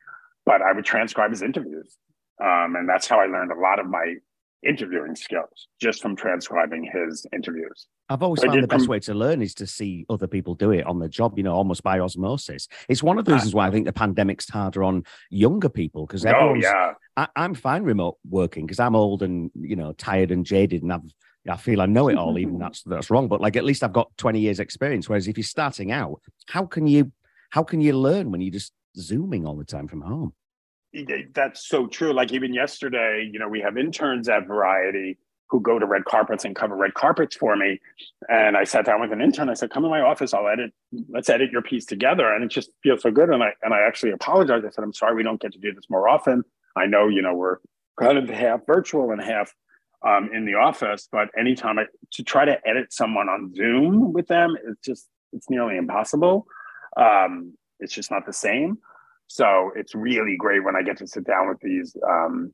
But 0.47 0.63
I 0.63 0.73
would 0.73 0.85
transcribe 0.85 1.31
his 1.31 1.43
interviews. 1.43 1.97
Um, 2.43 2.75
and 2.77 2.89
that's 2.89 3.07
how 3.07 3.21
I 3.21 3.27
learned 3.27 3.53
a 3.53 3.61
lot 3.61 3.79
of 3.79 3.87
my 3.87 4.15
interviewing 4.67 5.15
skills 5.17 5.69
just 5.81 6.01
from 6.01 6.15
transcribing 6.17 6.85
his 6.85 7.27
interviews. 7.33 7.87
I've 8.09 8.23
always 8.23 8.43
found 8.43 8.63
the 8.63 8.69
best 8.69 8.89
way 8.89 9.01
to 9.01 9.15
learn 9.15 9.43
is 9.43 9.55
to 9.55 9.67
see 9.67 10.05
other 10.09 10.27
people 10.27 10.55
do 10.55 10.71
it 10.71 10.87
on 10.87 10.99
the 10.99 11.09
job, 11.09 11.37
you 11.37 11.45
know, 11.45 11.55
almost 11.55 11.83
by 11.83 11.99
osmosis. 11.99 12.69
It's 12.89 13.03
one 13.03 13.19
of 13.19 13.25
the 13.25 13.33
reasons 13.33 13.55
ah. 13.55 13.59
why 13.59 13.69
I 13.69 13.71
think 13.71 13.87
the 13.87 13.93
pandemic's 13.93 14.49
harder 14.49 14.85
on 14.85 15.05
younger 15.31 15.69
people 15.69 16.07
because 16.07 16.25
oh, 16.27 16.55
yeah. 16.55 16.95
I, 17.17 17.29
am 17.37 17.55
fine 17.55 17.83
remote 17.83 18.19
working 18.29 18.67
because 18.67 18.81
I'm 18.81 18.95
old 18.95 19.23
and, 19.23 19.51
you 19.55 19.77
know, 19.77 19.93
tired 19.93 20.31
and 20.31 20.45
jaded 20.45 20.83
and 20.83 20.93
I've, 20.93 21.03
I 21.49 21.57
feel 21.57 21.81
I 21.81 21.87
know 21.87 22.09
it 22.09 22.17
all, 22.17 22.39
even 22.39 22.59
that's 22.61 22.83
that's 22.83 23.11
wrong. 23.11 23.29
But 23.29 23.41
like 23.41 23.57
at 23.57 23.65
least 23.65 23.83
I've 23.83 23.93
got 23.93 24.17
20 24.19 24.41
years 24.41 24.61
experience. 24.61 25.09
Whereas 25.09 25.27
if 25.27 25.37
you're 25.37 25.45
starting 25.45 25.91
out, 25.91 26.21
how 26.47 26.67
can 26.67 26.87
you 26.87 27.13
how 27.51 27.63
can 27.63 27.81
you 27.81 27.99
learn 27.99 28.31
when 28.31 28.41
you're 28.41 28.53
just 28.53 28.73
zooming 28.97 29.47
all 29.47 29.57
the 29.57 29.65
time 29.65 29.89
from 29.89 30.03
home? 30.03 30.35
That's 31.35 31.67
so 31.67 31.87
true. 31.87 32.13
Like 32.13 32.33
even 32.33 32.53
yesterday, 32.53 33.29
you 33.31 33.39
know, 33.39 33.49
we 33.49 33.61
have 33.61 33.77
interns 33.77 34.29
at 34.29 34.47
Variety 34.47 35.19
who 35.53 35.61
go 35.61 35.79
to 35.79 35.85
red 35.85 36.07
carpets 36.07 36.47
and 36.47 36.57
cover 36.57 36.75
red 36.75 36.95
carpets 36.95 37.37
for 37.37 37.55
me. 37.57 37.79
And 38.31 38.57
I 38.57 38.65
sat 38.65 38.87
down 38.87 39.03
with 39.03 39.13
an 39.13 39.21
intern. 39.21 39.51
I 39.51 39.55
said, 39.55 39.71
"Come 39.71 39.85
in 39.85 39.91
my 39.91 40.01
office. 40.01 40.33
I'll 40.33 40.49
edit. 40.49 40.73
Let's 41.11 41.29
edit 41.29 41.51
your 41.51 41.61
piece 41.61 41.85
together." 41.85 42.33
And 42.33 42.43
it 42.43 42.49
just 42.49 42.71
feels 42.83 43.03
so 43.03 43.11
good. 43.11 43.29
And 43.29 43.43
I 43.43 43.53
and 43.63 43.75
I 43.75 43.81
actually 43.87 44.13
apologized. 44.13 44.65
I 44.65 44.71
said, 44.71 44.83
"I'm 44.83 44.95
sorry, 44.95 45.15
we 45.15 45.23
don't 45.23 45.41
get 45.41 45.53
to 45.53 45.59
do 45.59 45.73
this 45.75 45.85
more 45.91 46.09
often. 46.09 46.43
I 46.75 46.87
know, 46.87 47.09
you 47.09 47.21
know, 47.21 47.35
we're 47.35 47.59
kind 48.01 48.17
of 48.17 48.31
half 48.31 48.65
virtual 48.67 49.11
and 49.11 49.21
half 49.21 49.55
um, 50.03 50.31
in 50.33 50.47
the 50.47 50.55
office, 50.55 51.07
but 51.13 51.29
anytime 51.39 51.79
I 51.79 51.85
to 52.13 52.23
try 52.23 52.47
to 52.47 52.59
edit 52.67 52.93
someone 52.93 53.29
on 53.29 53.55
Zoom 53.55 54.15
with 54.15 54.29
them, 54.29 54.57
it's 54.67 54.81
just 54.83 55.09
it's 55.35 55.51
nearly 55.51 55.77
impossible. 55.77 56.47
Um, 56.97 57.59
it's 57.79 57.93
just 57.93 58.11
not 58.11 58.25
the 58.25 58.33
same." 58.33 58.79
So 59.33 59.73
it's 59.75 59.95
really 59.95 60.37
great 60.37 60.63
when 60.63 60.77
I 60.77 60.83
get 60.83 60.99
to 60.99 61.07
sit 61.07 61.25
down 61.25 61.49
with 61.49 61.59
these 61.61 61.97
um, 62.07 62.53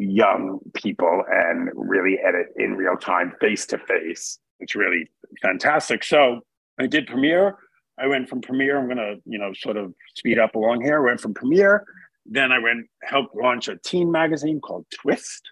young 0.00 0.58
people 0.74 1.22
and 1.30 1.70
really 1.72 2.18
edit 2.18 2.48
in 2.56 2.74
real 2.74 2.96
time, 2.96 3.32
face 3.40 3.64
to 3.66 3.78
face. 3.78 4.40
It's 4.58 4.74
really 4.74 5.08
fantastic. 5.40 6.02
So 6.02 6.40
I 6.80 6.88
did 6.88 7.06
Premiere. 7.06 7.54
I 7.96 8.08
went 8.08 8.28
from 8.28 8.40
Premiere. 8.40 8.76
I'm 8.76 8.86
going 8.86 8.96
to, 8.96 9.18
you 9.24 9.38
know, 9.38 9.52
sort 9.54 9.76
of 9.76 9.94
speed 10.16 10.40
up 10.40 10.56
along 10.56 10.82
here. 10.82 11.00
I 11.00 11.10
went 11.10 11.20
from 11.20 11.32
Premiere. 11.32 11.84
Then 12.26 12.50
I 12.50 12.58
went 12.58 12.88
helped 13.04 13.36
launch 13.36 13.68
a 13.68 13.76
teen 13.76 14.10
magazine 14.10 14.60
called 14.60 14.84
Twist. 15.00 15.42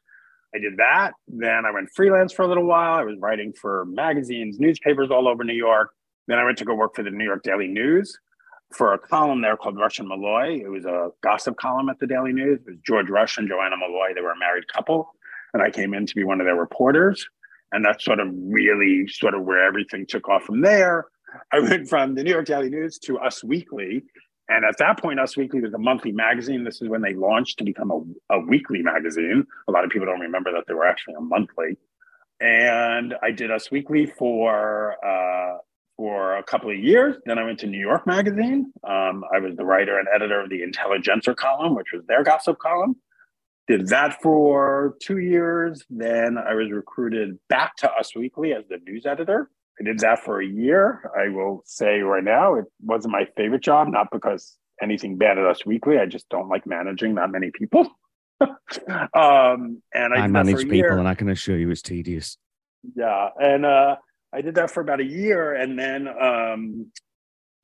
I 0.57 0.59
did 0.59 0.77
that. 0.79 1.13
Then 1.29 1.67
I 1.67 1.71
went 1.71 1.91
freelance 1.95 2.33
for 2.33 2.43
a 2.43 2.49
little 2.49 2.67
while. 2.67 2.95
I 2.95 3.05
was 3.05 3.17
writing 3.21 3.53
for 3.53 3.85
magazines, 3.87 4.59
newspapers 4.59 5.13
all 5.13 5.29
over 5.29 5.45
New 5.45 5.55
York. 5.55 5.93
Then 6.27 6.41
I 6.41 6.45
went 6.45 6.59
to 6.59 6.65
go 6.65 6.75
work 6.75 6.97
for 6.97 7.05
the 7.05 7.11
New 7.13 7.25
York 7.25 7.45
Daily 7.45 7.69
News 7.69 8.19
for 8.75 8.93
a 8.93 8.99
column 8.99 9.41
there 9.41 9.57
called 9.57 9.79
Rush 9.79 9.99
and 9.99 10.09
Molloy. 10.09 10.61
It 10.61 10.69
was 10.69 10.85
a 10.85 11.11
gossip 11.23 11.57
column 11.57 11.89
at 11.89 11.99
the 11.99 12.07
Daily 12.07 12.33
News. 12.33 12.61
It 12.61 12.67
was 12.67 12.79
George 12.87 13.09
Rush 13.09 13.39
and 13.39 13.49
Joanna 13.49 13.77
Molloy. 13.77 14.15
They 14.15 14.21
were 14.21 14.33
a 14.33 14.39
married 14.39 14.67
couple. 14.73 15.15
And 15.53 15.63
I 15.63 15.71
came 15.71 15.95
in 15.95 16.07
to 16.07 16.15
be 16.15 16.25
one 16.25 16.41
of 16.41 16.47
their 16.47 16.57
reporters. 16.57 17.27
And 17.73 17.85
that's 17.85 18.05
sort 18.05 18.21
of 18.21 18.29
really 18.33 19.07
sort 19.09 19.35
of 19.35 19.43
where 19.43 19.65
everything 19.65 20.07
took 20.07 20.29
off 20.29 20.45
from 20.45 20.61
there. 20.61 21.07
I 21.53 21.61
went 21.61 21.89
from 21.89 22.15
the 22.15 22.23
New 22.23 22.31
York 22.31 22.47
Daily 22.47 22.71
News 22.71 22.99
to 23.01 23.19
Us 23.19 23.43
Weekly. 23.43 24.03
And 24.49 24.65
at 24.65 24.77
that 24.79 25.01
point, 25.01 25.19
Us 25.19 25.37
Weekly 25.37 25.61
was 25.61 25.73
a 25.73 25.79
monthly 25.79 26.13
magazine. 26.13 26.65
This 26.65 26.83
is 26.83 26.89
when 26.89 27.03
they 27.03 27.15
launched 27.15 27.59
to 27.59 27.65
become 27.65 27.91
a, 27.91 28.35
a 28.35 28.41
weekly 28.41 28.83
magazine. 28.83 29.47
A 29.69 29.73
lot 29.73 29.85
of 29.85 29.91
people 29.91 30.07
don't 30.07 30.21
remember 30.21 30.53
that 30.53 30.65
they 30.69 30.75
were 30.75 30.87
actually 30.87 31.15
a 31.15 31.21
monthly. 31.21 31.79
And 32.41 33.15
I 33.23 33.31
did 33.31 33.51
Us 33.51 33.71
Weekly 33.71 34.07
for 34.07 34.97
uh, 35.05 35.59
for 35.97 36.37
a 36.37 36.43
couple 36.43 36.71
of 36.71 36.79
years. 36.79 37.17
Then 37.25 37.39
I 37.39 37.45
went 37.45 37.61
to 37.61 37.67
New 37.67 37.79
York 37.79 38.07
Magazine. 38.07 38.73
Um, 38.89 39.25
I 39.35 39.39
was 39.39 39.57
the 39.57 39.65
writer 39.65 39.99
and 39.99 40.09
editor 40.15 40.41
of 40.41 40.51
the 40.51 40.63
Intelligencer 40.63 41.35
column, 41.35 41.75
which 41.75 41.93
was 41.93 42.05
their 42.07 42.23
gossip 42.23 42.59
column. 42.59 42.97
Did 43.67 43.89
that 43.89 44.21
for 44.21 44.97
two 45.01 45.19
years. 45.19 45.83
Then 45.89 46.37
I 46.37 46.55
was 46.55 46.71
recruited 46.71 47.39
back 47.49 47.77
to 47.77 47.91
Us 47.91 48.15
Weekly 48.15 48.53
as 48.53 48.65
the 48.69 48.79
news 48.79 49.07
editor. 49.07 49.51
I 49.81 49.85
did 49.85 50.01
that 50.01 50.23
for 50.23 50.41
a 50.41 50.47
year. 50.47 51.11
I 51.19 51.29
will 51.29 51.63
say 51.65 52.01
right 52.01 52.23
now, 52.23 52.55
it 52.55 52.67
wasn't 52.81 53.13
my 53.13 53.27
favorite 53.37 53.63
job, 53.63 53.89
not 53.89 54.09
because 54.13 54.57
anything 54.83 55.17
bad 55.17 55.39
at 55.39 55.47
Us 55.47 55.65
Weekly. 55.65 55.99
I 55.99 56.07
just 56.07 56.29
don't 56.29 56.49
like 56.49 56.67
managing 56.67 57.15
that 57.15 57.31
many 57.31 57.51
people. 57.51 57.89
um, 58.41 59.83
and 59.95 60.15
I, 60.15 60.19
I 60.19 60.27
manage 60.27 60.69
people, 60.69 60.99
and 60.99 61.09
I 61.09 61.15
can 61.15 61.31
assure 61.31 61.57
you 61.57 61.71
it's 61.71 61.83
tedious. 61.83 62.37
Yeah, 62.95 63.31
and 63.41 63.65
uh, 63.65 63.97
I 64.35 64.41
did 64.41 64.57
that 64.57 64.71
for 64.71 64.81
about 64.81 65.01
a 65.01 65.05
year, 65.05 65.55
and 65.55 65.79
then 65.79 66.09
um, 66.09 66.87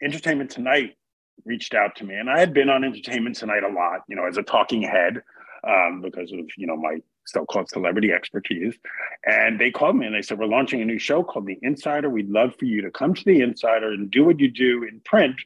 Entertainment 0.02 0.50
Tonight 0.50 0.96
reached 1.44 1.74
out 1.74 1.96
to 1.96 2.04
me, 2.04 2.14
and 2.14 2.30
I 2.30 2.38
had 2.38 2.54
been 2.54 2.70
on 2.70 2.84
Entertainment 2.84 3.36
Tonight 3.36 3.64
a 3.64 3.72
lot, 3.72 4.02
you 4.08 4.14
know, 4.14 4.26
as 4.26 4.36
a 4.36 4.42
talking 4.42 4.82
head 4.82 5.22
um, 5.66 6.00
because 6.00 6.32
of 6.32 6.38
you 6.56 6.66
know 6.66 6.76
my 6.76 6.98
so-called 7.26 7.68
Celebrity 7.68 8.12
Expertise. 8.12 8.74
And 9.24 9.60
they 9.60 9.70
called 9.70 9.96
me 9.96 10.06
and 10.06 10.14
they 10.14 10.22
said, 10.22 10.38
We're 10.38 10.46
launching 10.46 10.80
a 10.80 10.84
new 10.84 10.98
show 10.98 11.22
called 11.22 11.46
The 11.46 11.58
Insider. 11.62 12.10
We'd 12.10 12.30
love 12.30 12.54
for 12.58 12.64
you 12.64 12.82
to 12.82 12.90
come 12.90 13.14
to 13.14 13.24
The 13.24 13.40
Insider 13.40 13.90
and 13.92 14.10
do 14.10 14.24
what 14.24 14.40
you 14.40 14.50
do 14.50 14.84
in 14.84 15.00
print, 15.04 15.36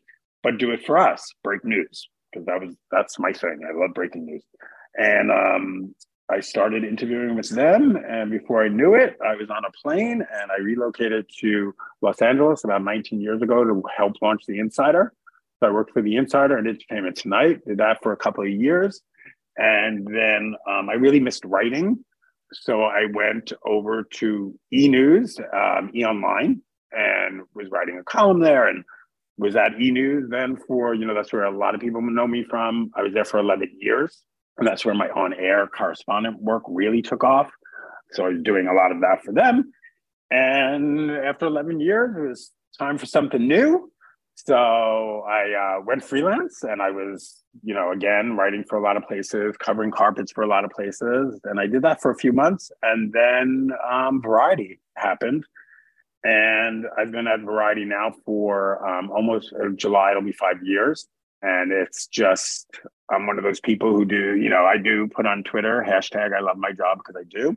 but 0.42 0.58
do 0.58 0.70
it 0.70 0.84
for 0.84 0.98
us, 0.98 1.32
break 1.42 1.64
news. 1.64 2.08
Because 2.32 2.46
that 2.46 2.60
was 2.60 2.74
that's 2.90 3.18
my 3.18 3.32
thing. 3.32 3.60
I 3.68 3.78
love 3.78 3.94
breaking 3.94 4.26
news. 4.26 4.44
And 4.96 5.30
um, 5.30 5.94
I 6.30 6.40
started 6.40 6.84
interviewing 6.84 7.36
with 7.36 7.50
them. 7.50 7.96
And 7.96 8.30
before 8.30 8.64
I 8.64 8.68
knew 8.68 8.94
it, 8.94 9.16
I 9.24 9.34
was 9.34 9.50
on 9.50 9.64
a 9.64 9.70
plane 9.70 10.24
and 10.32 10.50
I 10.50 10.60
relocated 10.60 11.26
to 11.40 11.74
Los 12.00 12.22
Angeles 12.22 12.64
about 12.64 12.82
19 12.82 13.20
years 13.20 13.42
ago 13.42 13.62
to 13.64 13.82
help 13.94 14.14
launch 14.22 14.44
The 14.46 14.58
Insider. 14.58 15.12
So 15.60 15.68
I 15.68 15.70
worked 15.70 15.92
for 15.92 16.02
The 16.02 16.16
Insider 16.16 16.56
and 16.56 16.66
Entertainment 16.66 17.16
Tonight, 17.16 17.60
did 17.66 17.78
that 17.78 18.02
for 18.02 18.12
a 18.12 18.16
couple 18.16 18.42
of 18.42 18.50
years. 18.50 19.02
And 19.56 20.06
then 20.06 20.54
um, 20.68 20.88
I 20.88 20.94
really 20.94 21.20
missed 21.20 21.44
writing. 21.44 22.04
So 22.52 22.82
I 22.82 23.06
went 23.12 23.52
over 23.66 24.04
to 24.14 24.58
E 24.72 24.88
News, 24.88 25.38
um, 25.52 25.90
E 25.94 26.04
Online, 26.04 26.60
and 26.92 27.42
was 27.54 27.68
writing 27.70 27.98
a 27.98 28.04
column 28.04 28.40
there 28.40 28.68
and 28.68 28.84
was 29.36 29.56
at 29.56 29.80
E 29.80 29.90
News 29.90 30.28
then 30.30 30.56
for, 30.56 30.94
you 30.94 31.04
know, 31.04 31.14
that's 31.14 31.32
where 31.32 31.44
a 31.44 31.56
lot 31.56 31.74
of 31.74 31.80
people 31.80 32.00
know 32.00 32.26
me 32.26 32.44
from. 32.48 32.90
I 32.96 33.02
was 33.02 33.12
there 33.12 33.24
for 33.24 33.38
11 33.38 33.76
years. 33.78 34.22
And 34.58 34.66
that's 34.66 34.84
where 34.84 34.94
my 34.94 35.08
on 35.08 35.34
air 35.34 35.66
correspondent 35.66 36.40
work 36.40 36.62
really 36.68 37.02
took 37.02 37.24
off. 37.24 37.50
So 38.12 38.26
I 38.26 38.28
was 38.28 38.42
doing 38.42 38.68
a 38.68 38.74
lot 38.74 38.92
of 38.92 39.00
that 39.00 39.24
for 39.24 39.32
them. 39.32 39.72
And 40.30 41.10
after 41.10 41.46
11 41.46 41.80
years, 41.80 42.16
it 42.16 42.28
was 42.28 42.52
time 42.78 42.98
for 42.98 43.06
something 43.06 43.46
new. 43.46 43.90
So 44.36 45.24
I 45.28 45.76
uh, 45.78 45.82
went 45.84 46.02
freelance 46.02 46.64
and 46.64 46.82
I 46.82 46.90
was, 46.90 47.42
you 47.62 47.72
know, 47.72 47.92
again, 47.92 48.36
writing 48.36 48.64
for 48.68 48.76
a 48.76 48.82
lot 48.82 48.96
of 48.96 49.04
places, 49.04 49.56
covering 49.58 49.92
carpets 49.92 50.32
for 50.32 50.42
a 50.42 50.46
lot 50.46 50.64
of 50.64 50.70
places. 50.72 51.40
And 51.44 51.60
I 51.60 51.66
did 51.66 51.82
that 51.82 52.02
for 52.02 52.10
a 52.10 52.16
few 52.16 52.32
months. 52.32 52.72
And 52.82 53.12
then 53.12 53.70
um, 53.88 54.20
Variety 54.20 54.80
happened. 54.96 55.44
And 56.24 56.86
I've 56.98 57.12
been 57.12 57.28
at 57.28 57.40
Variety 57.40 57.84
now 57.84 58.12
for 58.24 58.84
um, 58.88 59.10
almost 59.10 59.52
uh, 59.52 59.68
July, 59.76 60.10
it'll 60.10 60.22
be 60.22 60.32
five 60.32 60.62
years. 60.62 61.06
And 61.42 61.70
it's 61.70 62.06
just, 62.06 62.66
I'm 63.10 63.26
one 63.26 63.38
of 63.38 63.44
those 63.44 63.60
people 63.60 63.94
who 63.94 64.04
do, 64.04 64.36
you 64.36 64.48
know, 64.48 64.64
I 64.64 64.78
do 64.78 65.08
put 65.08 65.26
on 65.26 65.42
Twitter, 65.42 65.84
hashtag 65.86 66.34
I 66.34 66.40
love 66.40 66.56
my 66.56 66.72
job 66.72 66.98
because 66.98 67.20
I 67.20 67.24
do. 67.28 67.56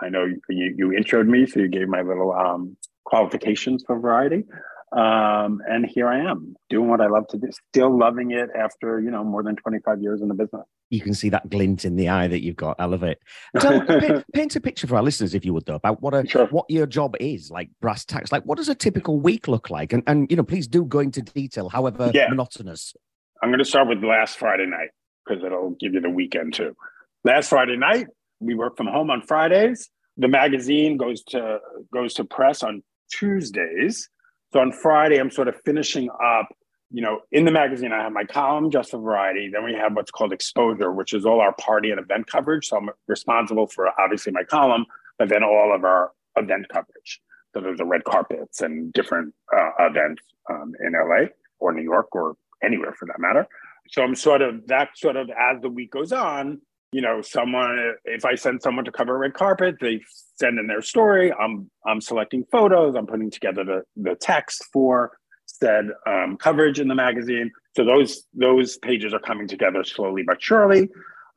I 0.00 0.08
know 0.10 0.26
you, 0.48 0.74
you 0.76 0.88
introed 0.88 1.26
me, 1.26 1.46
so 1.46 1.60
you 1.60 1.68
gave 1.68 1.88
my 1.88 2.02
little 2.02 2.32
um, 2.32 2.76
qualifications 3.04 3.84
for 3.86 3.98
Variety. 3.98 4.44
Um, 4.92 5.60
and 5.68 5.84
here 5.84 6.08
I 6.08 6.20
am 6.20 6.54
doing 6.70 6.88
what 6.88 7.00
I 7.00 7.08
love 7.08 7.26
to 7.28 7.38
do, 7.38 7.48
still 7.70 7.96
loving 7.98 8.30
it 8.30 8.50
after, 8.56 9.00
you 9.00 9.10
know, 9.10 9.24
more 9.24 9.42
than 9.42 9.56
25 9.56 10.00
years 10.00 10.22
in 10.22 10.28
the 10.28 10.34
business. 10.34 10.62
You 10.90 11.00
can 11.00 11.12
see 11.12 11.28
that 11.30 11.50
glint 11.50 11.84
in 11.84 11.96
the 11.96 12.08
eye 12.08 12.28
that 12.28 12.44
you've 12.44 12.56
got, 12.56 12.76
Elevate. 12.78 13.18
Tell, 13.58 13.84
paint, 13.84 14.24
paint 14.32 14.56
a 14.56 14.60
picture 14.60 14.86
for 14.86 14.96
our 14.96 15.02
listeners, 15.02 15.34
if 15.34 15.44
you 15.44 15.52
would, 15.54 15.66
though, 15.66 15.74
about 15.74 16.00
what 16.02 16.14
a, 16.14 16.26
sure. 16.26 16.46
what 16.46 16.66
your 16.68 16.86
job 16.86 17.16
is, 17.18 17.50
like 17.50 17.68
brass 17.80 18.04
tacks. 18.04 18.30
Like, 18.30 18.44
what 18.44 18.58
does 18.58 18.68
a 18.68 18.74
typical 18.74 19.18
week 19.18 19.48
look 19.48 19.70
like? 19.70 19.92
And, 19.92 20.04
and 20.06 20.30
you 20.30 20.36
know, 20.36 20.44
please 20.44 20.68
do 20.68 20.84
go 20.84 21.00
into 21.00 21.20
detail, 21.20 21.68
however 21.68 22.12
yeah. 22.14 22.28
monotonous. 22.28 22.94
I'm 23.42 23.50
going 23.50 23.58
to 23.58 23.64
start 23.64 23.88
with 23.88 24.02
last 24.02 24.38
Friday 24.38 24.66
night 24.66 24.90
because 25.24 25.44
it'll 25.44 25.76
give 25.80 25.94
you 25.94 26.00
the 26.00 26.10
weekend 26.10 26.54
too. 26.54 26.76
Last 27.24 27.48
Friday 27.48 27.76
night, 27.76 28.06
we 28.40 28.54
work 28.54 28.76
from 28.76 28.86
home 28.86 29.10
on 29.10 29.22
Fridays. 29.22 29.90
The 30.16 30.28
magazine 30.28 30.96
goes 30.96 31.22
to 31.24 31.58
goes 31.92 32.14
to 32.14 32.24
press 32.24 32.62
on 32.62 32.82
Tuesdays 33.10 34.08
so 34.52 34.60
on 34.60 34.72
Friday, 34.72 35.18
I'm 35.18 35.30
sort 35.30 35.48
of 35.48 35.56
finishing 35.64 36.08
up. 36.10 36.48
You 36.90 37.02
know, 37.02 37.20
in 37.32 37.44
the 37.44 37.50
magazine, 37.50 37.92
I 37.92 38.02
have 38.02 38.12
my 38.12 38.24
column, 38.24 38.70
Just 38.70 38.92
for 38.92 38.98
Variety. 38.98 39.50
Then 39.52 39.64
we 39.64 39.74
have 39.74 39.94
what's 39.94 40.10
called 40.10 40.32
exposure, 40.32 40.92
which 40.92 41.12
is 41.12 41.26
all 41.26 41.40
our 41.40 41.52
party 41.54 41.90
and 41.90 41.98
event 41.98 42.28
coverage. 42.28 42.68
So 42.68 42.76
I'm 42.76 42.90
responsible 43.08 43.66
for 43.66 43.88
obviously 44.00 44.32
my 44.32 44.44
column, 44.44 44.86
but 45.18 45.28
then 45.28 45.42
all 45.42 45.74
of 45.74 45.84
our 45.84 46.12
event 46.36 46.66
coverage. 46.72 47.20
So 47.52 47.60
there's 47.60 47.78
the 47.78 47.84
red 47.84 48.04
carpets 48.04 48.60
and 48.60 48.92
different 48.92 49.34
uh, 49.54 49.70
events 49.80 50.22
um, 50.48 50.72
in 50.80 50.92
LA 50.92 51.26
or 51.58 51.72
New 51.72 51.82
York 51.82 52.14
or 52.14 52.36
anywhere 52.62 52.94
for 52.98 53.06
that 53.06 53.18
matter. 53.18 53.46
So 53.90 54.02
I'm 54.02 54.14
sort 54.14 54.42
of 54.42 54.66
that 54.66 54.90
sort 54.96 55.16
of 55.16 55.30
as 55.30 55.60
the 55.62 55.68
week 55.68 55.92
goes 55.92 56.12
on, 56.12 56.60
you 56.92 57.00
know, 57.00 57.20
someone 57.20 57.94
if 58.04 58.24
I 58.24 58.34
send 58.34 58.62
someone 58.62 58.84
to 58.84 58.92
cover 58.92 59.16
a 59.16 59.18
red 59.18 59.34
carpet, 59.34 59.76
they 59.80 60.00
send 60.36 60.58
in 60.58 60.66
their 60.66 60.82
story. 60.82 61.32
I'm 61.32 61.70
I'm 61.86 62.00
selecting 62.00 62.44
photos. 62.50 62.94
I'm 62.96 63.06
putting 63.06 63.30
together 63.30 63.64
the 63.64 63.82
the 63.96 64.16
text 64.16 64.64
for 64.72 65.12
said 65.46 65.86
um, 66.06 66.36
coverage 66.36 66.80
in 66.80 66.88
the 66.88 66.94
magazine. 66.94 67.50
So 67.76 67.84
those 67.84 68.24
those 68.34 68.78
pages 68.78 69.14
are 69.14 69.20
coming 69.20 69.48
together 69.48 69.84
slowly 69.84 70.22
but 70.26 70.42
surely. 70.42 70.88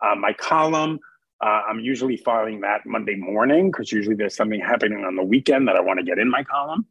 Uh, 0.01 0.15
my 0.15 0.33
column, 0.33 0.99
uh, 1.43 1.61
I'm 1.69 1.79
usually 1.79 2.17
filing 2.17 2.61
that 2.61 2.85
Monday 2.85 3.15
morning 3.15 3.69
because 3.69 3.91
usually 3.91 4.15
there's 4.15 4.35
something 4.35 4.61
happening 4.61 5.03
on 5.03 5.15
the 5.15 5.23
weekend 5.23 5.67
that 5.67 5.75
I 5.75 5.81
want 5.81 5.99
to 5.99 6.05
get 6.05 6.19
in 6.19 6.29
my 6.29 6.43
column. 6.43 6.85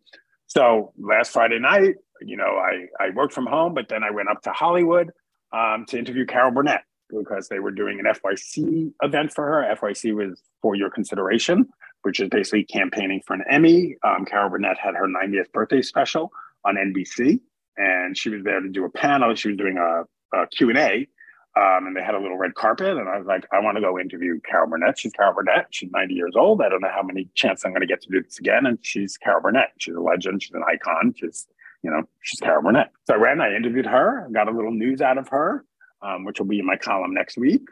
So 0.46 0.92
last 0.98 1.32
Friday 1.32 1.58
night, 1.58 1.96
you 2.20 2.36
know, 2.36 2.58
I 2.58 2.86
I 3.00 3.10
worked 3.10 3.32
from 3.32 3.46
home, 3.46 3.74
but 3.74 3.88
then 3.88 4.02
I 4.02 4.10
went 4.10 4.28
up 4.28 4.42
to 4.42 4.52
Hollywood 4.52 5.10
um, 5.52 5.84
to 5.88 5.98
interview 5.98 6.26
Carol 6.26 6.50
Burnett 6.50 6.82
because 7.08 7.48
they 7.48 7.58
were 7.58 7.70
doing 7.70 7.98
an 8.00 8.06
FYC 8.06 8.92
event 9.02 9.32
for 9.32 9.44
her. 9.44 9.76
FYC 9.76 10.14
was 10.14 10.42
for 10.60 10.74
your 10.74 10.90
consideration, 10.90 11.68
which 12.02 12.20
is 12.20 12.28
basically 12.28 12.64
campaigning 12.64 13.22
for 13.26 13.34
an 13.34 13.44
Emmy. 13.50 13.96
Um, 14.04 14.24
Carol 14.24 14.50
Burnett 14.50 14.78
had 14.78 14.94
her 14.94 15.06
90th 15.06 15.50
birthday 15.52 15.82
special 15.82 16.30
on 16.64 16.76
NBC, 16.76 17.40
and 17.76 18.16
she 18.16 18.30
was 18.30 18.44
there 18.44 18.60
to 18.60 18.68
do 18.68 18.84
a 18.84 18.90
panel. 18.90 19.34
She 19.34 19.48
was 19.48 19.56
doing 19.56 19.78
a, 19.78 20.04
a 20.36 20.46
Q&A, 20.48 21.08
um, 21.56 21.86
and 21.86 21.96
they 21.96 22.02
had 22.02 22.14
a 22.14 22.20
little 22.20 22.36
red 22.36 22.54
carpet. 22.54 22.96
And 22.96 23.08
I 23.08 23.18
was 23.18 23.26
like, 23.26 23.46
I 23.52 23.60
want 23.60 23.76
to 23.76 23.80
go 23.80 23.98
interview 23.98 24.38
Carol 24.40 24.68
Burnett. 24.68 24.98
She's 24.98 25.12
Carol 25.12 25.34
Burnett. 25.34 25.66
She's 25.70 25.90
90 25.90 26.14
years 26.14 26.34
old. 26.36 26.60
I 26.60 26.68
don't 26.68 26.82
know 26.82 26.90
how 26.94 27.02
many 27.02 27.28
chances 27.34 27.64
I'm 27.64 27.72
going 27.72 27.80
to 27.80 27.86
get 27.86 28.02
to 28.02 28.08
do 28.10 28.22
this 28.22 28.38
again. 28.38 28.66
And 28.66 28.78
she's 28.82 29.16
Carol 29.16 29.40
Burnett. 29.40 29.72
She's 29.78 29.94
a 29.94 30.00
legend. 30.00 30.42
She's 30.42 30.54
an 30.54 30.62
icon. 30.68 31.14
She's, 31.16 31.46
you 31.82 31.90
know, 31.90 32.02
she's 32.22 32.40
Carol 32.40 32.62
Burnett. 32.62 32.90
So 33.06 33.14
I 33.14 33.16
ran, 33.18 33.40
I 33.40 33.54
interviewed 33.54 33.86
her, 33.86 34.28
got 34.32 34.48
a 34.48 34.50
little 34.50 34.72
news 34.72 35.00
out 35.00 35.18
of 35.18 35.28
her 35.28 35.64
um, 36.02 36.24
which 36.24 36.38
will 36.38 36.46
be 36.46 36.58
in 36.58 36.66
my 36.66 36.76
column 36.76 37.14
next 37.14 37.36
week. 37.38 37.62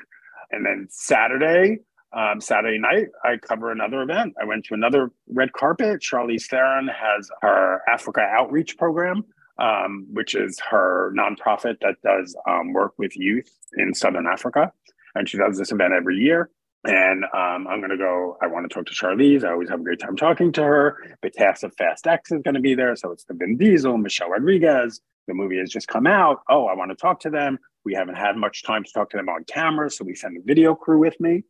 And 0.51 0.65
then 0.65 0.87
Saturday, 0.91 1.79
um, 2.13 2.41
Saturday 2.41 2.79
night, 2.79 3.09
I 3.25 3.37
cover 3.37 3.71
another 3.73 4.03
event. 4.03 4.35
I 4.41 4.45
went 4.45 4.65
to 4.67 4.75
another 4.75 5.11
red 5.29 5.53
carpet. 5.53 6.01
Charlize 6.01 6.47
Theron 6.49 6.89
has 6.89 7.29
her 7.43 7.81
Africa 7.89 8.21
Outreach 8.21 8.77
Program, 8.79 9.25
um, 9.59 10.07
which 10.13 10.35
is 10.35 10.59
her 10.71 11.13
nonprofit 11.17 11.81
that 11.81 11.97
does 12.05 12.37
um, 12.49 12.73
work 12.73 12.93
with 12.99 13.17
youth 13.17 13.51
in 13.77 13.95
Southern 13.95 14.27
Africa. 14.27 14.73
And 15.15 15.29
she 15.29 15.39
does 15.39 15.59
this 15.59 15.73
event 15.73 15.95
every 15.95 16.17
year. 16.17 16.51
And 16.87 17.25
um, 17.25 17.67
I'm 17.67 17.81
going 17.81 17.91
to 17.91 17.97
go. 17.97 18.37
I 18.41 18.47
want 18.47 18.69
to 18.69 18.73
talk 18.73 18.87
to 18.87 18.95
Charlize. 18.95 19.45
I 19.45 19.51
always 19.51 19.69
have 19.69 19.81
a 19.81 19.83
great 19.83 19.99
time 19.99 20.17
talking 20.17 20.53
to 20.53 20.63
her. 20.63 21.17
The 21.21 21.31
cast 21.31 21.65
of 21.65 21.75
Fast 21.75 22.07
X 22.07 22.31
is 22.31 22.43
going 22.43 22.55
to 22.55 22.61
be 22.61 22.75
there. 22.75 22.95
So 22.95 23.11
it's 23.11 23.25
the 23.25 23.35
Vin 23.35 23.57
Diesel, 23.57 23.99
Michelle 23.99 24.31
Rodriguez. 24.31 25.01
The 25.27 25.35
movie 25.35 25.59
has 25.59 25.71
just 25.71 25.89
come 25.89 26.07
out. 26.07 26.43
Oh, 26.49 26.67
I 26.67 26.75
want 26.75 26.93
to 26.93 26.97
talk 26.97 27.19
to 27.21 27.31
them. 27.31 27.59
We 27.85 27.95
haven't 27.95 28.15
had 28.15 28.37
much 28.37 28.63
time 28.63 28.85
to 28.85 28.93
talk 28.93 29.11
to 29.11 29.17
them 29.17 29.29
on 29.29 29.45
camera, 29.45 29.91
so 29.91 30.05
we 30.05 30.15
send 30.15 30.37
a 30.37 30.41
video 30.45 30.75
crew 30.75 30.99
with 30.99 31.19
me. 31.21 31.43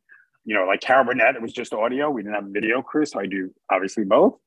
You 0.44 0.54
know, 0.54 0.64
like 0.64 0.80
Carol 0.80 1.04
Burnett, 1.04 1.36
it 1.36 1.42
was 1.42 1.52
just 1.52 1.74
audio. 1.74 2.10
We 2.10 2.22
didn't 2.22 2.34
have 2.34 2.46
a 2.46 2.50
video 2.50 2.80
crew, 2.80 3.04
so 3.04 3.20
I 3.20 3.26
do 3.26 3.52
obviously 3.70 4.04
both. 4.04 4.38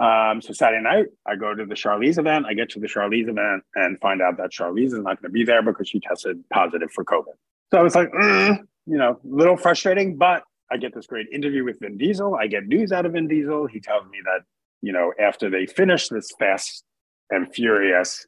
Um, 0.00 0.40
so 0.40 0.52
Saturday 0.52 0.82
night, 0.82 1.06
I 1.26 1.36
go 1.36 1.54
to 1.54 1.66
the 1.66 1.74
Charlize 1.74 2.18
event. 2.18 2.46
I 2.46 2.54
get 2.54 2.70
to 2.70 2.80
the 2.80 2.86
Charlize 2.86 3.28
event 3.28 3.64
and 3.74 3.98
find 4.00 4.22
out 4.22 4.36
that 4.38 4.50
Charlize 4.50 4.86
is 4.86 4.94
not 4.94 5.20
going 5.20 5.24
to 5.24 5.30
be 5.30 5.44
there 5.44 5.62
because 5.62 5.88
she 5.88 6.00
tested 6.00 6.42
positive 6.50 6.90
for 6.92 7.04
COVID. 7.04 7.34
So 7.72 7.78
I 7.78 7.82
was 7.82 7.94
like, 7.94 8.10
mm, 8.12 8.58
you 8.90 8.98
know, 8.98 9.20
a 9.24 9.34
little 9.36 9.56
frustrating, 9.56 10.16
but 10.16 10.42
I 10.70 10.76
get 10.76 10.94
this 10.94 11.06
great 11.06 11.28
interview 11.32 11.64
with 11.64 11.78
Vin 11.80 11.96
Diesel. 11.96 12.34
I 12.34 12.48
get 12.48 12.66
news 12.66 12.90
out 12.90 13.06
of 13.06 13.12
Vin 13.12 13.28
Diesel. 13.28 13.66
He 13.66 13.80
tells 13.80 14.04
me 14.10 14.18
that, 14.24 14.40
you 14.82 14.92
know, 14.92 15.12
after 15.20 15.48
they 15.48 15.66
finish 15.66 16.08
this 16.08 16.32
Fast 16.38 16.84
and 17.30 17.52
Furious 17.54 18.26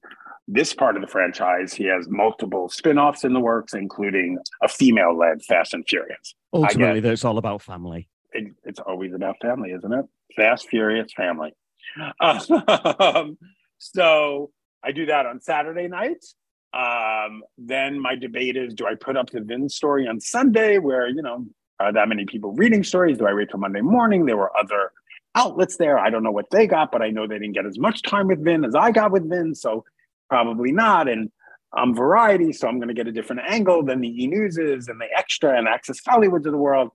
this 0.49 0.75
part 0.75 0.97
of 0.97 1.03
the 1.03 1.09
franchise, 1.09 1.73
he 1.73 1.85
has 1.85 2.09
multiple 2.09 2.69
spin-offs 2.69 3.25
in 3.25 3.33
the 3.33 3.41
works, 3.41 3.75
including 3.75 4.39
a 4.61 4.69
female-led 4.69 5.43
Fast 5.45 5.73
and 5.73 5.85
Furious. 5.89 6.35
Ultimately, 6.53 7.01
get, 7.01 7.13
it's 7.13 7.25
all 7.25 7.39
about 7.39 7.63
family. 7.63 8.09
It, 8.33 8.53
it's 8.65 8.81
always 8.81 9.15
about 9.15 9.37
family, 9.41 9.71
isn't 9.71 9.93
it? 9.93 10.05
Fast, 10.37 10.69
Furious, 10.69 11.13
family. 11.15 11.53
Um, 12.21 13.37
so 13.79 14.51
I 14.83 14.93
do 14.93 15.07
that 15.07 15.27
on 15.27 15.41
Saturday 15.41 15.89
night. 15.89 16.25
Um, 16.75 17.43
then 17.59 18.01
my 18.01 18.15
debate 18.17 18.57
is: 18.57 18.75
Do 18.75 18.87
I 18.87 18.95
put 18.95 19.17
up 19.17 19.31
the 19.31 19.41
Vin 19.41 19.69
story 19.69 20.07
on 20.07 20.21
Sunday, 20.21 20.79
where 20.79 21.09
you 21.09 21.23
know 21.23 21.47
are 21.81 21.93
that 21.93 22.09
many 22.09 22.25
people 22.25 22.53
reading 22.53 22.85
stories? 22.85 23.19
Do 23.19 23.27
I 23.27 23.35
wait 23.35 23.51
till 23.51 23.61
Monday 23.61 23.81
morning? 23.81 24.27
There 24.27 24.37
were 24.37 24.57
other 24.57 24.93
outlets 25.35 25.77
there. 25.77 25.99
I 25.99 26.11
don't 26.11 26.23
know 26.23 26.31
what 26.31 26.51
they 26.51 26.67
got, 26.67 26.93
but 26.93 27.03
I 27.03 27.11
know 27.11 27.27
they 27.27 27.39
didn't 27.39 27.55
get 27.55 27.67
as 27.67 27.79
much 27.79 28.03
time 28.03 28.29
with 28.29 28.45
Vin 28.45 28.65
as 28.65 28.75
I 28.75 28.91
got 28.91 29.13
with 29.13 29.29
Vin. 29.29 29.55
So 29.55 29.85
probably 30.29 30.73
not. 30.73 31.09
And 31.09 31.31
I'm 31.75 31.95
variety, 31.95 32.53
so 32.53 32.69
I'm 32.69 32.79
going 32.79 32.89
to 32.89 32.95
get 32.95 33.09
a 33.09 33.13
different 33.13 33.43
angle 33.47 33.83
than 33.83 34.01
the 34.01 34.25
E 34.25 34.27
Newses 34.27 34.89
and 34.89 35.01
the 35.01 35.09
Extra 35.17 35.57
and 35.57 35.67
Access 35.67 36.01
Hollywoods 36.03 36.47
of 36.47 36.53
the 36.53 36.59
world. 36.59 36.91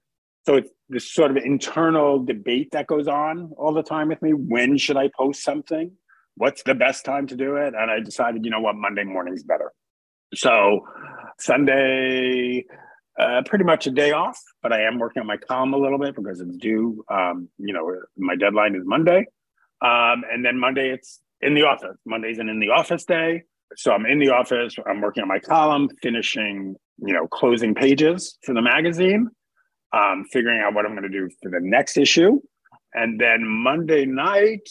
So 0.45 0.55
it's 0.55 0.69
this 0.87 1.11
sort 1.11 1.31
of 1.31 1.37
internal 1.37 2.23
debate 2.23 2.71
that 2.71 2.87
goes 2.87 3.07
on 3.07 3.51
all 3.57 3.73
the 3.73 3.83
time 3.83 4.07
with 4.07 4.21
me. 4.21 4.33
When 4.33 4.77
should 4.77 4.97
I 4.97 5.09
post 5.17 5.43
something? 5.43 5.91
What's 6.37 6.61
the 6.63 6.75
best 6.75 7.03
time 7.03 7.25
to 7.27 7.35
do 7.35 7.55
it? 7.55 7.73
And 7.73 7.89
I 7.89 7.99
decided, 7.99 8.45
you 8.45 8.51
know 8.51 8.61
what, 8.61 8.75
Monday 8.75 9.03
morning's 9.03 9.43
better. 9.43 9.71
So 10.35 10.85
Sunday, 11.39 12.63
uh, 13.19 13.41
pretty 13.45 13.63
much 13.63 13.87
a 13.87 13.91
day 13.91 14.11
off, 14.11 14.39
but 14.61 14.71
I 14.71 14.83
am 14.83 14.99
working 14.99 15.21
on 15.21 15.27
my 15.27 15.37
column 15.37 15.73
a 15.73 15.77
little 15.77 15.97
bit 15.97 16.15
because 16.15 16.39
it's 16.39 16.55
due. 16.57 17.03
Um, 17.11 17.49
you 17.57 17.73
know, 17.73 17.91
my 18.17 18.35
deadline 18.35 18.75
is 18.75 18.83
Monday, 18.85 19.25
um, 19.81 20.23
and 20.31 20.45
then 20.45 20.59
Monday 20.59 20.91
it's 20.91 21.19
in 21.41 21.55
the 21.55 21.63
office. 21.63 21.97
Monday's 22.05 22.37
an 22.37 22.49
in 22.49 22.59
the 22.59 22.69
office 22.69 23.05
day, 23.05 23.43
so 23.75 23.91
I'm 23.91 24.05
in 24.05 24.19
the 24.19 24.29
office. 24.29 24.75
I'm 24.87 25.01
working 25.01 25.23
on 25.23 25.27
my 25.27 25.39
column, 25.39 25.89
finishing, 26.03 26.75
you 26.99 27.13
know, 27.13 27.27
closing 27.27 27.73
pages 27.73 28.37
for 28.43 28.53
the 28.53 28.61
magazine, 28.61 29.29
um, 29.93 30.25
figuring 30.31 30.61
out 30.61 30.75
what 30.75 30.85
I'm 30.85 30.91
going 30.91 31.09
to 31.09 31.09
do 31.09 31.27
for 31.41 31.49
the 31.49 31.59
next 31.61 31.97
issue, 31.97 32.39
and 32.93 33.19
then 33.19 33.47
Monday 33.47 34.05
night. 34.05 34.69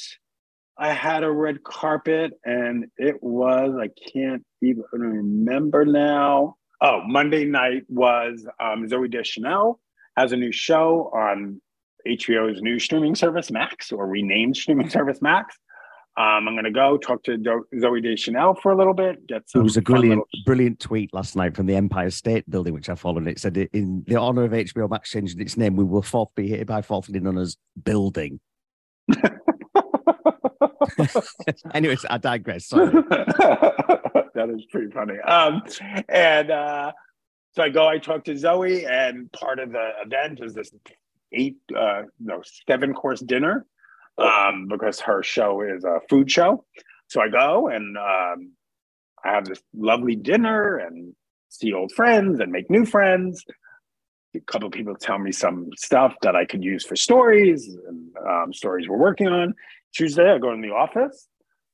I 0.79 0.93
had 0.93 1.25
a 1.25 1.31
red 1.31 1.65
carpet 1.65 2.33
and 2.45 2.87
it 2.99 3.23
was, 3.23 3.75
I 3.81 3.89
can't 4.13 4.45
even 4.63 4.85
remember 4.93 5.85
now. 5.85 6.57
Oh, 6.83 7.01
Monday 7.07 7.47
night 7.47 7.85
was 7.89 8.47
um, 8.61 8.87
Zooey 8.87 9.11
Deschanel 9.11 9.81
has 10.17 10.33
a 10.33 10.37
new 10.37 10.53
show 10.53 11.11
on 11.15 11.61
HBO's 12.07 12.61
new 12.61 12.79
streaming 12.79 13.15
service 13.15 13.51
Max, 13.51 13.91
or 13.93 14.07
renamed 14.07 14.57
streaming 14.57 14.89
service 14.91 15.21
Max. 15.23 15.57
Um, 16.19 16.49
I'm 16.49 16.55
going 16.55 16.65
to 16.65 16.71
go 16.71 16.97
talk 16.97 17.23
to 17.25 17.37
Do- 17.37 17.67
Zooey 17.75 18.03
Deschanel 18.03 18.55
for 18.55 18.73
a 18.73 18.77
little 18.77 18.95
bit. 18.95 19.27
Get 19.27 19.49
some. 19.51 19.61
It 19.61 19.65
was 19.65 19.77
a 19.77 19.83
brilliant, 19.83 20.21
little... 20.21 20.45
brilliant 20.47 20.81
tweet 20.81 21.13
last 21.13 21.37
night 21.37 21.55
from 21.55 21.67
the 21.67 21.75
Empire 21.75 22.11
State 22.11 22.49
Building, 22.49 22.73
which 22.73 22.89
I 22.89 22.95
followed. 22.95 23.27
It 23.27 23.39
said, 23.39 23.57
"In 23.75 24.03
the 24.07 24.17
honor 24.17 24.45
of 24.45 24.53
HBO 24.53 24.89
Max 24.89 25.11
changing 25.11 25.41
its 25.41 25.59
name, 25.59 25.77
we 25.77 25.85
will 25.85 26.01
forth 26.01 26.31
be 26.35 26.49
hereby 26.49 26.81
forfeited 26.81 27.23
known 27.23 27.37
as 27.37 27.59
Building." 27.83 28.41
Anyways, 31.75 32.05
I 32.09 32.19
digress. 32.19 32.67
Sorry. 32.69 32.91
that 32.91 34.51
is 34.55 34.65
pretty 34.71 34.91
funny. 34.93 35.19
Um, 35.21 35.63
and 36.09 36.51
uh, 36.51 36.93
so 37.53 37.63
I 37.63 37.69
go, 37.71 37.87
I 37.87 37.99
talk 37.99 38.25
to 38.25 38.35
Zooey, 38.35 38.89
and 38.89 39.31
part 39.33 39.59
of 39.59 39.73
the 39.73 39.91
event 40.05 40.41
is 40.43 40.55
this 40.55 40.71
eight, 41.33 41.57
uh, 41.77 42.03
no, 42.21 42.43
seven 42.69 42.95
course 42.95 43.21
dinner 43.21 43.67
um, 44.19 44.69
because 44.69 45.01
her 45.01 45.23
show 45.23 45.63
is 45.63 45.85
a 45.85 46.01
food 46.09 46.31
show. 46.31 46.65
So 47.09 47.21
I 47.21 47.29
go 47.29 47.69
and 47.69 47.97
um, 47.97 48.53
I 49.25 49.31
have 49.33 49.45
this 49.45 49.61
lovely 49.75 50.17
dinner 50.17 50.79
and 50.79 51.15
see 51.49 51.73
old 51.73 51.93
friends 51.93 52.41
and 52.41 52.51
make 52.51 52.71
new 52.71 52.85
friends. 52.85 53.45
A 54.35 54.41
couple 54.41 54.67
of 54.67 54.73
people 54.73 54.95
tell 54.95 55.19
me 55.19 55.33
some 55.33 55.71
stuff 55.77 56.15
that 56.23 56.37
I 56.37 56.45
could 56.45 56.63
use 56.63 56.85
for 56.85 56.97
stories 56.97 57.75
and 57.89 58.11
um, 58.29 58.53
stories 58.53 58.89
we're 58.89 58.99
working 58.99 59.29
on. 59.29 59.55
Tuesday, 59.97 60.31
I 60.31 60.39
go 60.39 60.53
in 60.53 60.61
the 60.61 60.73
office. 60.73 61.29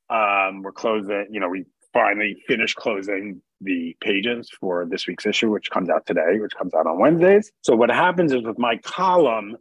Um, 0.09 0.63
we're 0.63 0.73
closing, 0.73 1.27
you 1.31 1.41
know, 1.41 1.49
we 1.49 1.65
finally 1.93 2.37
finished 2.47 2.77
closing 2.77 3.43
the 3.61 3.97
pages 4.01 4.49
for 4.61 4.87
this 4.89 5.07
week's 5.07 5.27
issue, 5.27 5.51
which 5.51 5.71
comes 5.71 5.89
out 5.91 6.07
today, 6.07 6.39
which 6.39 6.55
comes 6.57 6.73
out 6.75 6.87
on 6.87 6.99
Wednesdays. 6.99 7.51
So 7.63 7.75
what 7.75 7.91
happens 7.91 8.33
is 8.33 8.43
with 8.43 8.59
my 8.59 8.77
column, 8.79 9.57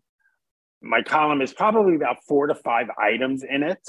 my 0.81 1.01
column 1.01 1.41
is 1.41 1.53
probably 1.53 1.95
about 1.95 2.17
four 2.27 2.47
to 2.47 2.55
five 2.55 2.87
items 2.97 3.43
in 3.43 3.63
it. 3.63 3.81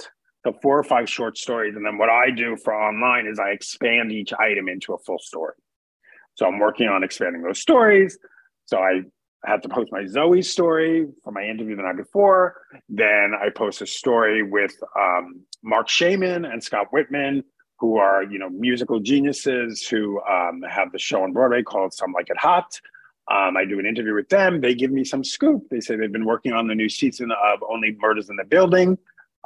So 0.45 0.53
four 0.61 0.79
or 0.79 0.85
five 0.85 1.09
short 1.09 1.39
stories. 1.39 1.77
And 1.77 1.87
then 1.87 1.99
what 1.99 2.09
I 2.09 2.31
do 2.31 2.57
for 2.57 2.75
online 2.75 3.27
is 3.27 3.39
I 3.39 3.51
expand 3.51 4.11
each 4.11 4.33
item 4.33 4.69
into 4.69 4.93
a 4.93 4.99
full 4.99 5.19
story. 5.19 5.55
So 6.35 6.47
I'm 6.47 6.59
working 6.59 6.89
on 6.89 7.05
expanding 7.05 7.43
those 7.43 7.61
stories. 7.61 8.19
So 8.67 8.79
I 8.79 9.03
I 9.45 9.51
had 9.51 9.63
to 9.65 9.69
post 9.69 9.91
my 9.91 10.03
Zooey 10.03 10.45
story 10.45 11.09
for 11.25 11.33
my 11.33 11.43
interview 11.43 11.75
the 11.75 11.83
night 11.83 11.97
before. 11.97 12.63
Then 12.89 13.33
I 13.35 13.51
post 13.51 13.83
a 13.83 13.87
story 13.87 14.43
with 14.43 14.73
um, 14.97 15.41
Marc 15.63 15.89
Shaiman 15.89 16.45
and 16.45 16.63
Scott 16.63 16.89
Wittman, 16.93 17.43
who 17.79 17.97
are 17.97 18.23
you 18.23 18.39
know 18.39 18.49
musical 18.49 19.01
geniuses 19.01 19.87
who 19.87 20.23
um, 20.23 20.63
have 20.69 20.93
the 20.93 20.99
show 20.99 21.25
on 21.25 21.33
Broadway 21.33 21.63
called 21.63 21.93
Some 21.93 22.13
Like 22.13 22.31
It 22.31 22.39
Hot. 22.39 22.81
Um, 23.31 23.57
I 23.57 23.65
do 23.65 23.79
an 23.79 23.87
interview 23.87 24.15
with 24.15 24.29
them. 24.29 24.61
They 24.61 24.75
give 24.75 24.91
me 24.91 25.05
some 25.05 25.25
scoop. 25.25 25.65
They 25.71 25.81
say 25.81 25.97
they've 25.97 26.13
been 26.13 26.27
working 26.27 26.53
on 26.53 26.67
the 26.69 26.75
new 26.75 26.89
season 26.89 27.31
of 27.33 27.63
Only 27.69 27.97
Murders 28.01 28.31
in 28.31 28.37
the 28.37 28.45
Building, 28.45 28.99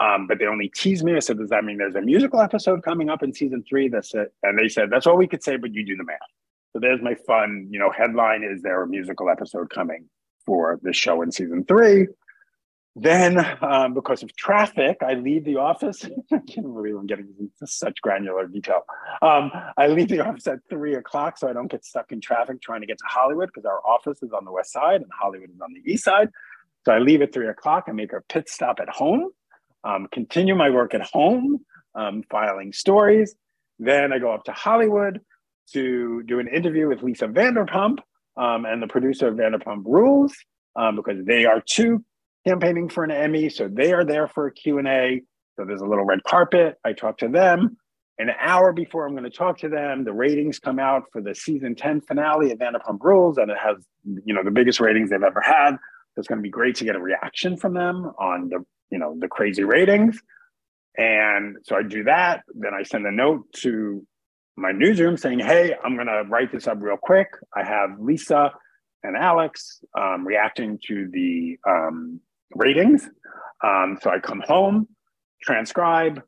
um, 0.02 0.26
but 0.26 0.38
they 0.38 0.46
only 0.46 0.70
tease 0.74 1.02
me. 1.02 1.16
I 1.16 1.20
said, 1.20 1.38
"Does 1.38 1.50
that 1.50 1.64
mean 1.64 1.78
there's 1.78 1.94
a 1.94 2.02
musical 2.02 2.40
episode 2.40 2.82
coming 2.82 3.08
up 3.08 3.22
in 3.22 3.32
season 3.32 3.64
three? 3.66 3.88
That's 3.88 4.14
it." 4.14 4.34
And 4.42 4.58
they 4.58 4.68
said, 4.68 4.90
"That's 4.90 5.06
all 5.06 5.16
we 5.16 5.26
could 5.26 5.42
say, 5.42 5.56
but 5.56 5.72
you 5.72 5.86
do 5.86 5.96
the 5.96 6.04
math." 6.04 6.18
So 6.76 6.80
there's 6.80 7.00
my 7.00 7.14
fun, 7.14 7.68
you 7.70 7.78
know, 7.78 7.90
headline 7.90 8.44
is 8.44 8.60
there 8.60 8.82
a 8.82 8.86
musical 8.86 9.30
episode 9.30 9.70
coming 9.70 10.10
for 10.44 10.78
the 10.82 10.92
show 10.92 11.22
in 11.22 11.32
season 11.32 11.64
three? 11.64 12.06
Then, 12.94 13.38
um, 13.62 13.94
because 13.94 14.22
of 14.22 14.36
traffic, 14.36 14.98
I 15.00 15.14
leave 15.14 15.46
the 15.46 15.56
office. 15.56 16.04
I 16.30 16.40
can't 16.46 16.74
believe 16.74 16.96
I'm 16.96 17.06
getting 17.06 17.28
into 17.40 17.66
such 17.66 18.02
granular 18.02 18.46
detail. 18.46 18.82
Um, 19.22 19.50
I 19.78 19.86
leave 19.86 20.08
the 20.08 20.20
office 20.20 20.46
at 20.48 20.58
three 20.68 20.94
o'clock 20.96 21.38
so 21.38 21.48
I 21.48 21.54
don't 21.54 21.70
get 21.70 21.82
stuck 21.82 22.12
in 22.12 22.20
traffic 22.20 22.60
trying 22.60 22.82
to 22.82 22.86
get 22.86 22.98
to 22.98 23.06
Hollywood 23.08 23.48
because 23.48 23.64
our 23.64 23.80
office 23.86 24.22
is 24.22 24.34
on 24.34 24.44
the 24.44 24.52
west 24.52 24.70
side 24.70 25.00
and 25.00 25.10
Hollywood 25.18 25.48
is 25.48 25.60
on 25.62 25.72
the 25.72 25.90
east 25.90 26.04
side. 26.04 26.28
So 26.84 26.92
I 26.92 26.98
leave 26.98 27.22
at 27.22 27.32
three 27.32 27.48
o'clock. 27.48 27.84
I 27.88 27.92
make 27.92 28.12
a 28.12 28.20
pit 28.28 28.50
stop 28.50 28.80
at 28.82 28.90
home, 28.90 29.30
um, 29.82 30.08
continue 30.12 30.54
my 30.54 30.68
work 30.68 30.92
at 30.92 31.00
home, 31.00 31.64
um, 31.94 32.22
filing 32.30 32.74
stories. 32.74 33.34
Then 33.78 34.12
I 34.12 34.18
go 34.18 34.30
up 34.30 34.44
to 34.44 34.52
Hollywood 34.52 35.22
to 35.72 36.22
do 36.24 36.38
an 36.38 36.48
interview 36.48 36.88
with 36.88 37.02
Lisa 37.02 37.26
Vanderpump 37.26 37.98
um, 38.36 38.64
and 38.64 38.82
the 38.82 38.86
producer 38.86 39.28
of 39.28 39.34
Vanderpump 39.34 39.84
Rules 39.84 40.34
um, 40.76 40.96
because 40.96 41.24
they 41.24 41.44
are 41.44 41.60
too 41.60 42.04
campaigning 42.46 42.88
for 42.88 43.02
an 43.04 43.10
Emmy, 43.10 43.48
so 43.48 43.68
they 43.68 43.92
are 43.92 44.04
there 44.04 44.28
for 44.28 44.46
a 44.46 44.52
Q&A. 44.52 45.22
So 45.56 45.64
there's 45.64 45.80
a 45.80 45.86
little 45.86 46.04
red 46.04 46.22
carpet. 46.24 46.76
I 46.84 46.92
talk 46.92 47.18
to 47.18 47.28
them. 47.28 47.76
An 48.18 48.30
hour 48.40 48.72
before 48.72 49.06
I'm 49.06 49.12
going 49.12 49.24
to 49.24 49.30
talk 49.30 49.58
to 49.58 49.68
them, 49.68 50.04
the 50.04 50.12
ratings 50.12 50.58
come 50.58 50.78
out 50.78 51.04
for 51.12 51.20
the 51.20 51.34
season 51.34 51.74
10 51.74 52.02
finale 52.02 52.52
of 52.52 52.58
Vanderpump 52.58 52.98
Rules, 53.00 53.36
and 53.36 53.50
it 53.50 53.58
has, 53.58 53.76
you 54.24 54.34
know, 54.34 54.42
the 54.42 54.50
biggest 54.50 54.80
ratings 54.80 55.10
they've 55.10 55.22
ever 55.22 55.40
had. 55.40 55.72
So 55.72 56.20
it's 56.20 56.28
going 56.28 56.38
to 56.38 56.42
be 56.42 56.50
great 56.50 56.76
to 56.76 56.84
get 56.84 56.96
a 56.96 57.00
reaction 57.00 57.56
from 57.56 57.74
them 57.74 58.12
on 58.18 58.48
the, 58.48 58.64
you 58.90 58.98
know, 58.98 59.16
the 59.18 59.28
crazy 59.28 59.64
ratings. 59.64 60.18
And 60.96 61.56
so 61.64 61.76
I 61.76 61.82
do 61.82 62.04
that. 62.04 62.42
Then 62.54 62.72
I 62.72 62.84
send 62.84 63.06
a 63.06 63.12
note 63.12 63.44
to 63.56 64.06
my 64.56 64.72
newsroom 64.72 65.16
saying, 65.16 65.40
hey, 65.40 65.74
I'm 65.84 65.94
going 65.94 66.06
to 66.06 66.24
write 66.28 66.52
this 66.52 66.66
up 66.66 66.78
real 66.80 66.96
quick. 66.96 67.28
I 67.54 67.64
have 67.64 67.98
Lisa 68.00 68.52
and 69.02 69.16
Alex 69.16 69.80
um, 69.98 70.26
reacting 70.26 70.78
to 70.86 71.08
the 71.12 71.58
um, 71.68 72.20
ratings. 72.54 73.08
Um, 73.62 73.98
so 74.00 74.10
I 74.10 74.18
come 74.18 74.42
home, 74.46 74.88
transcribe, 75.42 76.22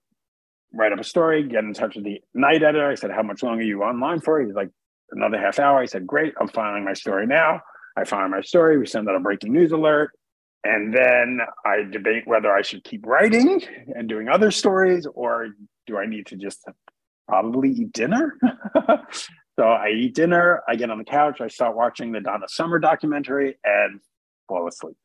write 0.72 0.92
up 0.92 1.00
a 1.00 1.04
story, 1.04 1.42
get 1.42 1.64
in 1.64 1.72
touch 1.72 1.94
with 1.94 2.04
the 2.04 2.20
night 2.34 2.62
editor. 2.62 2.88
I 2.88 2.94
said, 2.94 3.10
how 3.10 3.22
much 3.22 3.42
longer 3.42 3.62
are 3.62 3.66
you 3.66 3.82
online 3.82 4.20
for? 4.20 4.40
He's 4.40 4.54
like, 4.54 4.70
another 5.10 5.38
half 5.38 5.58
hour. 5.58 5.78
I 5.78 5.86
said, 5.86 6.06
great, 6.06 6.34
I'm 6.40 6.48
filing 6.48 6.84
my 6.84 6.92
story 6.92 7.26
now. 7.26 7.60
I 7.96 8.04
file 8.04 8.28
my 8.28 8.42
story. 8.42 8.78
We 8.78 8.86
send 8.86 9.08
out 9.08 9.16
a 9.16 9.20
breaking 9.20 9.52
news 9.52 9.72
alert. 9.72 10.10
And 10.64 10.92
then 10.94 11.40
I 11.64 11.84
debate 11.90 12.26
whether 12.26 12.52
I 12.52 12.62
should 12.62 12.84
keep 12.84 13.06
writing 13.06 13.62
and 13.94 14.08
doing 14.08 14.28
other 14.28 14.50
stories 14.50 15.06
or 15.14 15.48
do 15.86 15.96
I 15.96 16.06
need 16.06 16.26
to 16.26 16.36
just 16.36 16.64
probably 17.28 17.70
eat 17.70 17.92
dinner. 17.92 18.36
so 19.58 19.64
I 19.64 19.90
eat 19.90 20.14
dinner, 20.14 20.62
I 20.68 20.76
get 20.76 20.90
on 20.90 20.98
the 20.98 21.04
couch, 21.04 21.40
I 21.40 21.48
start 21.48 21.76
watching 21.76 22.12
the 22.12 22.20
Donna 22.20 22.46
Summer 22.48 22.78
documentary 22.78 23.58
and 23.64 24.00
fall 24.48 24.66
asleep. 24.66 24.96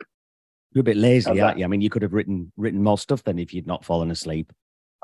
You're 0.71 0.81
a 0.81 0.83
bit 0.83 0.97
lazy, 0.97 1.39
aren't 1.39 1.59
you? 1.59 1.65
I 1.65 1.67
mean, 1.67 1.81
you 1.81 1.89
could 1.89 2.01
have 2.01 2.13
written 2.13 2.51
written 2.57 2.81
more 2.81 2.97
stuff 2.97 3.23
than 3.23 3.37
if 3.37 3.53
you'd 3.53 3.67
not 3.67 3.85
fallen 3.85 4.09
asleep. 4.09 4.51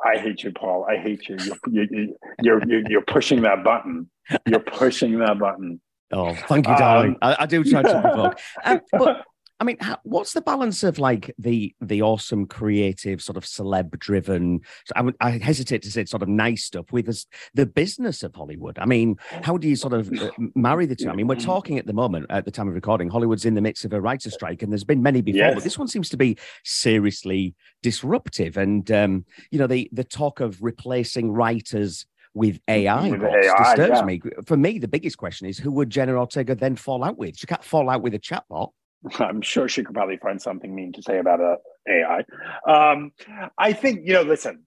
I 0.03 0.17
hate 0.17 0.43
you, 0.43 0.51
Paul. 0.51 0.85
I 0.89 0.97
hate 0.97 1.27
you. 1.27 1.37
You're, 1.69 1.85
you, 1.91 2.15
you're, 2.41 2.67
you're, 2.67 2.89
you're 2.89 3.01
pushing 3.01 3.41
that 3.41 3.63
button. 3.63 4.09
You're 4.47 4.61
pushing 4.61 5.19
that 5.19 5.37
button. 5.37 5.81
Oh, 6.11 6.33
thank 6.33 6.67
you, 6.67 6.75
darling. 6.75 7.17
Um, 7.21 7.35
I, 7.37 7.43
I, 7.43 7.45
do 7.45 7.63
try 7.63 7.83
to 7.83 8.01
provoke. 8.01 8.39
Um, 8.63 8.81
but 8.93 9.25
I 9.59 9.65
mean, 9.65 9.77
how, 9.79 9.97
what's 10.03 10.31
the 10.31 10.41
balance 10.41 10.83
of 10.83 10.99
like 10.99 11.33
the 11.37 11.75
the 11.81 12.01
awesome, 12.01 12.45
creative, 12.45 13.21
sort 13.21 13.35
of 13.35 13.43
celeb-driven? 13.43 14.61
I, 14.95 15.11
I 15.19 15.31
hesitate 15.31 15.81
to 15.81 15.91
say 15.91 16.05
sort 16.05 16.23
of 16.23 16.29
nice 16.29 16.63
stuff 16.63 16.91
with 16.93 17.07
this, 17.07 17.25
the 17.53 17.65
business 17.65 18.23
of 18.23 18.33
Hollywood. 18.33 18.79
I 18.79 18.85
mean, 18.85 19.17
how 19.43 19.57
do 19.57 19.67
you 19.67 19.75
sort 19.75 19.93
of 19.93 20.11
uh, 20.13 20.31
marry 20.55 20.85
the 20.85 20.95
two? 20.95 21.09
I 21.09 21.15
mean, 21.15 21.27
we're 21.27 21.35
talking 21.35 21.77
at 21.77 21.85
the 21.85 21.93
moment, 21.93 22.27
at 22.29 22.45
the 22.45 22.51
time 22.51 22.69
of 22.69 22.73
recording, 22.73 23.09
Hollywood's 23.09 23.45
in 23.45 23.55
the 23.55 23.61
midst 23.61 23.83
of 23.83 23.91
a 23.91 23.99
writer's 23.99 24.33
strike, 24.33 24.63
and 24.63 24.71
there's 24.71 24.85
been 24.85 25.03
many 25.03 25.21
before, 25.21 25.39
yes. 25.39 25.55
but 25.55 25.63
this 25.63 25.77
one 25.77 25.89
seems 25.89 26.07
to 26.09 26.17
be 26.17 26.37
seriously 26.63 27.53
disruptive. 27.83 28.55
And 28.55 28.89
um, 28.91 29.25
you 29.51 29.59
know, 29.59 29.67
the 29.67 29.89
the 29.91 30.05
talk 30.05 30.39
of 30.39 30.61
replacing 30.61 31.31
writers 31.31 32.05
with 32.33 32.59
AI, 32.69 33.09
with 33.09 33.23
AI 33.23 33.75
disturbs 33.75 33.99
yeah. 33.99 34.05
me. 34.05 34.21
For 34.45 34.55
me, 34.55 34.79
the 34.79 34.87
biggest 34.87 35.17
question 35.17 35.47
is 35.47 35.57
who 35.57 35.71
would 35.71 35.89
Jenna 35.89 36.13
Ortega 36.13 36.55
then 36.55 36.77
fall 36.77 37.03
out 37.03 37.17
with? 37.17 37.37
She 37.37 37.47
can't 37.47 37.63
fall 37.63 37.89
out 37.89 38.01
with 38.01 38.13
a 38.13 38.19
chatbot. 38.19 38.71
I'm 39.19 39.41
sure 39.41 39.67
she 39.67 39.83
could 39.83 39.95
probably 39.95 40.17
find 40.17 40.41
something 40.41 40.73
mean 40.73 40.93
to 40.93 41.01
say 41.01 41.19
about 41.19 41.39
a 41.39 41.57
AI. 41.87 42.23
Um, 42.67 43.11
I 43.57 43.73
think 43.73 44.01
you 44.05 44.13
know. 44.13 44.23
Listen, 44.23 44.65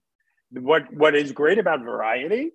what 0.51 0.91
what 0.93 1.15
is 1.15 1.31
great 1.31 1.59
about 1.59 1.83
Variety, 1.83 2.51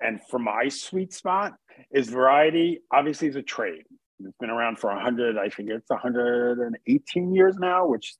and 0.00 0.20
for 0.30 0.38
my 0.38 0.68
sweet 0.68 1.12
spot 1.12 1.54
is 1.90 2.08
Variety. 2.08 2.80
Obviously, 2.92 3.28
is 3.28 3.36
a 3.36 3.42
trade. 3.42 3.84
It's 4.20 4.36
been 4.40 4.50
around 4.50 4.78
for 4.78 4.90
hundred. 4.90 5.36
I 5.36 5.48
think 5.48 5.70
it's 5.70 5.90
118 5.90 7.34
years 7.34 7.56
now, 7.58 7.86
which 7.86 8.14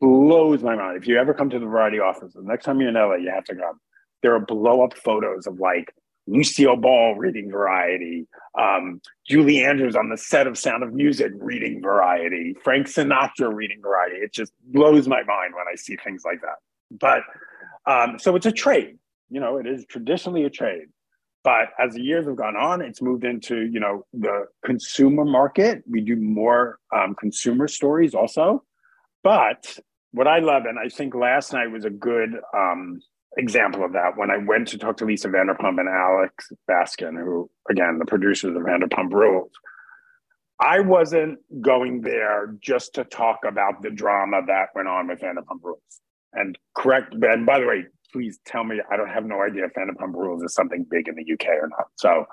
blows 0.00 0.62
my 0.62 0.74
mind. 0.74 0.96
If 0.96 1.06
you 1.06 1.18
ever 1.18 1.34
come 1.34 1.50
to 1.50 1.58
the 1.58 1.66
Variety 1.66 1.98
office, 1.98 2.32
the 2.34 2.42
next 2.42 2.64
time 2.64 2.80
you're 2.80 2.90
in 2.90 2.94
LA, 2.94 3.16
you 3.16 3.30
have 3.30 3.44
to 3.44 3.54
come. 3.54 3.78
There 4.22 4.34
are 4.34 4.40
blow 4.40 4.82
up 4.82 4.96
photos 4.96 5.46
of 5.46 5.60
like 5.60 5.92
Lucille 6.26 6.76
Ball 6.76 7.14
reading 7.16 7.50
Variety, 7.50 8.26
um, 8.58 9.00
Julie 9.28 9.62
Andrews 9.62 9.96
on 9.96 10.08
the 10.08 10.16
set 10.16 10.46
of 10.46 10.56
Sound 10.56 10.82
of 10.82 10.92
Music 10.92 11.32
reading 11.36 11.82
Variety, 11.82 12.56
Frank 12.62 12.86
Sinatra 12.86 13.52
reading 13.52 13.80
Variety. 13.82 14.16
It 14.16 14.32
just 14.32 14.52
blows 14.66 15.06
my 15.06 15.22
mind 15.22 15.54
when 15.54 15.66
I 15.70 15.76
see 15.76 15.96
things 15.96 16.22
like 16.24 16.40
that. 16.40 16.56
But 16.90 17.22
um, 17.90 18.18
so 18.18 18.34
it's 18.36 18.46
a 18.46 18.52
trade. 18.52 18.98
You 19.30 19.40
know, 19.40 19.58
it 19.58 19.66
is 19.66 19.84
traditionally 19.86 20.44
a 20.44 20.50
trade. 20.50 20.86
But 21.42 21.68
as 21.78 21.92
the 21.92 22.00
years 22.00 22.26
have 22.26 22.36
gone 22.36 22.56
on, 22.56 22.80
it's 22.80 23.02
moved 23.02 23.24
into 23.24 23.66
you 23.66 23.78
know 23.78 24.06
the 24.14 24.46
consumer 24.64 25.26
market. 25.26 25.84
We 25.88 26.00
do 26.00 26.16
more 26.16 26.78
um, 26.94 27.14
consumer 27.14 27.68
stories 27.68 28.14
also. 28.14 28.64
But 29.22 29.78
what 30.12 30.26
I 30.26 30.38
love, 30.38 30.64
and 30.64 30.78
I 30.78 30.88
think 30.88 31.14
last 31.14 31.52
night 31.52 31.70
was 31.70 31.84
a 31.84 31.90
good 31.90 32.30
um, 32.56 33.00
example 33.36 33.84
of 33.84 33.92
that 33.92 34.16
when 34.16 34.30
I 34.30 34.38
went 34.38 34.68
to 34.68 34.78
talk 34.78 34.96
to 34.98 35.04
Lisa 35.04 35.28
Vanderpump 35.28 35.80
and 35.80 35.88
Alex 35.88 36.52
Baskin, 36.68 37.16
who, 37.16 37.50
again, 37.70 37.98
the 37.98 38.06
producers 38.06 38.56
of 38.56 38.62
Vanderpump 38.62 39.12
Rules. 39.12 39.50
I 40.60 40.80
wasn't 40.80 41.40
going 41.60 42.02
there 42.02 42.56
just 42.60 42.94
to 42.94 43.04
talk 43.04 43.40
about 43.46 43.82
the 43.82 43.90
drama 43.90 44.40
that 44.46 44.68
went 44.74 44.88
on 44.88 45.08
with 45.08 45.20
Vanderpump 45.20 45.62
Rules. 45.62 45.80
And 46.32 46.56
correct, 46.76 47.14
and 47.14 47.46
by 47.46 47.58
the 47.58 47.66
way, 47.66 47.86
please 48.12 48.38
tell 48.46 48.64
me, 48.64 48.80
I 48.90 48.96
don't 48.96 49.08
have 49.08 49.24
no 49.24 49.42
idea 49.42 49.64
if 49.66 49.72
Vanderpump 49.74 50.14
Rules 50.14 50.42
is 50.42 50.54
something 50.54 50.86
big 50.88 51.08
in 51.08 51.16
the 51.16 51.32
UK 51.32 51.48
or 51.60 51.68
not. 51.68 51.86
So 51.96 52.26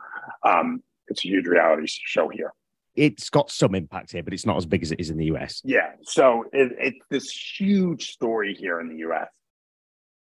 um, 0.43 0.83
it's 1.07 1.25
a 1.25 1.27
huge 1.27 1.47
reality 1.47 1.87
show 1.87 2.29
here. 2.29 2.53
It's 2.95 3.29
got 3.29 3.49
some 3.49 3.73
impact 3.73 4.11
here, 4.11 4.21
but 4.21 4.33
it's 4.33 4.45
not 4.45 4.57
as 4.57 4.65
big 4.65 4.83
as 4.83 4.91
it 4.91 4.99
is 4.99 5.09
in 5.09 5.17
the 5.17 5.25
US. 5.25 5.61
Yeah. 5.63 5.93
So 6.03 6.45
it, 6.51 6.73
it's 6.77 6.99
this 7.09 7.31
huge 7.31 8.11
story 8.11 8.53
here 8.53 8.79
in 8.79 8.89
the 8.89 8.97
US. 9.09 9.29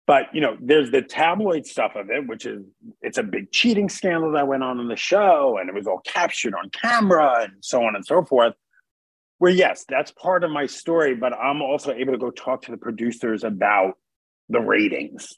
But 0.09 0.35
you 0.35 0.41
know, 0.41 0.57
there's 0.59 0.91
the 0.91 1.03
tabloid 1.03 1.67
stuff 1.67 1.93
of 1.95 2.09
it, 2.09 2.27
which 2.27 2.47
is 2.47 2.65
it's 3.03 3.19
a 3.19 3.23
big 3.23 3.53
cheating 3.53 3.91
scandal 3.91 4.33
that 4.33 4.49
went 4.49 4.63
on 4.63 4.81
in 4.81 4.89
the 4.89 4.97
show, 4.97 5.59
and 5.61 5.69
it 5.69 5.75
was 5.75 5.87
all 5.87 6.01
captured 6.01 6.55
on 6.55 6.71
camera, 6.71 7.43
and 7.43 7.53
so 7.61 7.85
on 7.85 7.95
and 7.95 8.05
so 8.05 8.25
forth. 8.25 8.55
Where 9.37 9.53
yes, 9.53 9.85
that's 9.87 10.11
part 10.13 10.45
of 10.45 10.51
my 10.51 10.65
story, 10.65 11.15
but 11.15 11.35
I'm 11.35 11.61
also 11.61 11.93
able 11.93 12.15
to 12.15 12.19
go 12.19 12.31
talk 12.31 12.63
to 12.63 12.71
the 12.71 12.79
producers 12.79 13.45
about 13.45 13.99
the 14.49 14.61
ratings. 14.61 15.29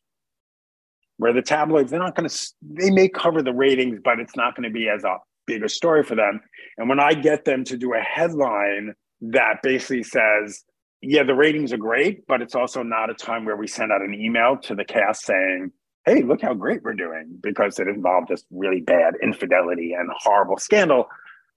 Where 1.16 1.32
the 1.32 1.42
tabloids, 1.42 1.90
they're 1.90 1.98
not 1.98 2.14
going 2.14 2.28
to, 2.28 2.46
they 2.62 2.90
may 2.90 3.08
cover 3.08 3.42
the 3.42 3.52
ratings, 3.52 3.98
but 4.02 4.20
it's 4.20 4.36
not 4.36 4.54
going 4.54 4.68
to 4.68 4.72
be 4.72 4.88
as 4.88 5.02
a 5.02 5.16
big 5.46 5.64
a 5.64 5.68
story 5.68 6.04
for 6.04 6.14
them. 6.14 6.40
And 6.78 6.88
when 6.88 7.00
I 7.00 7.12
get 7.14 7.44
them 7.44 7.64
to 7.64 7.76
do 7.76 7.92
a 7.92 8.00
headline 8.00 8.94
that 9.20 9.62
basically 9.62 10.04
says, 10.04 10.64
yeah, 11.02 11.22
the 11.22 11.34
ratings 11.34 11.72
are 11.72 11.78
great, 11.78 12.26
but 12.26 12.42
it's 12.42 12.54
also 12.54 12.82
not 12.82 13.10
a 13.10 13.14
time 13.14 13.44
where 13.44 13.56
we 13.56 13.66
send 13.66 13.90
out 13.92 14.02
an 14.02 14.14
email 14.14 14.56
to 14.58 14.74
the 14.74 14.84
cast 14.84 15.24
saying, 15.24 15.72
hey, 16.04 16.22
look 16.22 16.42
how 16.42 16.54
great 16.54 16.82
we're 16.82 16.94
doing, 16.94 17.38
because 17.42 17.78
it 17.78 17.88
involved 17.88 18.28
this 18.28 18.44
really 18.50 18.80
bad 18.80 19.14
infidelity 19.22 19.92
and 19.92 20.10
horrible 20.18 20.58
scandal. 20.58 21.06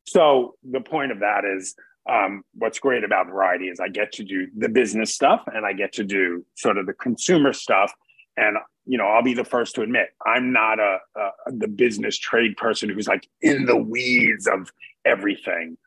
So 0.06 0.56
the 0.70 0.82
point 0.82 1.12
of 1.12 1.20
that 1.20 1.44
is 1.46 1.76
um, 2.10 2.44
what's 2.56 2.80
great 2.80 3.04
about 3.04 3.28
Variety 3.28 3.66
is 3.66 3.80
I 3.80 3.88
get 3.88 4.12
to 4.14 4.24
do 4.24 4.48
the 4.58 4.70
business 4.70 5.14
stuff 5.14 5.44
and 5.48 5.66
I 5.66 5.74
get 5.74 5.94
to 5.94 6.04
do 6.04 6.46
sort 6.56 6.78
of 6.78 6.86
the 6.86 6.94
consumer 6.94 7.54
stuff. 7.54 7.94
And 8.36 8.58
you 8.86 8.98
know, 8.98 9.06
I'll 9.06 9.24
be 9.24 9.34
the 9.34 9.46
first 9.46 9.76
to 9.76 9.82
admit 9.82 10.10
I'm 10.26 10.52
not 10.52 10.80
a, 10.80 10.98
a 11.16 11.52
the 11.52 11.70
business 11.70 12.18
trade 12.18 12.58
person 12.58 12.90
who's 12.90 13.08
like 13.08 13.30
in 13.42 13.66
the 13.66 13.78
weeds 13.78 14.48
of 14.48 14.72
everything. 15.06 15.78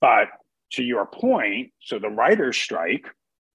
But 0.00 0.28
to 0.72 0.82
your 0.82 1.06
point, 1.06 1.72
so 1.82 1.98
the 1.98 2.08
writer's 2.08 2.56
strike, 2.56 3.06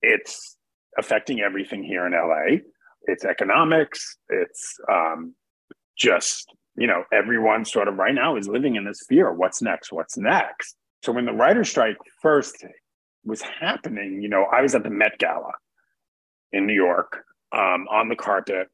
it's 0.02 0.58
affecting 0.98 1.42
everything 1.42 1.84
here 1.84 2.06
in 2.06 2.14
LA. 2.14 2.60
It's 3.04 3.26
economics. 3.26 4.18
It's 4.30 4.78
um, 4.92 5.36
just, 5.98 6.48
you 6.76 6.88
know, 6.88 7.04
everyone 7.14 7.66
sort 7.66 7.88
of 7.88 7.96
right 7.96 8.14
now 8.14 8.36
is 8.36 8.48
living 8.48 8.76
in 8.76 8.86
this 8.86 9.02
fear. 9.08 9.32
What's 9.32 9.62
next? 9.62 9.92
What's 9.92 10.18
next? 10.18 10.76
So 11.04 11.12
when 11.12 11.26
the 11.26 11.34
writer's 11.34 11.70
strike 11.70 11.98
first 12.22 12.66
was 13.24 13.42
happening, 13.42 14.22
you 14.22 14.30
know, 14.30 14.46
I 14.52 14.62
was 14.62 14.76
at 14.76 14.84
the 14.84 14.90
Met 14.90 15.18
Gala 15.20 15.54
in 16.52 16.66
New 16.66 16.74
York 16.74 17.24
um, 17.52 17.88
on 17.92 18.10
the 18.10 18.16
carpet. 18.16 18.68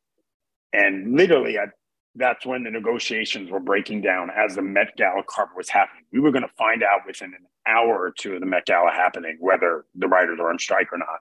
And 0.73 1.17
literally 1.17 1.57
at 1.57 1.69
that's 2.15 2.45
when 2.45 2.63
the 2.63 2.71
negotiations 2.71 3.49
were 3.49 3.59
breaking 3.59 4.01
down 4.01 4.29
as 4.29 4.55
the 4.55 4.61
Met 4.61 4.95
Gala 4.97 5.23
carpet 5.27 5.55
was 5.55 5.69
happening. 5.69 6.03
We 6.11 6.19
were 6.19 6.31
going 6.31 6.43
to 6.43 6.53
find 6.57 6.83
out 6.83 7.01
within 7.07 7.33
an 7.33 7.45
hour 7.65 7.97
or 7.97 8.11
two 8.17 8.33
of 8.33 8.41
the 8.41 8.45
Met 8.45 8.65
Gala 8.65 8.91
happening 8.91 9.37
whether 9.39 9.85
the 9.95 10.07
writers 10.07 10.39
are 10.39 10.49
on 10.49 10.59
strike 10.59 10.91
or 10.91 10.97
not. 10.97 11.19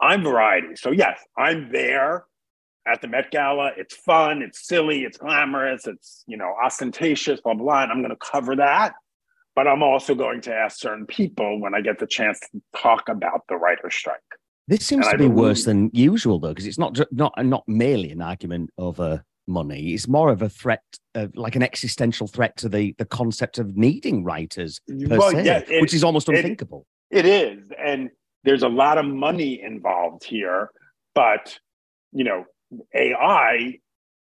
I'm 0.00 0.22
variety. 0.22 0.76
So, 0.76 0.90
yes, 0.90 1.18
I'm 1.36 1.70
there 1.70 2.24
at 2.86 3.02
the 3.02 3.08
Met 3.08 3.30
Gala. 3.30 3.72
It's 3.76 3.94
fun, 3.94 4.42
it's 4.42 4.66
silly, 4.66 5.04
it's 5.04 5.18
glamorous, 5.18 5.86
it's, 5.86 6.24
you 6.26 6.36
know, 6.36 6.54
ostentatious, 6.64 7.40
blah, 7.40 7.54
blah, 7.54 7.64
blah. 7.64 7.82
And 7.82 7.92
I'm 7.92 8.00
going 8.00 8.10
to 8.10 8.16
cover 8.16 8.56
that. 8.56 8.94
But 9.54 9.66
I'm 9.66 9.82
also 9.82 10.14
going 10.14 10.42
to 10.42 10.54
ask 10.54 10.78
certain 10.78 11.06
people 11.06 11.60
when 11.60 11.74
I 11.74 11.80
get 11.80 11.98
the 11.98 12.06
chance 12.06 12.40
to 12.40 12.60
talk 12.76 13.08
about 13.08 13.42
the 13.48 13.56
writer's 13.56 13.94
strike. 13.94 14.20
This 14.68 14.84
seems 14.84 15.06
and 15.06 15.18
to 15.18 15.24
I 15.24 15.28
be 15.28 15.32
worse 15.32 15.64
than 15.64 15.90
usual, 15.94 16.38
though, 16.38 16.48
because 16.48 16.66
it's 16.66 16.78
not 16.78 16.98
not 17.10 17.32
not 17.42 17.64
merely 17.66 18.10
an 18.10 18.20
argument 18.20 18.70
of 18.76 19.00
over 19.00 19.24
money. 19.46 19.94
It's 19.94 20.08
more 20.08 20.30
of 20.30 20.42
a 20.42 20.48
threat, 20.48 20.82
uh, 21.14 21.28
like 21.34 21.56
an 21.56 21.62
existential 21.62 22.26
threat 22.26 22.56
to 22.58 22.68
the 22.68 22.94
the 22.98 23.04
concept 23.04 23.58
of 23.58 23.76
needing 23.76 24.24
writers 24.24 24.80
per 24.88 25.18
well, 25.18 25.30
se, 25.30 25.44
yeah, 25.44 25.62
it, 25.68 25.80
which 25.80 25.94
is 25.94 26.04
almost 26.04 26.28
unthinkable. 26.28 26.86
It, 27.10 27.24
it 27.24 27.58
is, 27.58 27.68
and 27.78 28.10
there's 28.44 28.62
a 28.62 28.68
lot 28.68 28.98
of 28.98 29.06
money 29.06 29.60
involved 29.62 30.24
here. 30.24 30.70
But 31.14 31.58
you 32.12 32.24
know, 32.24 32.44
AI. 32.94 33.78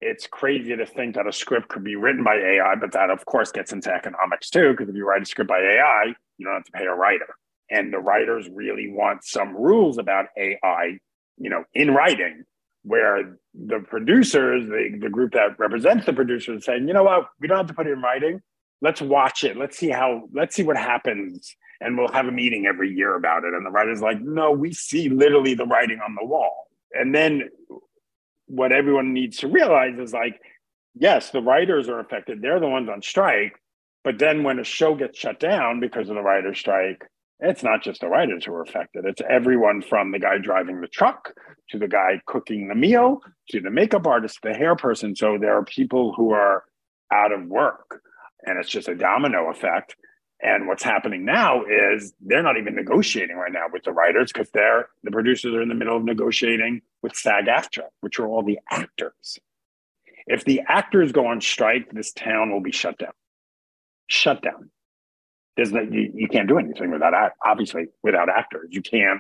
It's 0.02 0.28
crazy 0.28 0.78
to 0.78 0.86
think 0.86 1.16
that 1.16 1.28
a 1.28 1.34
script 1.34 1.68
could 1.68 1.84
be 1.84 1.98
written 1.98 2.24
by 2.24 2.36
AI, 2.36 2.76
but 2.80 2.94
that 2.94 3.10
of 3.10 3.26
course 3.26 3.52
gets 3.52 3.74
into 3.74 3.94
economics 3.94 4.50
too. 4.50 4.72
Because 4.72 4.88
if 4.88 4.96
you 4.96 5.06
write 5.06 5.24
a 5.24 5.26
script 5.26 5.50
by 5.50 5.60
AI, 5.60 6.14
you 6.38 6.46
don't 6.46 6.54
have 6.54 6.64
to 6.64 6.72
pay 6.72 6.86
a 6.86 6.94
writer, 6.94 7.36
and 7.70 7.92
the 7.92 8.00
writers 8.00 8.50
really 8.50 8.90
want 8.90 9.26
some 9.26 9.54
rules 9.54 9.98
about 9.98 10.28
AI, 10.38 11.00
you 11.38 11.50
know, 11.50 11.66
in 11.74 11.92
writing 11.92 12.46
where 12.90 13.38
the 13.54 13.80
producers, 13.88 14.68
the, 14.68 14.98
the 15.00 15.10
group 15.10 15.34
that 15.34 15.60
represents 15.60 16.08
the 16.08 16.14
producers, 16.14 16.66
saying, 16.66 16.88
you 16.88 16.94
know 16.96 17.04
what, 17.04 17.28
we 17.40 17.48
don't 17.48 17.58
have 17.58 17.68
to 17.68 17.74
put 17.76 17.86
it 17.86 17.92
in 17.92 18.02
writing. 18.02 18.42
Let's 18.82 19.00
watch 19.00 19.44
it. 19.44 19.58
Let's 19.58 19.78
see 19.78 19.90
how. 19.90 20.24
Let's 20.34 20.56
see 20.56 20.64
what 20.64 20.76
happens, 20.76 21.56
and 21.82 21.96
we'll 21.96 22.12
have 22.12 22.28
a 22.28 22.32
meeting 22.32 22.66
every 22.66 22.92
year 22.92 23.14
about 23.16 23.44
it. 23.44 23.54
And 23.54 23.64
the 23.64 23.70
writer's 23.70 24.02
like, 24.02 24.20
no, 24.22 24.52
we 24.52 24.74
see 24.74 25.08
literally 25.08 25.54
the 25.54 25.68
writing 25.68 26.00
on 26.04 26.16
the 26.20 26.26
wall. 26.26 26.68
And 26.92 27.14
then 27.14 27.50
what 28.48 28.72
everyone 28.72 29.14
needs 29.14 29.38
to 29.38 29.48
realize 29.48 30.00
is 30.00 30.12
like, 30.12 30.42
yes, 30.96 31.30
the 31.30 31.42
writers 31.42 31.90
are 31.90 32.00
affected. 32.00 32.42
They're 32.42 32.60
the 32.60 32.68
ones 32.68 32.90
on 32.90 33.04
strike. 33.04 33.54
But 34.04 34.18
then 34.18 34.42
when 34.44 34.58
a 34.58 34.64
show 34.64 34.96
gets 34.96 35.20
shut 35.20 35.40
down 35.40 35.80
because 35.80 36.10
of 36.10 36.16
the 36.16 36.24
writer's 36.24 36.58
strike, 36.58 37.04
it's 37.40 37.64
not 37.64 37.82
just 37.82 38.02
the 38.02 38.08
writers 38.08 38.46
who 38.46 38.54
are 38.54 38.62
affected. 38.62 39.06
It's 39.06 39.22
everyone 39.28 39.82
from 39.82 40.12
the 40.12 40.20
guy 40.20 40.38
driving 40.38 40.82
the 40.82 40.88
truck 40.88 41.34
to 41.70 41.80
the 41.80 41.88
guy 41.88 42.22
cooking 42.26 42.68
the 42.68 42.76
meal 42.76 43.22
to 43.50 43.62
the 43.62 43.72
makeup 43.72 44.06
artist, 44.06 44.40
the 44.44 44.54
hair 44.54 44.76
person. 44.76 45.16
So 45.16 45.38
there 45.38 45.58
are 45.58 45.64
people 45.64 46.14
who 46.14 46.32
are 46.32 46.66
out 47.12 47.32
of 47.32 47.46
work 47.46 48.02
and 48.44 48.60
it's 48.60 48.70
just 48.70 48.90
a 48.90 48.96
domino 48.96 49.50
effect. 49.50 49.96
And 50.42 50.68
what's 50.68 50.84
happening 50.84 51.26
now 51.26 51.64
is 51.66 52.14
they're 52.22 52.44
not 52.44 52.58
even 52.58 52.76
negotiating 52.76 53.36
right 53.36 53.52
now 53.52 53.66
with 53.72 53.84
the 53.84 53.92
writers 53.92 54.32
because 54.32 54.50
they're 54.52 54.90
the 55.04 55.12
producers 55.12 55.54
are 55.54 55.62
in 55.62 55.70
the 55.70 55.76
middle 55.76 55.98
of 55.98 56.04
negotiating 56.04 56.82
with 57.02 57.16
SAG-AFTRA, 57.16 57.84
which 58.02 58.20
are 58.20 58.28
all 58.28 58.44
the 58.44 58.60
actors. 58.70 59.40
If 60.28 60.46
the 60.46 60.62
actors 60.68 61.12
go 61.12 61.28
on 61.28 61.42
strike, 61.42 61.92
this 61.92 62.14
town 62.14 62.52
will 62.52 62.62
be 62.62 62.72
shut 62.72 62.98
down. 62.98 63.12
Shut 64.08 64.42
down 64.42 64.72
there's 65.60 65.74
no, 65.74 65.82
you, 65.82 66.10
you 66.16 66.28
can't 66.30 66.48
do 66.48 66.58
anything 66.58 66.90
without 66.90 67.14
obviously 67.46 67.88
without 68.02 68.30
actors. 68.30 68.70
You 68.72 68.82
can't 68.82 69.20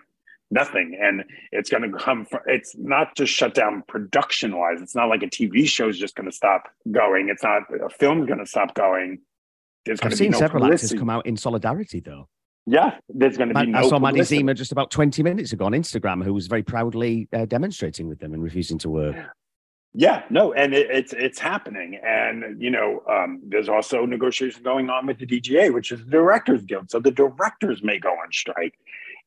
nothing. 0.49 0.97
And 0.99 1.25
it's 1.51 1.69
going 1.69 1.83
to 1.83 1.97
come 1.97 2.25
from 2.25 2.39
it's 2.45 2.75
not 2.77 3.13
just 3.17 3.33
shut 3.33 3.53
down 3.53 3.83
production 3.87 4.57
wise 4.57 4.81
it's 4.81 4.95
not 4.95 5.09
like 5.09 5.21
a 5.21 5.27
tv 5.27 5.67
show 5.67 5.89
is 5.89 5.99
just 5.99 6.15
going 6.15 6.29
to 6.29 6.35
stop 6.35 6.63
going. 6.89 7.27
It's 7.29 7.43
not 7.43 7.63
a 7.85 7.89
film's 7.89 8.25
going 8.25 8.39
to 8.39 8.45
stop 8.45 8.73
going. 8.73 9.19
There's 9.85 9.99
i've 10.01 10.13
seen 10.13 10.31
no 10.31 10.39
several 10.39 10.61
publicity. 10.61 10.95
actors 10.95 10.99
come 10.99 11.09
out 11.09 11.25
in 11.25 11.35
solidarity 11.35 11.99
though. 11.99 12.29
Yeah 12.65 12.97
there's 13.09 13.35
going 13.35 13.49
to 13.49 13.55
be 13.55 13.65
no 13.65 13.79
i 13.79 13.89
saw 13.89 13.99
maddie 13.99 14.19
ziema 14.19 14.55
just 14.55 14.71
about 14.71 14.91
20 14.91 15.23
minutes 15.23 15.53
ago 15.53 15.65
on 15.65 15.71
instagram 15.71 16.23
who 16.23 16.33
was 16.33 16.45
very 16.47 16.61
proudly 16.61 17.27
uh, 17.33 17.45
demonstrating 17.45 18.07
with 18.07 18.19
them 18.19 18.33
and 18.33 18.43
refusing 18.43 18.77
to 18.77 18.89
work 18.89 19.15
yeah, 19.93 20.23
no, 20.29 20.53
and 20.53 20.73
it, 20.73 20.87
it's 20.91 21.13
it's 21.13 21.39
happening, 21.39 21.99
and 22.03 22.61
you 22.61 22.69
know, 22.69 23.01
um, 23.09 23.41
there's 23.47 23.69
also 23.69 24.05
negotiations 24.05 24.63
going 24.63 24.89
on 24.89 25.07
with 25.07 25.17
the 25.17 25.25
DGA, 25.25 25.73
which 25.73 25.91
is 25.91 25.99
the 26.05 26.11
Directors 26.11 26.63
Guild. 26.63 26.91
So 26.91 26.99
the 26.99 27.11
directors 27.11 27.81
may 27.83 27.97
go 27.97 28.09
on 28.09 28.31
strike, 28.31 28.75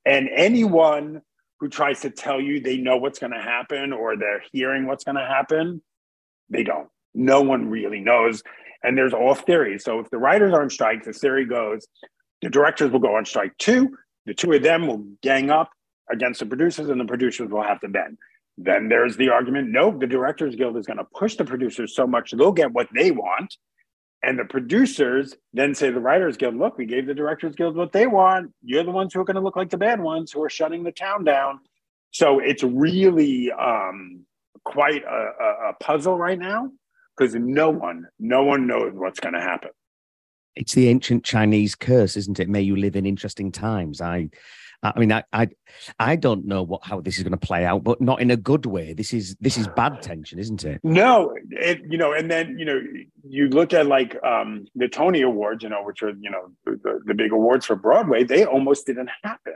and 0.06 0.28
anyone 0.34 1.22
who 1.58 1.68
tries 1.68 2.00
to 2.00 2.10
tell 2.10 2.40
you 2.40 2.60
they 2.60 2.76
know 2.76 2.96
what's 2.96 3.18
going 3.18 3.32
to 3.32 3.40
happen 3.40 3.92
or 3.92 4.16
they're 4.16 4.42
hearing 4.52 4.86
what's 4.86 5.04
going 5.04 5.16
to 5.16 5.26
happen, 5.26 5.82
they 6.48 6.62
don't. 6.62 6.88
No 7.14 7.40
one 7.40 7.68
really 7.68 8.00
knows, 8.00 8.42
and 8.84 8.96
there's 8.96 9.12
all 9.12 9.34
theories. 9.34 9.82
So 9.82 9.98
if 9.98 10.10
the 10.10 10.18
writers 10.18 10.52
are 10.52 10.62
on 10.62 10.70
strike, 10.70 11.02
the 11.02 11.12
theory 11.12 11.44
goes 11.44 11.86
the 12.40 12.50
directors 12.50 12.90
will 12.90 13.00
go 13.00 13.16
on 13.16 13.24
strike 13.24 13.56
too. 13.58 13.96
The 14.26 14.34
two 14.34 14.52
of 14.52 14.62
them 14.62 14.86
will 14.86 15.04
gang 15.22 15.50
up 15.50 15.70
against 16.10 16.40
the 16.40 16.46
producers, 16.46 16.88
and 16.88 17.00
the 17.00 17.04
producers 17.04 17.50
will 17.50 17.62
have 17.62 17.80
to 17.80 17.88
bend 17.88 18.18
then 18.58 18.88
there's 18.88 19.16
the 19.16 19.30
argument 19.30 19.70
no, 19.70 19.96
the 19.96 20.06
Directors 20.06 20.56
Guild 20.56 20.76
is 20.76 20.86
going 20.86 20.98
to 20.98 21.04
push 21.04 21.36
the 21.36 21.44
producers 21.44 21.94
so 21.94 22.06
much 22.06 22.32
they'll 22.32 22.52
get 22.52 22.72
what 22.72 22.88
they 22.94 23.10
want. 23.10 23.56
And 24.24 24.38
the 24.38 24.44
producers 24.44 25.34
then 25.52 25.74
say 25.74 25.90
the 25.90 26.00
Writers 26.00 26.36
Guild, 26.36 26.56
look, 26.56 26.78
we 26.78 26.86
gave 26.86 27.06
the 27.06 27.14
Directors 27.14 27.56
Guild 27.56 27.74
what 27.74 27.92
they 27.92 28.06
want. 28.06 28.52
You're 28.62 28.84
the 28.84 28.92
ones 28.92 29.12
who 29.12 29.20
are 29.20 29.24
going 29.24 29.34
to 29.34 29.40
look 29.40 29.56
like 29.56 29.70
the 29.70 29.78
bad 29.78 30.00
ones 30.00 30.30
who 30.30 30.42
are 30.44 30.50
shutting 30.50 30.84
the 30.84 30.92
town 30.92 31.24
down. 31.24 31.58
So 32.12 32.38
it's 32.38 32.62
really 32.62 33.50
um, 33.50 34.24
quite 34.64 35.02
a, 35.02 35.30
a, 35.40 35.70
a 35.70 35.72
puzzle 35.80 36.16
right 36.16 36.38
now 36.38 36.70
because 37.16 37.34
no 37.34 37.70
one, 37.70 38.06
no 38.20 38.44
one 38.44 38.66
knows 38.66 38.92
what's 38.94 39.18
going 39.18 39.34
to 39.34 39.40
happen. 39.40 39.70
It's 40.54 40.74
the 40.74 40.88
ancient 40.88 41.24
Chinese 41.24 41.74
curse, 41.74 42.16
isn't 42.16 42.38
it? 42.38 42.48
May 42.48 42.60
you 42.60 42.76
live 42.76 42.94
in 42.94 43.06
interesting 43.06 43.50
times. 43.50 44.00
I 44.00 44.28
I 44.82 44.98
mean, 44.98 45.12
I, 45.12 45.22
I, 45.32 45.48
I 46.00 46.16
don't 46.16 46.44
know 46.44 46.62
what 46.62 46.80
how 46.82 47.00
this 47.00 47.16
is 47.16 47.22
going 47.22 47.32
to 47.32 47.36
play 47.36 47.64
out, 47.64 47.84
but 47.84 48.00
not 48.00 48.20
in 48.20 48.32
a 48.32 48.36
good 48.36 48.66
way. 48.66 48.92
This 48.92 49.12
is 49.12 49.36
this 49.40 49.56
is 49.56 49.68
bad 49.68 50.02
tension, 50.02 50.40
isn't 50.40 50.64
it? 50.64 50.80
No, 50.82 51.36
it, 51.50 51.82
you 51.88 51.96
know, 51.96 52.12
and 52.12 52.28
then 52.30 52.58
you 52.58 52.64
know, 52.64 52.80
you 53.22 53.48
look 53.48 53.72
at 53.72 53.86
like 53.86 54.16
um, 54.24 54.66
the 54.74 54.88
Tony 54.88 55.22
Awards, 55.22 55.62
you 55.62 55.68
know, 55.68 55.84
which 55.84 56.02
are 56.02 56.10
you 56.10 56.30
know 56.30 56.48
the, 56.64 57.00
the 57.04 57.14
big 57.14 57.32
awards 57.32 57.66
for 57.66 57.76
Broadway. 57.76 58.24
They 58.24 58.44
almost 58.44 58.86
didn't 58.86 59.10
happen 59.22 59.54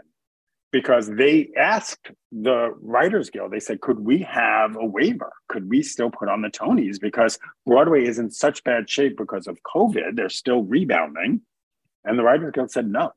because 0.71 1.09
they 1.09 1.51
asked 1.57 2.13
the 2.31 2.73
Writers 2.81 3.29
Guild. 3.29 3.51
They 3.51 3.61
said, 3.61 3.81
"Could 3.81 3.99
we 3.99 4.19
have 4.19 4.77
a 4.77 4.87
waiver? 4.87 5.33
Could 5.49 5.69
we 5.69 5.83
still 5.83 6.11
put 6.11 6.29
on 6.29 6.43
the 6.43 6.51
Tonys 6.51 7.01
because 7.01 7.37
Broadway 7.67 8.05
is 8.05 8.21
in 8.21 8.31
such 8.31 8.63
bad 8.63 8.89
shape 8.89 9.17
because 9.17 9.49
of 9.49 9.59
COVID? 9.75 10.15
They're 10.15 10.29
still 10.29 10.63
rebounding." 10.63 11.41
And 12.05 12.17
the 12.17 12.23
Writers 12.23 12.53
Guild 12.55 12.71
said 12.71 12.89
no. 12.89 13.11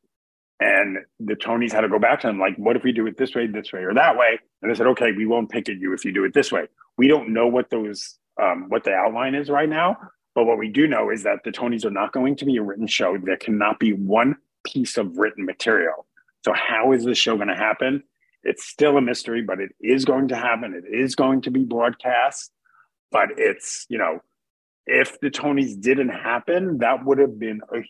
And 0.59 0.97
the 1.19 1.35
Tonys 1.35 1.71
had 1.71 1.81
to 1.81 1.89
go 1.89 1.99
back 1.99 2.19
to 2.21 2.27
them, 2.27 2.39
like, 2.39 2.55
what 2.57 2.75
if 2.75 2.83
we 2.83 2.91
do 2.91 3.07
it 3.07 3.17
this 3.17 3.33
way, 3.33 3.47
this 3.47 3.71
way, 3.71 3.81
or 3.81 3.93
that 3.93 4.17
way? 4.17 4.39
And 4.61 4.69
they 4.69 4.75
said, 4.75 4.87
okay, 4.87 5.13
we 5.13 5.25
won't 5.25 5.49
pick 5.49 5.69
at 5.69 5.77
you 5.77 5.93
if 5.93 6.03
you 6.03 6.11
do 6.11 6.25
it 6.25 6.33
this 6.33 6.51
way. 6.51 6.65
We 6.97 7.07
don't 7.07 7.29
know 7.29 7.47
what 7.47 7.69
those, 7.69 8.17
um, 8.41 8.65
what 8.67 8.83
the 8.83 8.91
outline 8.91 9.35
is 9.35 9.49
right 9.49 9.69
now. 9.69 9.97
But 10.35 10.45
what 10.45 10.57
we 10.57 10.69
do 10.69 10.85
know 10.85 11.09
is 11.09 11.23
that 11.23 11.43
the 11.45 11.51
Tonys 11.51 11.85
are 11.85 11.91
not 11.91 12.11
going 12.11 12.35
to 12.37 12.45
be 12.45 12.57
a 12.57 12.61
written 12.61 12.87
show. 12.87 13.17
There 13.17 13.37
cannot 13.37 13.79
be 13.79 13.93
one 13.93 14.35
piece 14.65 14.97
of 14.97 15.17
written 15.17 15.45
material. 15.45 16.05
So 16.43 16.53
how 16.53 16.91
is 16.91 17.05
this 17.05 17.17
show 17.17 17.35
going 17.35 17.47
to 17.47 17.55
happen? 17.55 18.03
It's 18.43 18.65
still 18.65 18.97
a 18.97 19.01
mystery, 19.01 19.41
but 19.41 19.59
it 19.59 19.71
is 19.81 20.05
going 20.05 20.27
to 20.29 20.35
happen. 20.35 20.73
It 20.73 20.93
is 20.93 21.15
going 21.15 21.41
to 21.43 21.51
be 21.51 21.63
broadcast. 21.63 22.51
But 23.11 23.29
it's, 23.37 23.85
you 23.89 23.97
know, 23.97 24.19
if 24.85 25.19
the 25.19 25.29
Tonys 25.29 25.79
didn't 25.79 26.09
happen, 26.09 26.79
that 26.79 27.05
would 27.05 27.17
have 27.17 27.39
been 27.39 27.61
a 27.73 27.81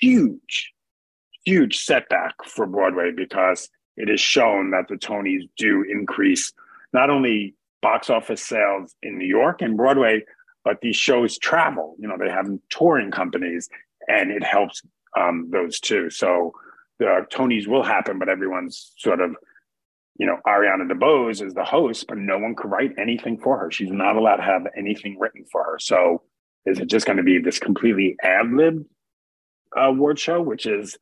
huge 0.00 0.72
huge 1.48 1.78
setback 1.78 2.34
for 2.44 2.66
Broadway 2.66 3.10
because 3.10 3.70
it 3.96 4.10
is 4.10 4.20
shown 4.20 4.70
that 4.72 4.88
the 4.88 4.96
Tonys 4.96 5.48
do 5.56 5.82
increase 5.90 6.52
not 6.92 7.08
only 7.08 7.54
box 7.80 8.10
office 8.10 8.42
sales 8.44 8.94
in 9.02 9.18
New 9.18 9.26
York 9.26 9.62
and 9.62 9.76
Broadway, 9.76 10.24
but 10.64 10.80
these 10.82 10.96
shows 10.96 11.38
travel. 11.38 11.96
You 11.98 12.08
know, 12.08 12.16
they 12.18 12.28
have 12.30 12.48
touring 12.68 13.10
companies, 13.10 13.68
and 14.08 14.30
it 14.30 14.44
helps 14.44 14.82
um, 15.18 15.48
those 15.50 15.80
too. 15.80 16.10
So 16.10 16.52
the 16.98 17.26
Tonys 17.32 17.66
will 17.66 17.82
happen, 17.82 18.18
but 18.18 18.28
everyone's 18.28 18.92
sort 18.98 19.20
of, 19.20 19.34
you 20.18 20.26
know, 20.26 20.38
Ariana 20.46 20.90
DeBose 20.90 21.44
is 21.44 21.54
the 21.54 21.64
host, 21.64 22.06
but 22.08 22.18
no 22.18 22.38
one 22.38 22.56
could 22.56 22.70
write 22.70 22.92
anything 22.98 23.38
for 23.38 23.58
her. 23.58 23.70
She's 23.70 23.90
not 23.90 24.16
allowed 24.16 24.36
to 24.36 24.42
have 24.42 24.66
anything 24.76 25.18
written 25.18 25.44
for 25.50 25.64
her. 25.64 25.78
So 25.78 26.22
is 26.66 26.78
it 26.78 26.88
just 26.88 27.06
going 27.06 27.16
to 27.16 27.22
be 27.22 27.38
this 27.38 27.58
completely 27.58 28.16
ad 28.22 28.52
lib 28.52 28.84
uh, 29.76 29.88
award 29.88 30.18
show, 30.18 30.42
which 30.42 30.66
is 30.66 30.98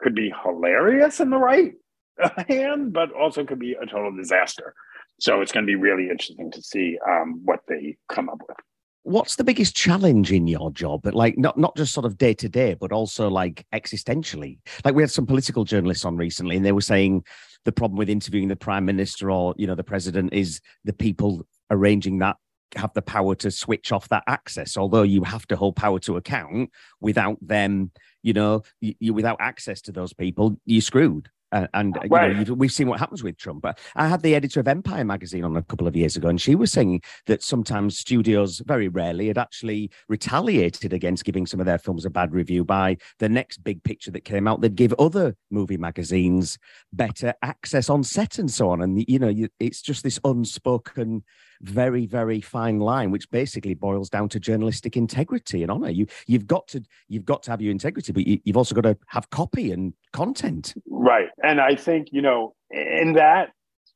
could 0.00 0.14
be 0.14 0.32
hilarious 0.42 1.20
in 1.20 1.30
the 1.30 1.38
right 1.38 1.74
hand, 2.48 2.92
but 2.92 3.12
also 3.12 3.44
could 3.44 3.58
be 3.58 3.72
a 3.72 3.86
total 3.86 4.14
disaster. 4.14 4.74
So 5.20 5.40
it's 5.40 5.52
going 5.52 5.66
to 5.66 5.70
be 5.70 5.76
really 5.76 6.08
interesting 6.10 6.50
to 6.50 6.62
see 6.62 6.98
um, 7.06 7.40
what 7.44 7.60
they 7.68 7.96
come 8.08 8.28
up 8.28 8.38
with. 8.48 8.56
What's 9.02 9.36
the 9.36 9.44
biggest 9.44 9.74
challenge 9.74 10.30
in 10.30 10.46
your 10.46 10.70
job? 10.70 11.00
But 11.02 11.14
like 11.14 11.38
not 11.38 11.56
not 11.56 11.74
just 11.76 11.94
sort 11.94 12.04
of 12.04 12.18
day 12.18 12.34
to 12.34 12.48
day, 12.48 12.74
but 12.78 12.92
also 12.92 13.28
like 13.28 13.66
existentially. 13.74 14.58
Like 14.84 14.94
we 14.94 15.02
had 15.02 15.10
some 15.10 15.26
political 15.26 15.64
journalists 15.64 16.04
on 16.04 16.16
recently, 16.16 16.56
and 16.56 16.64
they 16.64 16.72
were 16.72 16.82
saying 16.82 17.24
the 17.64 17.72
problem 17.72 17.96
with 17.96 18.10
interviewing 18.10 18.48
the 18.48 18.56
prime 18.56 18.84
minister 18.84 19.30
or 19.30 19.54
you 19.56 19.66
know 19.66 19.74
the 19.74 19.84
president 19.84 20.32
is 20.34 20.60
the 20.84 20.92
people 20.92 21.46
arranging 21.70 22.18
that 22.18 22.36
have 22.76 22.92
the 22.94 23.02
power 23.02 23.34
to 23.34 23.50
switch 23.50 23.92
off 23.92 24.08
that 24.08 24.22
access 24.26 24.76
although 24.76 25.02
you 25.02 25.24
have 25.24 25.46
to 25.46 25.56
hold 25.56 25.74
power 25.76 25.98
to 25.98 26.16
account 26.16 26.70
without 27.00 27.36
them 27.40 27.90
you 28.22 28.32
know, 28.32 28.62
you, 28.80 28.94
you 29.00 29.14
without 29.14 29.38
access 29.40 29.80
to 29.82 29.92
those 29.92 30.12
people, 30.12 30.56
you're 30.66 30.80
screwed. 30.80 31.28
Uh, 31.52 31.66
and 31.74 31.98
right. 32.08 32.36
you 32.36 32.44
know, 32.44 32.54
we've 32.54 32.70
seen 32.70 32.86
what 32.86 33.00
happens 33.00 33.24
with 33.24 33.36
Trump. 33.36 33.60
But 33.60 33.80
I 33.96 34.06
had 34.06 34.22
the 34.22 34.36
editor 34.36 34.60
of 34.60 34.68
Empire 34.68 35.04
magazine 35.04 35.42
on 35.42 35.56
a 35.56 35.62
couple 35.62 35.88
of 35.88 35.96
years 35.96 36.14
ago, 36.14 36.28
and 36.28 36.40
she 36.40 36.54
was 36.54 36.70
saying 36.70 37.02
that 37.26 37.42
sometimes 37.42 37.98
studios, 37.98 38.62
very 38.64 38.86
rarely, 38.86 39.26
had 39.26 39.38
actually 39.38 39.90
retaliated 40.08 40.92
against 40.92 41.24
giving 41.24 41.46
some 41.46 41.58
of 41.58 41.66
their 41.66 41.78
films 41.78 42.04
a 42.04 42.10
bad 42.10 42.32
review 42.32 42.64
by 42.64 42.98
the 43.18 43.28
next 43.28 43.64
big 43.64 43.82
picture 43.82 44.12
that 44.12 44.24
came 44.24 44.46
out. 44.46 44.60
They'd 44.60 44.76
give 44.76 44.94
other 44.96 45.34
movie 45.50 45.76
magazines 45.76 46.56
better 46.92 47.34
access 47.42 47.90
on 47.90 48.04
set 48.04 48.38
and 48.38 48.48
so 48.50 48.70
on. 48.70 48.80
And 48.80 49.04
you 49.08 49.18
know, 49.18 49.28
you, 49.28 49.48
it's 49.58 49.82
just 49.82 50.04
this 50.04 50.20
unspoken 50.22 51.24
very, 51.62 52.06
very 52.06 52.40
fine 52.40 52.78
line, 52.78 53.10
which 53.10 53.30
basically 53.30 53.74
boils 53.74 54.08
down 54.08 54.28
to 54.30 54.40
journalistic 54.40 54.96
integrity 54.96 55.62
and 55.62 55.70
honor. 55.70 55.90
You 55.90 56.06
you've 56.26 56.46
got 56.46 56.68
to 56.68 56.82
you've 57.08 57.24
got 57.24 57.42
to 57.44 57.50
have 57.50 57.60
your 57.60 57.72
integrity, 57.72 58.12
but 58.12 58.26
you, 58.26 58.40
you've 58.44 58.56
also 58.56 58.74
got 58.74 58.82
to 58.82 58.96
have 59.08 59.30
copy 59.30 59.72
and 59.72 59.92
content. 60.12 60.74
Right, 60.88 61.28
and 61.42 61.60
I 61.60 61.74
think 61.74 62.08
you 62.12 62.22
know 62.22 62.54
in 62.70 63.14
that 63.14 63.50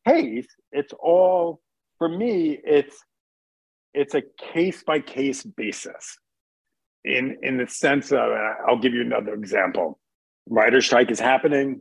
case, 0.07 0.47
it's 0.73 0.93
all 0.99 1.61
for 1.99 2.09
me. 2.09 2.59
It's 2.65 2.97
it's 3.93 4.15
a 4.15 4.23
case 4.53 4.83
by 4.83 5.01
case 5.01 5.43
basis. 5.45 6.19
In 7.05 7.39
in 7.43 7.59
the 7.59 7.67
sense 7.67 8.13
of, 8.13 8.31
I'll 8.67 8.79
give 8.79 8.95
you 8.95 9.03
another 9.03 9.35
example. 9.35 9.99
Writer 10.49 10.81
strike 10.81 11.11
is 11.11 11.21
happening. 11.21 11.81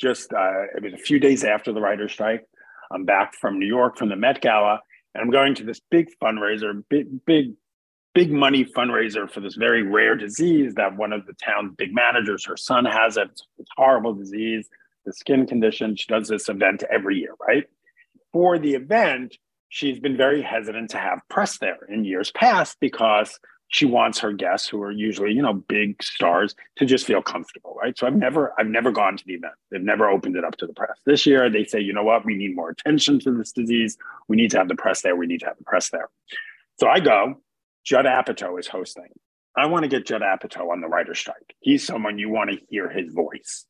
Just 0.00 0.32
uh, 0.32 0.64
it 0.76 0.82
was 0.82 0.94
a 0.94 0.98
few 0.98 1.18
days 1.18 1.44
after 1.44 1.72
the 1.72 1.80
writer 1.80 2.08
strike. 2.08 2.44
I'm 2.90 3.04
back 3.04 3.34
from 3.40 3.58
New 3.58 3.66
York 3.66 3.96
from 3.96 4.08
the 4.08 4.16
Met 4.16 4.40
Gala, 4.40 4.80
and 5.14 5.22
I'm 5.22 5.30
going 5.30 5.54
to 5.56 5.64
this 5.64 5.80
big 5.90 6.08
fundraiser, 6.22 6.82
big, 6.88 7.24
big, 7.24 7.52
big 8.14 8.32
money 8.32 8.64
fundraiser 8.64 9.30
for 9.30 9.40
this 9.40 9.54
very 9.54 9.82
rare 9.82 10.16
disease 10.16 10.74
that 10.74 10.96
one 10.96 11.12
of 11.12 11.26
the 11.26 11.34
town's 11.34 11.74
big 11.76 11.94
managers, 11.94 12.46
her 12.46 12.56
son 12.56 12.84
has 12.84 13.16
it. 13.16 13.28
It's, 13.30 13.42
it's 13.58 13.70
horrible 13.76 14.14
disease, 14.14 14.68
the 15.04 15.12
skin 15.12 15.46
condition. 15.46 15.96
She 15.96 16.06
does 16.06 16.28
this 16.28 16.48
event 16.48 16.84
every 16.90 17.18
year, 17.18 17.34
right? 17.46 17.64
For 18.32 18.58
the 18.58 18.74
event, 18.74 19.36
she's 19.68 19.98
been 19.98 20.16
very 20.16 20.42
hesitant 20.42 20.90
to 20.90 20.98
have 20.98 21.20
press 21.28 21.58
there 21.58 21.78
in 21.88 22.04
years 22.04 22.30
past 22.30 22.78
because 22.80 23.38
she 23.72 23.86
wants 23.86 24.18
her 24.20 24.32
guests 24.32 24.68
who 24.68 24.80
are 24.82 24.92
usually 24.92 25.32
you 25.32 25.42
know 25.42 25.54
big 25.54 26.00
stars 26.02 26.54
to 26.76 26.86
just 26.86 27.06
feel 27.06 27.20
comfortable 27.20 27.76
right? 27.82 27.98
So 27.98 28.06
i've 28.06 28.14
never 28.14 28.52
i've 28.58 28.68
never 28.68 28.92
gone 28.92 29.16
to 29.16 29.24
the 29.26 29.34
event. 29.34 29.54
They've 29.70 29.82
never 29.82 30.08
opened 30.08 30.36
it 30.36 30.44
up 30.44 30.56
to 30.58 30.66
the 30.66 30.72
press. 30.72 30.98
This 31.04 31.26
year 31.26 31.50
they 31.50 31.64
say 31.64 31.80
you 31.80 31.92
know 31.92 32.04
what? 32.04 32.24
We 32.24 32.34
need 32.34 32.54
more 32.54 32.70
attention 32.70 33.18
to 33.20 33.32
this 33.32 33.52
disease. 33.52 33.96
We 34.28 34.36
need 34.36 34.50
to 34.52 34.58
have 34.58 34.68
the 34.68 34.76
press 34.76 35.02
there. 35.02 35.16
We 35.16 35.26
need 35.26 35.40
to 35.40 35.46
have 35.46 35.58
the 35.58 35.64
press 35.64 35.90
there. 35.90 36.08
So 36.78 36.88
i 36.88 37.00
go. 37.00 37.40
Judd 37.84 38.04
apatow 38.04 38.60
is 38.60 38.68
hosting. 38.68 39.08
I 39.56 39.66
want 39.66 39.82
to 39.82 39.88
get 39.88 40.06
judd 40.06 40.22
apatow 40.22 40.70
on 40.70 40.80
the 40.80 40.86
writer's 40.86 41.18
strike. 41.18 41.56
He's 41.58 41.84
someone 41.84 42.16
you 42.16 42.28
want 42.28 42.50
to 42.50 42.58
hear 42.68 42.88
his 42.88 43.12
voice. 43.12 43.66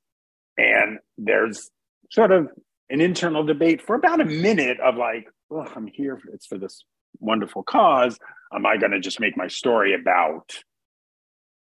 And 0.58 0.98
there's 1.16 1.70
sort 2.10 2.30
of 2.30 2.48
an 2.90 3.00
internal 3.00 3.42
debate 3.42 3.80
for 3.80 3.96
about 3.96 4.20
a 4.20 4.24
minute 4.24 4.78
of 4.80 4.96
like 4.96 5.26
oh 5.50 5.66
i'm 5.74 5.86
here 5.86 6.20
it's 6.32 6.46
for 6.46 6.58
this 6.58 6.84
wonderful 7.20 7.62
cause 7.62 8.18
am 8.54 8.66
I 8.66 8.76
going 8.76 8.92
to 8.92 9.00
just 9.00 9.20
make 9.20 9.36
my 9.36 9.48
story 9.48 9.94
about 9.94 10.52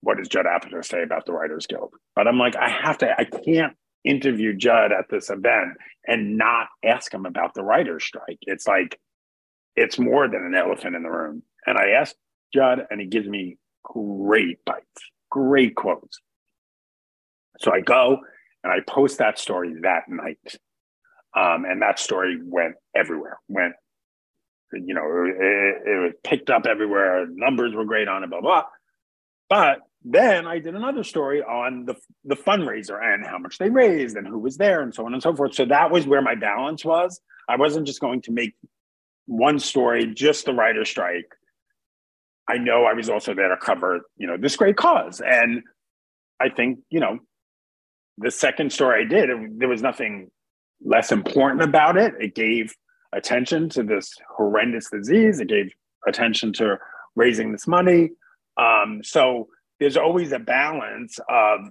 what 0.02 0.18
does 0.18 0.28
Judd 0.28 0.46
Apatow 0.46 0.84
say 0.84 1.02
about 1.02 1.26
the 1.26 1.32
Writers 1.32 1.66
Guild? 1.66 1.94
But 2.16 2.28
I'm 2.28 2.38
like, 2.38 2.56
I 2.56 2.70
have 2.70 2.98
to, 3.00 3.14
I 3.18 3.24
can't 3.24 3.74
interview 4.04 4.54
Judd 4.54 4.92
at 4.92 5.06
this 5.10 5.30
event 5.30 5.78
and 6.06 6.38
not 6.38 6.68
ask 6.84 7.14
him 7.14 7.26
about 7.26 7.54
the 7.54 7.64
writer's 7.64 8.04
strike. 8.04 8.40
It's 8.42 8.68
like, 8.68 9.00
it's 9.76 9.98
more 9.98 10.28
than 10.28 10.44
an 10.46 10.56
elephant 10.56 10.96
in 10.96 11.04
the 11.04 11.10
room. 11.10 11.44
And 11.66 11.78
I 11.78 11.92
asked 11.92 12.18
Judd, 12.54 12.86
and 12.90 13.00
he 13.00 13.08
gives 13.08 13.28
me 13.28 13.58
great 13.84 14.64
bites, 14.66 15.12
great 15.32 15.76
quotes. 15.76 16.20
So 17.60 17.74
I 17.74 17.80
go 17.80 18.20
and 18.64 18.74
I 18.74 18.80
post 18.88 19.20
that 19.20 19.40
story 19.40 19.74
that 19.84 20.04
night. 20.10 20.58
Um, 21.36 21.66
and 21.66 21.82
that 21.82 21.98
story 21.98 22.40
went 22.44 22.76
everywhere, 22.96 23.40
went 23.48 23.74
you 24.74 24.94
know, 24.94 25.04
it, 25.04 25.88
it 25.88 26.02
was 26.02 26.14
picked 26.24 26.50
up 26.50 26.66
everywhere. 26.66 27.26
Numbers 27.30 27.74
were 27.74 27.86
great 27.86 28.08
on 28.08 28.24
it, 28.24 28.30
blah, 28.30 28.42
blah. 28.42 28.64
But 29.50 29.80
then 30.04 30.48
I 30.48 30.60
did 30.60 30.76
another 30.76 31.04
story 31.04 31.42
on 31.42 31.86
the, 31.86 31.96
the 32.26 32.36
fundraiser 32.36 33.02
and 33.02 33.26
how 33.26 33.38
much 33.38 33.58
they 33.58 33.70
raised 33.70 34.18
and 34.18 34.28
who 34.28 34.40
was 34.40 34.58
there 34.58 34.82
and 34.82 34.94
so 34.94 35.06
on 35.06 35.14
and 35.14 35.24
so 35.24 35.36
forth. 35.36 35.56
So 35.56 35.66
that 35.66 35.92
was 35.92 36.06
where 36.06 36.22
my 36.22 36.36
balance 36.36 36.84
was. 36.84 37.22
I 37.48 37.56
wasn't 37.56 37.88
just 37.88 38.00
going 38.00 38.22
to 38.24 38.32
make 38.32 38.54
one 39.26 39.60
story, 39.60 40.14
just 40.14 40.46
the 40.46 40.54
writer 40.54 40.86
strike. 40.86 41.32
I 42.50 42.58
know 42.58 42.84
I 42.84 42.94
was 42.94 43.10
also 43.10 43.34
there 43.34 43.50
to 43.50 43.58
cover, 43.58 44.02
you 44.18 44.28
know, 44.28 44.38
this 44.38 44.56
great 44.56 44.76
cause. 44.76 45.22
And 45.26 45.64
I 46.42 46.50
think, 46.50 46.80
you 46.90 47.00
know, 47.00 47.20
the 48.18 48.32
second 48.32 48.74
story 48.74 49.06
I 49.06 49.08
did, 49.08 49.30
it, 49.30 49.60
there 49.60 49.70
was 49.70 49.82
nothing 49.82 50.30
less 50.84 51.12
important 51.12 51.62
about 51.62 51.98
it. 51.98 52.14
It 52.20 52.36
gave 52.36 52.76
attention 53.16 53.70
to 53.70 53.84
this 53.84 54.16
horrendous 54.36 54.90
disease. 54.90 55.40
It 55.40 55.48
gave 55.48 55.74
attention 56.08 56.54
to 56.54 56.78
raising 57.16 57.52
this 57.52 57.68
money. 57.68 58.12
Um, 58.58 59.02
so 59.04 59.48
there's 59.80 59.98
always 59.98 60.32
a 60.32 60.40
balance 60.40 61.20
of 61.30 61.62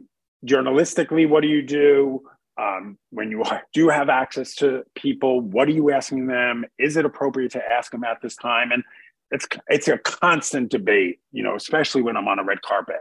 journalistically, 0.46 1.28
what 1.28 1.42
do 1.42 1.48
you 1.48 1.62
do? 1.62 2.22
Um, 2.60 2.98
when 3.10 3.30
you 3.30 3.42
do 3.72 3.88
have 3.88 4.08
access 4.08 4.54
to 4.56 4.84
people, 4.94 5.40
what 5.40 5.68
are 5.68 5.72
you 5.72 5.90
asking 5.90 6.26
them? 6.26 6.64
Is 6.78 6.96
it 6.96 7.04
appropriate 7.04 7.52
to 7.52 7.62
ask 7.64 7.92
them 7.92 8.04
at 8.04 8.20
this 8.22 8.36
time? 8.36 8.72
And 8.72 8.82
it's 9.30 9.46
it's 9.68 9.88
a 9.88 9.96
constant 9.96 10.70
debate, 10.70 11.20
you 11.32 11.42
know, 11.42 11.56
especially 11.56 12.02
when 12.02 12.16
I'm 12.16 12.28
on 12.28 12.38
a 12.38 12.44
red 12.44 12.60
carpet. 12.62 13.00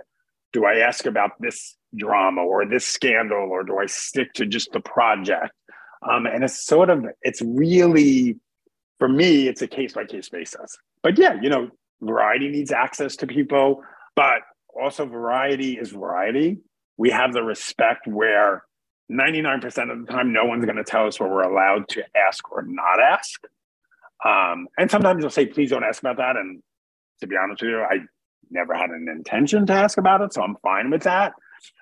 Do 0.53 0.65
I 0.65 0.75
ask 0.77 1.05
about 1.05 1.31
this 1.41 1.75
drama 1.95 2.41
or 2.41 2.65
this 2.65 2.85
scandal, 2.85 3.49
or 3.51 3.63
do 3.63 3.77
I 3.77 3.85
stick 3.85 4.33
to 4.33 4.45
just 4.45 4.71
the 4.71 4.79
project? 4.79 5.51
Um, 6.09 6.25
and 6.25 6.43
it's 6.43 6.65
sort 6.65 6.89
of 6.89 7.05
it's 7.21 7.41
really 7.41 8.39
for 9.01 9.09
me, 9.09 9.47
it's 9.47 9.63
a 9.63 9.67
case 9.67 9.93
by 9.93 10.05
case 10.05 10.29
basis. 10.29 10.77
But 11.01 11.17
yeah, 11.17 11.35
you 11.41 11.49
know, 11.49 11.71
variety 12.01 12.49
needs 12.49 12.71
access 12.71 13.15
to 13.17 13.25
people, 13.25 13.83
but 14.15 14.41
also 14.79 15.07
variety 15.07 15.73
is 15.73 15.89
variety. 15.89 16.59
We 16.97 17.09
have 17.09 17.33
the 17.33 17.41
respect 17.41 18.05
where 18.05 18.63
99% 19.11 19.65
of 19.91 20.05
the 20.05 20.11
time, 20.11 20.31
no 20.31 20.45
one's 20.45 20.65
going 20.65 20.77
to 20.77 20.83
tell 20.83 21.07
us 21.07 21.19
what 21.19 21.31
we're 21.31 21.41
allowed 21.41 21.89
to 21.89 22.03
ask 22.15 22.51
or 22.51 22.61
not 22.61 23.01
ask. 23.01 23.41
Um, 24.23 24.67
and 24.77 24.91
sometimes 24.91 25.21
they'll 25.21 25.31
say, 25.31 25.47
please 25.47 25.71
don't 25.71 25.83
ask 25.83 25.99
about 26.01 26.17
that. 26.17 26.37
And 26.37 26.61
to 27.21 27.27
be 27.27 27.35
honest 27.35 27.63
with 27.63 27.71
you, 27.71 27.81
I 27.81 27.97
never 28.51 28.75
had 28.75 28.91
an 28.91 29.07
intention 29.09 29.65
to 29.65 29.73
ask 29.73 29.97
about 29.97 30.21
it. 30.21 30.31
So 30.33 30.43
I'm 30.43 30.57
fine 30.61 30.91
with 30.91 31.03
that. 31.03 31.33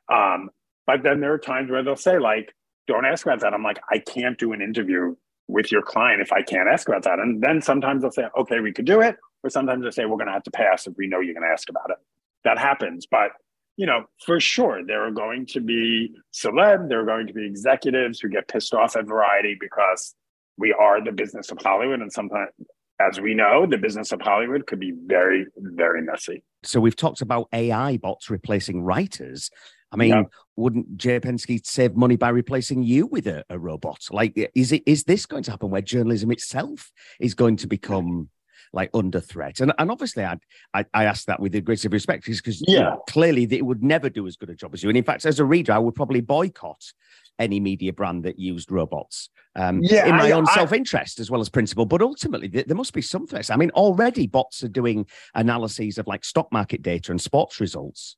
Um, 0.08 0.52
but 0.88 1.04
then 1.04 1.20
there 1.20 1.34
are 1.34 1.38
times 1.38 1.70
where 1.70 1.84
they'll 1.84 1.98
say, 1.98 2.18
like, 2.18 2.54
don't 2.90 3.06
ask 3.06 3.26
about 3.26 3.40
that. 3.42 3.54
I'm 3.54 3.64
like, 3.64 3.80
I 3.90 4.00
can't 4.00 4.38
do 4.38 4.52
an 4.52 4.62
interview 4.62 5.16
with 5.48 5.72
your 5.72 5.82
client 5.82 6.22
if 6.22 6.32
I 6.32 6.42
can't 6.42 6.68
ask 6.68 6.88
about 6.88 7.04
that. 7.04 7.20
And 7.20 7.42
then 7.42 7.62
sometimes 7.62 8.02
they'll 8.02 8.12
say, 8.12 8.26
okay, 8.38 8.60
we 8.60 8.74
could 8.74 8.86
do 8.86 9.02
it. 9.02 9.18
Or 9.44 9.50
sometimes 9.50 9.82
they'll 9.84 9.92
say, 9.92 10.06
we're 10.06 10.18
going 10.18 10.28
to 10.28 10.34
have 10.34 10.44
to 10.44 10.52
pass 10.52 10.86
if 10.86 10.94
we 10.98 11.08
know 11.08 11.22
you're 11.22 11.34
going 11.34 11.48
to 11.48 11.54
ask 11.54 11.70
about 11.70 11.90
it. 11.90 11.98
That 12.44 12.60
happens. 12.60 13.08
But 13.10 13.32
you 13.80 13.86
know, 13.86 14.04
for 14.26 14.42
sure, 14.42 14.86
there 14.86 15.08
are 15.08 15.12
going 15.12 15.46
to 15.46 15.62
be 15.62 16.14
celeb, 16.34 16.90
there 16.90 17.00
are 17.00 17.06
going 17.06 17.28
to 17.28 17.34
be 17.34 17.46
executives 17.46 18.20
who 18.20 18.28
get 18.28 18.50
pissed 18.50 18.74
off 18.74 18.98
at 18.98 19.06
Variety 19.06 19.56
because 19.58 20.16
we 20.58 20.74
are 20.74 21.02
the 21.02 21.14
business 21.14 21.50
of 21.50 21.60
Hollywood. 21.62 22.02
And 22.02 22.12
sometimes, 22.12 22.52
as 23.00 23.22
we 23.22 23.34
know, 23.34 23.66
the 23.66 23.78
business 23.78 24.12
of 24.12 24.20
Hollywood 24.20 24.68
could 24.68 24.82
be 24.82 24.92
very, 25.06 25.46
very 25.56 26.02
messy. 26.02 26.44
So 26.62 26.82
we've 26.82 26.98
talked 26.98 27.22
about 27.22 27.48
AI 27.54 27.96
bots 27.96 28.30
replacing 28.30 28.82
writers. 28.82 29.50
I 29.92 29.96
mean, 29.98 30.10
yeah. 30.10 30.24
wouldn't 30.56 30.98
Jay 30.98 31.20
Penske 31.20 31.66
save 31.66 31.96
money 31.96 32.16
by 32.16 32.30
replacing 32.30 32.84
you 32.84 33.08
with 33.08 33.28
a, 33.28 33.44
a 33.50 33.58
robot? 33.58 34.06
Like, 34.12 34.52
is 34.56 34.72
it 34.72 34.84
is 34.86 35.04
this 35.04 35.26
going 35.26 35.44
to 35.44 35.52
happen 35.52 35.72
where 35.72 35.82
journalism 35.82 36.32
itself 36.32 36.92
is 37.20 37.34
going 37.34 37.58
to 37.58 37.68
become 37.68 38.30
like 38.74 38.90
under 38.94 39.20
threat. 39.20 39.60
And 39.60 39.74
and 39.78 39.92
obviously, 39.92 40.24
I 40.24 40.38
I, 40.74 40.86
I 40.94 41.06
ask 41.06 41.26
that 41.26 41.40
with 41.40 41.52
the 41.52 41.62
greatest 41.62 41.92
respect, 41.92 42.26
because 42.26 42.64
yeah, 42.68 42.96
clearly 43.08 43.48
it 43.50 43.66
would 43.66 43.84
never 43.84 44.10
do 44.10 44.28
as 44.28 44.36
good 44.36 44.50
a 44.50 44.56
job 44.56 44.74
as 44.74 44.84
you. 44.84 44.90
And 44.90 44.98
in 44.98 45.04
fact, 45.04 45.26
as 45.26 45.40
a 45.40 45.46
reader, 45.46 45.74
I 45.74 45.80
would 45.80 45.96
probably 45.96 46.22
boycott 46.22 46.94
any 47.38 47.60
media 47.60 47.94
brand 47.94 48.24
that 48.24 48.38
used 48.38 48.72
robots. 48.72 49.30
Um, 49.56 49.80
yeah, 49.82 50.06
in 50.06 50.16
my 50.16 50.30
I, 50.30 50.32
own 50.32 50.46
I, 50.48 50.54
self-interest 50.54 51.20
as 51.20 51.32
well 51.32 51.42
as 51.42 51.50
principle, 51.50 51.86
but 51.86 52.02
ultimately 52.02 52.48
there 52.48 52.76
must 52.76 52.94
be 52.94 53.02
some 53.02 53.26
threats. 53.26 53.50
I 53.50 53.56
mean, 53.56 53.72
already 53.72 54.28
bots 54.28 54.64
are 54.64 54.70
doing 54.70 55.06
analyses 55.34 55.98
of 55.98 56.06
like 56.06 56.24
stock 56.26 56.52
market 56.52 56.82
data 56.82 57.12
and 57.12 57.20
sports 57.20 57.60
results. 57.60 58.18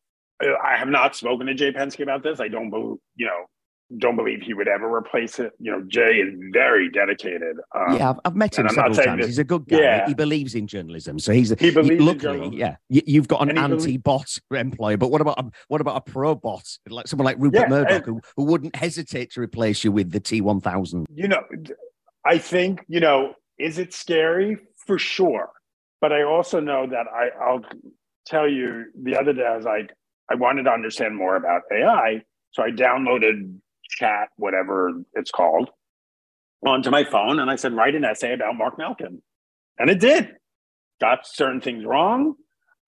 I 0.64 0.78
have 0.78 0.88
not 0.88 1.16
spoken 1.16 1.48
to 1.48 1.54
Jay 1.54 1.72
Penske 1.72 2.02
about 2.02 2.24
this. 2.24 2.40
I 2.40 2.48
don't 2.48 2.70
believe, 2.70 2.98
you 3.16 3.26
know, 3.26 3.46
don't 3.98 4.16
believe 4.16 4.42
he 4.42 4.54
would 4.54 4.68
ever 4.68 4.94
replace 4.94 5.40
it. 5.40 5.52
You 5.60 5.72
know, 5.72 5.84
Jay 5.88 6.18
is 6.18 6.34
very 6.54 6.90
dedicated. 6.90 7.58
Um, 7.76 7.98
yeah, 7.98 8.12
I've, 8.12 8.20
I've, 8.24 8.36
met 8.36 8.58
him 8.58 8.70
several 8.70 8.96
times. 8.96 9.26
He's 9.26 9.40
a 9.40 9.44
good 9.44 9.68
guy. 9.68 9.80
Yeah. 9.80 10.08
He 10.08 10.14
believes 10.14 10.56
in 10.56 10.68
journalism, 10.68 11.20
so 11.20 11.34
he's 11.34 11.50
he 11.60 11.72
believes. 11.72 11.90
He, 11.90 12.00
luckily, 12.00 12.56
yeah, 12.58 12.78
you, 12.90 13.20
have 13.20 13.28
got 13.28 13.42
an 13.42 13.58
anti-bot 13.58 14.38
employee, 14.52 14.96
but 14.96 15.12
what 15.12 15.22
about 15.22 15.40
a, 15.40 15.52
what 15.68 15.82
about 15.82 15.98
a 15.98 16.12
pro-bot 16.12 16.66
like 16.90 17.08
someone 17.08 17.26
like 17.26 17.38
Rupert 17.40 17.62
yeah, 17.62 17.68
Murdoch 17.68 18.08
and, 18.08 18.16
who, 18.16 18.22
who 18.38 18.44
wouldn't 18.46 18.76
hesitate 18.76 19.32
to 19.32 19.42
replace 19.42 19.84
you 19.84 19.92
with 19.92 20.12
the 20.12 20.22
T1000? 20.22 21.06
You 21.14 21.28
know, 21.28 21.44
I 22.26 22.38
think 22.38 22.86
you 22.88 23.00
know, 23.00 23.34
is 23.58 23.78
it 23.78 23.94
scary 23.94 24.58
for 24.78 24.98
sure? 24.98 25.50
But 26.00 26.14
I 26.14 26.24
also 26.24 26.60
know 26.60 26.88
that 26.88 27.06
I, 27.14 27.30
I'll 27.44 27.62
tell 28.26 28.50
you 28.50 28.86
the 28.96 29.18
other 29.18 29.34
day 29.34 29.46
I 29.46 29.56
was 29.56 29.66
like, 29.66 29.92
I 30.32 30.36
wanted 30.36 30.64
to 30.64 30.72
understand 30.72 31.16
more 31.16 31.36
about 31.36 31.64
AI. 31.72 32.22
So 32.52 32.64
I 32.64 32.70
downloaded 32.70 33.56
chat, 33.90 34.30
whatever 34.38 34.92
it's 35.14 35.32
called, 35.32 35.70
onto 36.66 36.90
my 36.90 37.04
phone. 37.04 37.40
And 37.40 37.52
I 37.52 37.56
said, 37.56 37.74
write 37.74 37.96
an 37.96 38.06
essay 38.06 38.34
about 38.34 38.56
Marc 38.56 38.78
Malkin. 38.78 39.22
And 39.78 39.90
it 39.90 40.00
did. 40.00 40.36
Got 41.02 41.28
certain 41.28 41.60
things 41.60 41.86
wrong. 41.86 42.36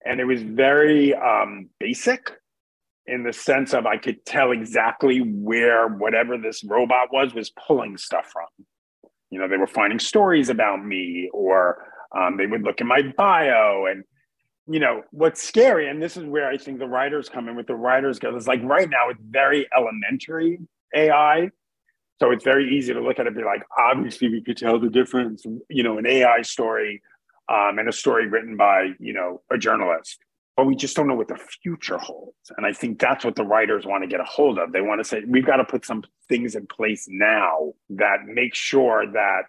And 0.06 0.20
it 0.20 0.24
was 0.24 0.42
very 0.42 1.14
um, 1.14 1.68
basic 1.80 2.30
in 3.06 3.24
the 3.24 3.32
sense 3.32 3.74
of 3.74 3.84
I 3.84 3.98
could 3.98 4.24
tell 4.24 4.52
exactly 4.52 5.18
where 5.18 5.88
whatever 5.88 6.38
this 6.38 6.64
robot 6.64 7.12
was 7.12 7.34
was 7.34 7.50
pulling 7.50 7.98
stuff 7.98 8.30
from. 8.32 8.46
You 9.30 9.40
know, 9.40 9.48
they 9.48 9.56
were 9.56 9.66
finding 9.66 9.98
stories 9.98 10.48
about 10.48 10.84
me, 10.84 11.28
or 11.34 11.84
um, 12.16 12.36
they 12.36 12.46
would 12.46 12.62
look 12.62 12.80
in 12.80 12.86
my 12.86 13.02
bio. 13.16 13.86
And, 13.90 14.04
you 14.66 14.80
know, 14.80 15.02
what's 15.10 15.42
scary, 15.42 15.88
and 15.88 16.02
this 16.02 16.16
is 16.16 16.24
where 16.24 16.48
I 16.48 16.56
think 16.56 16.78
the 16.78 16.88
writers 16.88 17.28
come 17.28 17.48
in 17.48 17.56
with 17.56 17.66
the 17.66 17.74
writers 17.74 18.18
go, 18.18 18.34
is 18.36 18.48
like 18.48 18.62
right 18.62 18.88
now 18.88 19.10
it's 19.10 19.20
very 19.22 19.66
elementary 19.76 20.58
AI. 20.94 21.50
So 22.20 22.30
it's 22.30 22.44
very 22.44 22.74
easy 22.74 22.94
to 22.94 23.00
look 23.00 23.18
at 23.18 23.26
it 23.26 23.28
and 23.28 23.36
be 23.36 23.44
like, 23.44 23.64
obviously 23.76 24.28
we 24.28 24.40
could 24.40 24.56
tell 24.56 24.78
the 24.78 24.88
difference, 24.88 25.44
you 25.68 25.82
know, 25.82 25.98
an 25.98 26.06
AI 26.06 26.42
story 26.42 27.02
um, 27.48 27.78
and 27.78 27.88
a 27.88 27.92
story 27.92 28.28
written 28.28 28.56
by, 28.56 28.90
you 28.98 29.12
know, 29.12 29.42
a 29.50 29.58
journalist. 29.58 30.18
But 30.56 30.66
we 30.66 30.76
just 30.76 30.94
don't 30.94 31.08
know 31.08 31.16
what 31.16 31.26
the 31.26 31.38
future 31.62 31.98
holds. 31.98 32.52
And 32.56 32.64
I 32.64 32.72
think 32.72 33.00
that's 33.00 33.24
what 33.24 33.34
the 33.34 33.42
writers 33.42 33.84
want 33.84 34.04
to 34.04 34.08
get 34.08 34.20
a 34.20 34.24
hold 34.24 34.58
of. 34.58 34.72
They 34.72 34.80
want 34.80 35.00
to 35.00 35.04
say, 35.04 35.22
we've 35.26 35.44
got 35.44 35.56
to 35.56 35.64
put 35.64 35.84
some 35.84 36.04
things 36.28 36.54
in 36.54 36.66
place 36.68 37.06
now 37.10 37.72
that 37.90 38.18
make 38.26 38.54
sure 38.54 39.04
that 39.12 39.42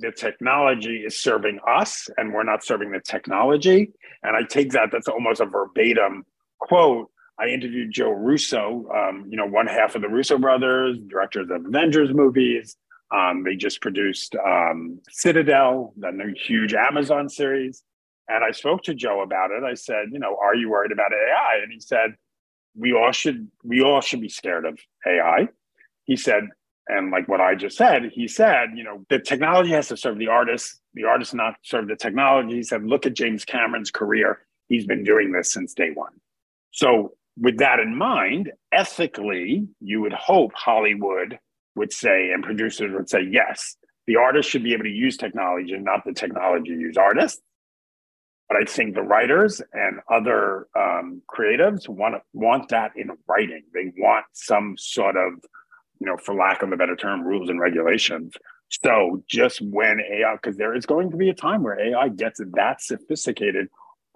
the 0.00 0.12
technology 0.12 1.04
is 1.06 1.20
serving 1.20 1.58
us 1.66 2.08
and 2.16 2.32
we're 2.32 2.42
not 2.42 2.64
serving 2.64 2.90
the 2.90 3.00
technology. 3.00 3.92
And 4.22 4.36
I 4.36 4.42
take 4.42 4.72
that, 4.72 4.90
that's 4.90 5.08
almost 5.08 5.40
a 5.40 5.46
verbatim 5.46 6.24
quote 6.60 7.10
I 7.38 7.46
interviewed 7.46 7.90
Joe 7.90 8.10
Russo, 8.10 8.86
um, 8.94 9.24
you 9.30 9.36
know, 9.36 9.46
one 9.46 9.66
half 9.66 9.94
of 9.94 10.02
the 10.02 10.08
Russo 10.08 10.36
brothers, 10.36 10.98
directors 11.06 11.48
of 11.50 11.64
Avengers 11.64 12.12
movies. 12.12 12.76
Um, 13.10 13.44
they 13.44 13.56
just 13.56 13.80
produced 13.80 14.36
um, 14.36 15.00
Citadel, 15.08 15.94
the 15.96 16.10
new 16.10 16.34
huge 16.34 16.74
Amazon 16.74 17.30
series. 17.30 17.82
And 18.28 18.44
I 18.44 18.50
spoke 18.50 18.82
to 18.84 18.94
Joe 18.94 19.22
about 19.22 19.52
it. 19.52 19.64
I 19.64 19.72
said, 19.72 20.08
you 20.12 20.18
know, 20.18 20.36
are 20.40 20.54
you 20.54 20.68
worried 20.68 20.92
about 20.92 21.12
AI? 21.12 21.60
And 21.62 21.72
he 21.72 21.80
said, 21.80 22.14
we 22.76 22.92
all 22.92 23.10
should, 23.10 23.48
we 23.64 23.82
all 23.82 24.02
should 24.02 24.20
be 24.20 24.28
scared 24.28 24.66
of 24.66 24.78
AI. 25.06 25.48
He 26.04 26.16
said, 26.16 26.44
and 26.88 27.10
like 27.10 27.28
what 27.28 27.40
I 27.40 27.54
just 27.54 27.76
said, 27.76 28.10
he 28.12 28.26
said, 28.26 28.70
you 28.74 28.84
know, 28.84 29.04
the 29.08 29.18
technology 29.18 29.70
has 29.70 29.88
to 29.88 29.96
serve 29.96 30.18
the 30.18 30.28
artist, 30.28 30.80
the 30.94 31.04
artist 31.04 31.34
not 31.34 31.54
serve 31.62 31.88
the 31.88 31.96
technology. 31.96 32.56
He 32.56 32.62
said, 32.62 32.84
look 32.84 33.06
at 33.06 33.14
James 33.14 33.44
Cameron's 33.44 33.90
career. 33.90 34.40
He's 34.68 34.86
been 34.86 35.04
doing 35.04 35.32
this 35.32 35.52
since 35.52 35.74
day 35.74 35.90
one. 35.94 36.12
So 36.72 37.12
with 37.38 37.58
that 37.58 37.80
in 37.80 37.96
mind, 37.96 38.52
ethically, 38.72 39.68
you 39.80 40.00
would 40.00 40.12
hope 40.12 40.52
Hollywood 40.54 41.38
would 41.76 41.92
say, 41.92 42.30
and 42.32 42.42
producers 42.42 42.92
would 42.92 43.08
say, 43.08 43.22
yes, 43.22 43.76
the 44.06 44.16
artist 44.16 44.50
should 44.50 44.64
be 44.64 44.72
able 44.72 44.84
to 44.84 44.90
use 44.90 45.16
technology 45.16 45.72
and 45.72 45.84
not 45.84 46.04
the 46.04 46.12
technology 46.12 46.70
use 46.70 46.96
artists. 46.96 47.40
But 48.48 48.62
I 48.62 48.64
think 48.64 48.94
the 48.94 49.02
writers 49.02 49.62
and 49.72 50.00
other 50.10 50.66
um, 50.76 51.22
creatives 51.32 51.88
want 51.88 52.16
want 52.32 52.68
that 52.70 52.90
in 52.96 53.10
writing. 53.28 53.62
They 53.72 53.92
want 53.96 54.26
some 54.32 54.74
sort 54.76 55.16
of, 55.16 55.34
you 56.00 56.06
know, 56.06 56.16
for 56.16 56.34
lack 56.34 56.62
of 56.62 56.72
a 56.72 56.76
better 56.76 56.96
term, 56.96 57.22
rules 57.22 57.50
and 57.50 57.60
regulations. 57.60 58.34
So 58.68 59.22
just 59.28 59.60
when 59.60 60.00
AI, 60.00 60.34
because 60.34 60.56
there 60.56 60.74
is 60.74 60.86
going 60.86 61.10
to 61.10 61.16
be 61.16 61.28
a 61.28 61.34
time 61.34 61.62
where 61.62 61.78
AI 61.78 62.08
gets 62.08 62.40
that 62.54 62.82
sophisticated 62.82 63.68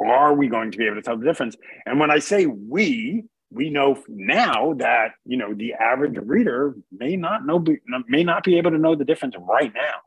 are 0.04 0.34
we 0.34 0.48
going 0.48 0.70
to 0.72 0.78
be 0.78 0.86
able 0.86 0.96
to 0.96 1.02
tell 1.02 1.16
the 1.16 1.24
difference? 1.24 1.56
And 1.86 2.00
when 2.00 2.10
I 2.10 2.18
say 2.18 2.46
we, 2.46 3.24
we 3.50 3.70
know 3.70 4.02
now 4.08 4.74
that 4.78 5.12
you 5.24 5.36
know 5.36 5.54
the 5.54 5.74
average 5.74 6.18
reader 6.18 6.74
may 6.90 7.14
not 7.14 7.46
know 7.46 7.64
may 8.08 8.24
not 8.24 8.42
be 8.42 8.58
able 8.58 8.72
to 8.72 8.78
know 8.78 8.96
the 8.96 9.04
difference 9.04 9.36
right 9.38 9.72
now. 9.72 9.98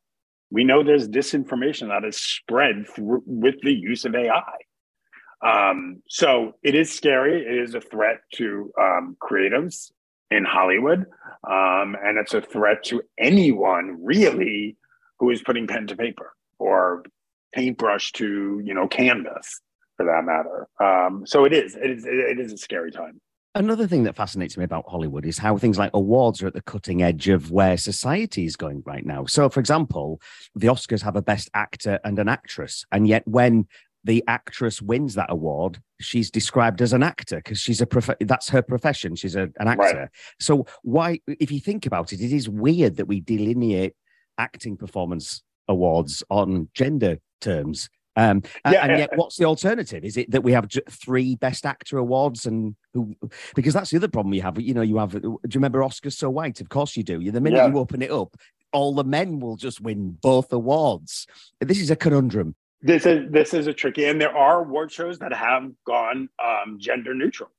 We 0.49 0.63
know 0.63 0.83
there's 0.83 1.07
disinformation 1.07 1.87
that 1.89 2.05
is 2.05 2.17
spread 2.17 2.85
with 2.97 3.55
the 3.61 3.73
use 3.73 4.05
of 4.05 4.15
AI. 4.15 4.41
Um, 5.45 6.01
so 6.09 6.55
it 6.63 6.75
is 6.75 6.91
scary. 6.91 7.41
It 7.41 7.63
is 7.63 7.75
a 7.75 7.81
threat 7.81 8.21
to 8.35 8.71
um, 8.79 9.17
creatives 9.21 9.91
in 10.31 10.45
Hollywood, 10.45 11.05
um, 11.49 11.95
and 12.03 12.17
it's 12.17 12.33
a 12.33 12.41
threat 12.41 12.83
to 12.85 13.01
anyone 13.17 14.03
really 14.03 14.75
who 15.19 15.29
is 15.29 15.41
putting 15.41 15.67
pen 15.67 15.87
to 15.87 15.95
paper 15.95 16.33
or 16.59 17.03
paintbrush 17.53 18.11
to 18.13 18.61
you 18.63 18.73
know 18.73 18.87
canvas 18.87 19.61
for 19.95 20.05
that 20.05 20.23
matter. 20.23 20.67
Um, 20.79 21.25
so 21.25 21.43
it 21.45 21.53
is, 21.53 21.75
it 21.75 21.89
is, 21.89 22.05
it 22.05 22.39
is 22.39 22.53
a 22.53 22.57
scary 22.57 22.91
time. 22.91 23.19
Another 23.55 23.87
thing 23.87 24.03
that 24.03 24.15
fascinates 24.15 24.55
me 24.55 24.63
about 24.63 24.85
Hollywood 24.87 25.25
is 25.25 25.39
how 25.39 25.57
things 25.57 25.79
like 25.79 25.89
awards 25.95 26.43
are 26.43 26.47
at 26.47 26.53
the 26.53 26.61
cutting 26.61 27.01
edge 27.01 27.27
of 27.27 27.49
where 27.49 27.75
society 27.75 28.45
is 28.45 28.55
going 28.55 28.83
right 28.85 29.03
now. 29.03 29.25
So, 29.25 29.49
for 29.49 29.59
example, 29.59 30.21
the 30.53 30.67
Oscars 30.67 31.01
have 31.01 31.15
a 31.15 31.23
best 31.23 31.49
actor 31.55 31.99
and 32.03 32.19
an 32.19 32.29
actress. 32.29 32.85
And 32.91 33.07
yet, 33.07 33.27
when 33.27 33.65
the 34.07 34.23
actress 34.27 34.81
wins 34.81 35.13
that 35.15 35.29
award, 35.29 35.79
she's 36.01 36.31
described 36.31 36.81
as 36.81 36.93
an 36.93 37.03
actor 37.03 37.37
because 37.37 37.59
she's 37.59 37.81
a 37.81 37.85
prof- 37.85 38.17
that's 38.21 38.49
her 38.49 38.61
profession. 38.61 39.15
She's 39.15 39.35
a, 39.35 39.49
an 39.59 39.67
actor. 39.67 39.99
Right. 39.99 40.09
So, 40.39 40.65
why, 40.81 41.19
if 41.27 41.51
you 41.51 41.59
think 41.59 41.85
about 41.85 42.13
it, 42.13 42.21
it 42.21 42.33
is 42.33 42.49
weird 42.49 42.95
that 42.95 43.07
we 43.07 43.19
delineate 43.19 43.93
acting 44.37 44.77
performance 44.77 45.43
awards 45.67 46.23
on 46.29 46.69
gender 46.73 47.19
terms 47.41 47.89
um, 48.17 48.41
yeah, 48.65 48.83
and 48.83 48.97
yet, 48.97 49.11
what's 49.15 49.37
the 49.37 49.45
alternative? 49.45 50.03
Is 50.03 50.17
it 50.17 50.31
that 50.31 50.41
we 50.41 50.51
have 50.51 50.67
three 50.89 51.35
Best 51.35 51.67
Actor 51.67 51.99
awards, 51.99 52.47
and 52.47 52.75
who? 52.95 53.15
Because 53.53 53.75
that's 53.75 53.91
the 53.91 53.97
other 53.97 54.07
problem 54.07 54.31
we 54.31 54.39
have. 54.39 54.59
You 54.59 54.73
know, 54.73 54.81
you 54.81 54.97
have. 54.97 55.11
Do 55.11 55.19
you 55.21 55.39
remember 55.53 55.81
Oscars 55.81 56.13
So 56.13 56.27
White? 56.31 56.59
Of 56.59 56.67
course 56.67 56.97
you 56.97 57.03
do. 57.03 57.31
The 57.31 57.39
minute 57.39 57.57
yeah. 57.57 57.67
you 57.67 57.77
open 57.77 58.01
it 58.01 58.09
up, 58.09 58.35
all 58.73 58.95
the 58.95 59.03
men 59.03 59.39
will 59.39 59.55
just 59.55 59.81
win 59.81 60.17
both 60.19 60.51
awards. 60.51 61.27
This 61.61 61.79
is 61.79 61.91
a 61.91 61.95
conundrum. 61.95 62.55
This 62.81 63.05
is 63.05 63.31
this 63.31 63.53
is 63.53 63.67
a 63.67 63.73
tricky, 63.73 64.05
and 64.05 64.21
there 64.21 64.35
are 64.35 64.61
award 64.61 64.91
shows 64.91 65.17
that 65.19 65.33
have 65.33 65.71
gone 65.85 66.29
um, 66.43 66.77
gender 66.79 67.13
neutral. 67.15 67.49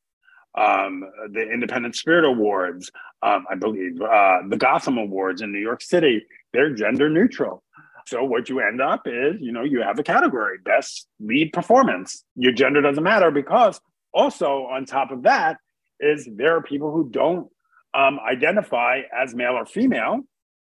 Um, 0.56 1.04
the 1.32 1.42
Independent 1.42 1.96
Spirit 1.96 2.24
Awards, 2.24 2.90
um, 3.22 3.44
I 3.50 3.54
believe, 3.54 4.00
uh, 4.00 4.38
the 4.48 4.56
Gotham 4.56 4.96
Awards 4.96 5.42
in 5.42 5.52
New 5.52 5.60
York 5.60 5.82
City, 5.82 6.24
they're 6.52 6.74
gender 6.74 7.08
neutral. 7.08 7.62
So 8.06 8.24
what 8.24 8.48
you 8.48 8.60
end 8.60 8.80
up 8.80 9.02
is, 9.06 9.36
you 9.40 9.52
know, 9.52 9.62
you 9.62 9.82
have 9.82 9.98
a 9.98 10.02
category, 10.02 10.58
best 10.64 11.06
lead 11.20 11.52
performance. 11.52 12.24
Your 12.36 12.52
gender 12.52 12.80
doesn't 12.80 13.02
matter 13.02 13.30
because 13.30 13.80
also 14.14 14.66
on 14.66 14.86
top 14.86 15.10
of 15.10 15.24
that 15.24 15.58
is 16.00 16.26
there 16.34 16.56
are 16.56 16.62
people 16.62 16.90
who 16.90 17.10
don't 17.10 17.48
um, 17.92 18.18
identify 18.20 19.02
as 19.14 19.34
male 19.34 19.52
or 19.52 19.66
female. 19.66 20.20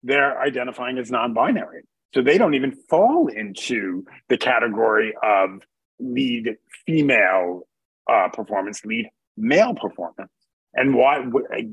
They're 0.04 0.40
identifying 0.40 0.98
as 1.00 1.10
non-binary. 1.10 1.84
So 2.14 2.22
they 2.22 2.38
don't 2.38 2.54
even 2.54 2.72
fall 2.72 3.28
into 3.28 4.06
the 4.30 4.38
category 4.38 5.14
of 5.24 5.62
lead 6.00 6.56
female 6.86 7.68
uh, 8.10 8.30
performance, 8.30 8.86
lead 8.86 9.10
male 9.36 9.74
performance. 9.74 10.32
And 10.76 10.96
why? 10.96 11.24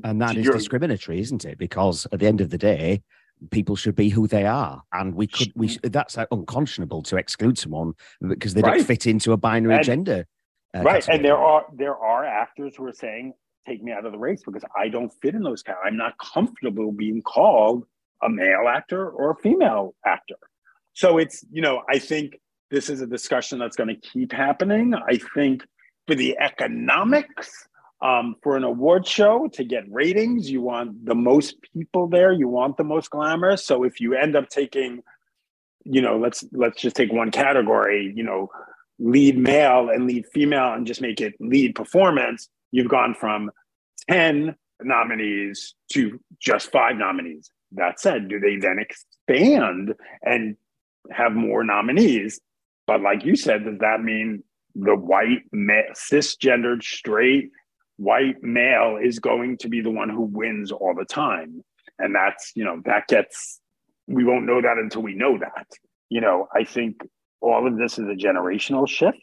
And 0.03 0.21
that 0.21 0.37
is 0.37 0.47
discriminatory, 0.47 1.19
isn't 1.19 1.45
it? 1.45 1.57
Because 1.57 2.07
at 2.11 2.19
the 2.19 2.27
end 2.27 2.41
of 2.41 2.49
the 2.49 2.57
day, 2.57 3.01
people 3.49 3.75
should 3.75 3.95
be 3.95 4.09
who 4.09 4.27
they 4.27 4.45
are, 4.45 4.83
and 4.93 5.15
we 5.15 5.25
could 5.25 5.51
we 5.55 5.77
that's 5.83 6.17
unconscionable 6.31 7.01
to 7.03 7.17
exclude 7.17 7.57
someone 7.57 7.93
because 8.27 8.53
they 8.53 8.61
right. 8.61 8.77
don't 8.77 8.85
fit 8.85 9.07
into 9.07 9.31
a 9.31 9.37
binary 9.37 9.75
and, 9.75 9.83
gender. 9.83 10.27
Uh, 10.75 10.81
right, 10.81 11.03
category. 11.03 11.15
and 11.15 11.25
there 11.25 11.37
are 11.37 11.65
there 11.73 11.95
are 11.95 12.25
actors 12.25 12.75
who 12.77 12.85
are 12.85 12.93
saying, 12.93 13.33
"Take 13.67 13.81
me 13.81 13.91
out 13.91 14.05
of 14.05 14.11
the 14.11 14.19
race 14.19 14.43
because 14.45 14.63
I 14.77 14.89
don't 14.89 15.11
fit 15.21 15.33
in 15.33 15.41
those 15.41 15.63
categories. 15.63 15.93
I'm 15.93 15.97
not 15.97 16.13
comfortable 16.19 16.91
being 16.91 17.23
called 17.23 17.85
a 18.23 18.29
male 18.29 18.67
actor 18.67 19.09
or 19.09 19.31
a 19.31 19.35
female 19.35 19.95
actor." 20.05 20.35
So 20.93 21.17
it's 21.17 21.43
you 21.51 21.61
know 21.61 21.81
I 21.89 21.99
think 21.99 22.39
this 22.69 22.89
is 22.89 23.01
a 23.01 23.07
discussion 23.07 23.59
that's 23.59 23.75
going 23.75 23.89
to 23.89 24.09
keep 24.09 24.31
happening. 24.31 24.93
I 24.95 25.19
think 25.35 25.63
for 26.07 26.15
the 26.15 26.37
economics 26.39 27.67
um, 28.01 28.35
for 28.41 28.57
an 28.57 28.63
award 28.63 29.05
show 29.05 29.47
to 29.53 29.63
get 29.63 29.83
ratings, 29.91 30.49
you 30.49 30.61
want 30.61 31.05
the 31.05 31.13
most 31.13 31.57
people 31.73 32.07
there. 32.07 32.31
You 32.31 32.47
want 32.47 32.77
the 32.77 32.83
most 32.83 33.11
glamorous. 33.11 33.65
So 33.65 33.83
if 33.83 33.99
you 33.99 34.15
end 34.15 34.35
up 34.35 34.49
taking, 34.49 35.03
you 35.83 36.01
know, 36.01 36.17
let's 36.17 36.43
let's 36.51 36.81
just 36.81 36.95
take 36.95 37.11
one 37.11 37.29
category, 37.29 38.11
you 38.15 38.23
know, 38.23 38.49
lead 38.97 39.37
male 39.37 39.89
and 39.89 40.07
lead 40.07 40.25
female, 40.33 40.73
and 40.73 40.87
just 40.87 41.01
make 41.01 41.21
it 41.21 41.35
lead 41.39 41.75
performance. 41.75 42.49
You've 42.71 42.89
gone 42.89 43.13
from 43.13 43.51
ten 44.09 44.55
nominees 44.81 45.75
to 45.93 46.19
just 46.39 46.71
five 46.71 46.95
nominees. 46.95 47.51
That 47.73 47.99
said, 47.99 48.27
do 48.27 48.39
they 48.39 48.57
then 48.57 48.79
expand 48.79 49.93
and 50.23 50.57
have 51.09 51.33
more 51.33 51.63
nominees? 51.63 52.39
But 52.87 53.01
like 53.01 53.23
you 53.23 53.35
said, 53.35 53.65
does 53.65 53.79
that 53.79 54.01
mean 54.01 54.43
the 54.75 54.95
white, 54.95 55.43
cisgendered, 55.53 56.83
straight 56.83 57.51
white 58.01 58.41
male 58.41 58.97
is 59.01 59.19
going 59.19 59.57
to 59.57 59.69
be 59.69 59.79
the 59.79 59.91
one 59.91 60.09
who 60.09 60.23
wins 60.23 60.71
all 60.71 60.95
the 60.95 61.05
time. 61.05 61.63
And 61.99 62.15
that's, 62.15 62.51
you 62.55 62.63
know, 62.63 62.81
that 62.85 63.07
gets, 63.07 63.59
we 64.07 64.23
won't 64.23 64.45
know 64.45 64.59
that 64.61 64.77
until 64.77 65.03
we 65.03 65.13
know 65.13 65.37
that. 65.37 65.67
You 66.09 66.19
know, 66.19 66.47
I 66.53 66.63
think 66.63 67.01
all 67.41 67.67
of 67.67 67.77
this 67.77 67.99
is 67.99 68.05
a 68.05 68.15
generational 68.15 68.87
shift. 68.87 69.19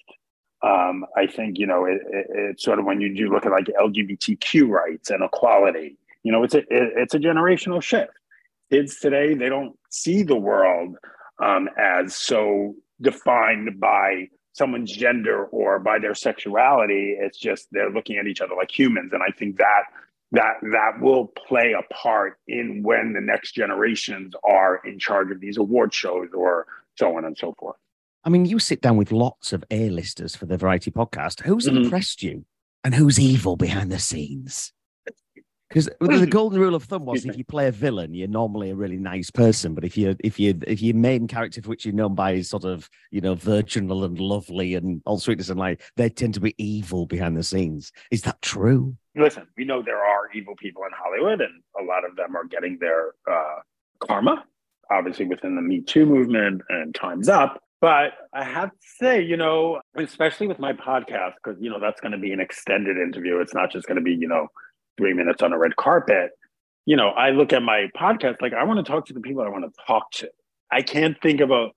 Um, 0.62 1.04
I 1.16 1.26
think, 1.26 1.58
you 1.58 1.66
know, 1.66 1.84
it, 1.86 1.98
it, 2.10 2.26
it's 2.30 2.64
sort 2.64 2.78
of 2.78 2.84
when 2.84 3.00
you 3.00 3.14
do 3.14 3.30
look 3.30 3.46
at 3.46 3.52
like 3.52 3.66
LGBTQ 3.66 4.68
rights 4.68 5.10
and 5.10 5.24
equality, 5.24 5.96
you 6.22 6.30
know, 6.30 6.44
it's 6.44 6.54
a, 6.54 6.58
it, 6.58 6.66
it's 6.70 7.14
a 7.14 7.18
generational 7.18 7.82
shift. 7.82 8.12
Kids 8.70 8.98
today, 8.98 9.34
they 9.34 9.48
don't 9.48 9.76
see 9.90 10.22
the 10.22 10.36
world 10.36 10.96
um, 11.42 11.68
as 11.78 12.14
so 12.14 12.74
defined 13.00 13.80
by 13.80 14.28
someone's 14.52 14.92
gender 14.92 15.46
or 15.46 15.78
by 15.78 15.98
their 15.98 16.14
sexuality. 16.14 17.16
It's 17.18 17.38
just 17.38 17.68
they're 17.70 17.90
looking 17.90 18.16
at 18.16 18.26
each 18.26 18.40
other 18.40 18.54
like 18.56 18.76
humans. 18.76 19.12
And 19.12 19.22
I 19.22 19.30
think 19.30 19.56
that 19.58 19.84
that 20.32 20.54
that 20.72 21.00
will 21.00 21.26
play 21.26 21.72
a 21.72 21.94
part 21.94 22.38
in 22.46 22.82
when 22.82 23.14
the 23.14 23.20
next 23.20 23.52
generations 23.52 24.34
are 24.44 24.82
in 24.84 24.98
charge 24.98 25.30
of 25.30 25.40
these 25.40 25.56
award 25.56 25.94
shows 25.94 26.28
or 26.34 26.66
so 26.96 27.16
on 27.16 27.24
and 27.24 27.38
so 27.38 27.54
forth. 27.58 27.76
I 28.24 28.30
mean, 28.30 28.44
you 28.44 28.58
sit 28.58 28.82
down 28.82 28.96
with 28.96 29.12
lots 29.12 29.52
of 29.52 29.64
A-listers 29.70 30.36
for 30.36 30.44
the 30.44 30.58
Variety 30.58 30.90
podcast. 30.90 31.42
Who's 31.42 31.66
mm-hmm. 31.66 31.84
impressed 31.84 32.22
you 32.22 32.44
and 32.84 32.94
who's 32.94 33.18
evil 33.18 33.56
behind 33.56 33.90
the 33.90 33.98
scenes? 33.98 34.72
Because 35.68 35.88
the 36.00 36.26
golden 36.30 36.60
rule 36.60 36.74
of 36.74 36.84
thumb 36.84 37.04
was 37.04 37.24
if 37.24 37.36
you 37.36 37.44
play 37.44 37.68
a 37.68 37.72
villain, 37.72 38.14
you're 38.14 38.28
normally 38.28 38.70
a 38.70 38.74
really 38.74 38.96
nice 38.96 39.30
person. 39.30 39.74
But 39.74 39.84
if 39.84 39.96
you 39.96 40.16
if 40.20 40.40
you 40.40 40.58
if 40.66 40.80
your 40.80 40.96
main 40.96 41.28
character 41.28 41.60
for 41.60 41.68
which 41.68 41.84
you're 41.84 41.94
known 41.94 42.14
by 42.14 42.32
is 42.32 42.48
sort 42.48 42.64
of 42.64 42.88
you 43.10 43.20
know 43.20 43.34
virginal 43.34 44.04
and 44.04 44.18
lovely 44.18 44.74
and 44.74 45.02
all 45.04 45.18
sweetness 45.18 45.50
and 45.50 45.60
light, 45.60 45.80
they 45.96 46.08
tend 46.08 46.34
to 46.34 46.40
be 46.40 46.54
evil 46.58 47.06
behind 47.06 47.36
the 47.36 47.42
scenes. 47.42 47.92
Is 48.10 48.22
that 48.22 48.40
true? 48.40 48.96
Listen, 49.14 49.46
we 49.56 49.64
know 49.64 49.82
there 49.82 50.02
are 50.02 50.30
evil 50.34 50.54
people 50.56 50.84
in 50.84 50.90
Hollywood, 50.96 51.40
and 51.40 51.62
a 51.78 51.82
lot 51.82 52.04
of 52.04 52.16
them 52.16 52.36
are 52.36 52.44
getting 52.44 52.78
their 52.80 53.12
uh, 53.30 53.56
karma, 54.00 54.44
obviously 54.90 55.26
within 55.26 55.56
the 55.56 55.62
Me 55.62 55.80
Too 55.80 56.06
movement 56.06 56.62
and 56.68 56.94
Times 56.94 57.28
Up. 57.28 57.62
But 57.80 58.14
I 58.32 58.42
have 58.42 58.70
to 58.70 58.76
say, 58.96 59.22
you 59.22 59.36
know, 59.36 59.80
especially 59.96 60.48
with 60.48 60.58
my 60.58 60.72
podcast, 60.72 61.34
because 61.42 61.60
you 61.60 61.68
know 61.70 61.78
that's 61.78 62.00
going 62.00 62.12
to 62.12 62.18
be 62.18 62.32
an 62.32 62.40
extended 62.40 62.96
interview. 62.96 63.38
It's 63.38 63.54
not 63.54 63.70
just 63.70 63.86
going 63.86 63.96
to 63.96 64.02
be 64.02 64.14
you 64.14 64.28
know 64.28 64.48
three 64.98 65.14
minutes 65.14 65.42
on 65.42 65.54
a 65.54 65.58
red 65.58 65.76
carpet, 65.76 66.32
you 66.84 66.96
know, 66.96 67.08
I 67.08 67.30
look 67.30 67.54
at 67.54 67.62
my 67.62 67.88
podcast 67.96 68.42
like 68.42 68.52
I 68.52 68.64
want 68.64 68.84
to 68.84 68.90
talk 68.90 69.06
to 69.06 69.14
the 69.14 69.20
people 69.20 69.42
I 69.42 69.48
want 69.48 69.64
to 69.64 69.82
talk 69.86 70.10
to. 70.12 70.30
I 70.70 70.82
can't 70.82 71.16
think 71.22 71.40
of 71.40 71.50
a, 71.50 71.68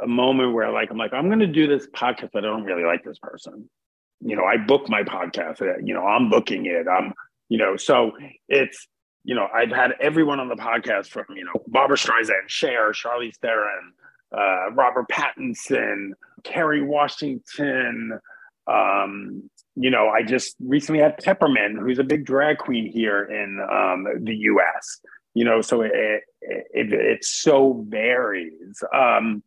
a 0.00 0.06
moment 0.06 0.54
where 0.54 0.70
like 0.70 0.90
I'm 0.90 0.98
like 0.98 1.12
I'm 1.12 1.26
going 1.26 1.40
to 1.40 1.46
do 1.46 1.66
this 1.66 1.88
podcast, 1.88 2.30
but 2.32 2.44
I 2.44 2.48
don't 2.48 2.64
really 2.64 2.84
like 2.84 3.02
this 3.02 3.18
person. 3.18 3.68
You 4.20 4.36
know, 4.36 4.44
I 4.44 4.56
book 4.56 4.88
my 4.88 5.02
podcast. 5.02 5.62
Uh, 5.62 5.78
you 5.82 5.94
know, 5.94 6.04
I'm 6.04 6.30
booking 6.30 6.66
it. 6.66 6.86
I'm 6.88 7.12
you 7.48 7.58
know, 7.58 7.76
so 7.76 8.12
it's 8.48 8.86
you 9.24 9.34
know 9.34 9.48
I've 9.54 9.70
had 9.70 9.94
everyone 10.00 10.40
on 10.40 10.48
the 10.48 10.56
podcast 10.56 11.08
from 11.08 11.24
you 11.34 11.44
know 11.44 11.62
Barbra 11.68 11.96
Streisand, 11.96 12.48
Cher, 12.48 12.92
Charlize 12.92 13.36
Theron, 13.36 13.92
uh, 14.36 14.72
Robert 14.72 15.06
Pattinson, 15.08 16.10
Kerry 16.44 16.82
Washington. 16.82 18.18
Um, 18.66 19.50
you 19.80 19.90
know, 19.90 20.08
I 20.08 20.22
just 20.22 20.56
recently 20.60 21.00
had 21.00 21.18
Peppermint, 21.18 21.78
who's 21.78 21.98
a 21.98 22.04
big 22.04 22.24
drag 22.24 22.58
queen 22.58 22.90
here 22.90 23.22
in 23.22 23.60
um, 23.70 24.24
the 24.24 24.34
U.S. 24.34 25.00
You 25.34 25.44
know, 25.44 25.60
so 25.60 25.82
it, 25.82 25.92
it, 25.94 26.22
it, 26.42 26.92
it 26.92 27.24
so 27.24 27.84
varies. 27.88 28.82
Um, 28.92 29.42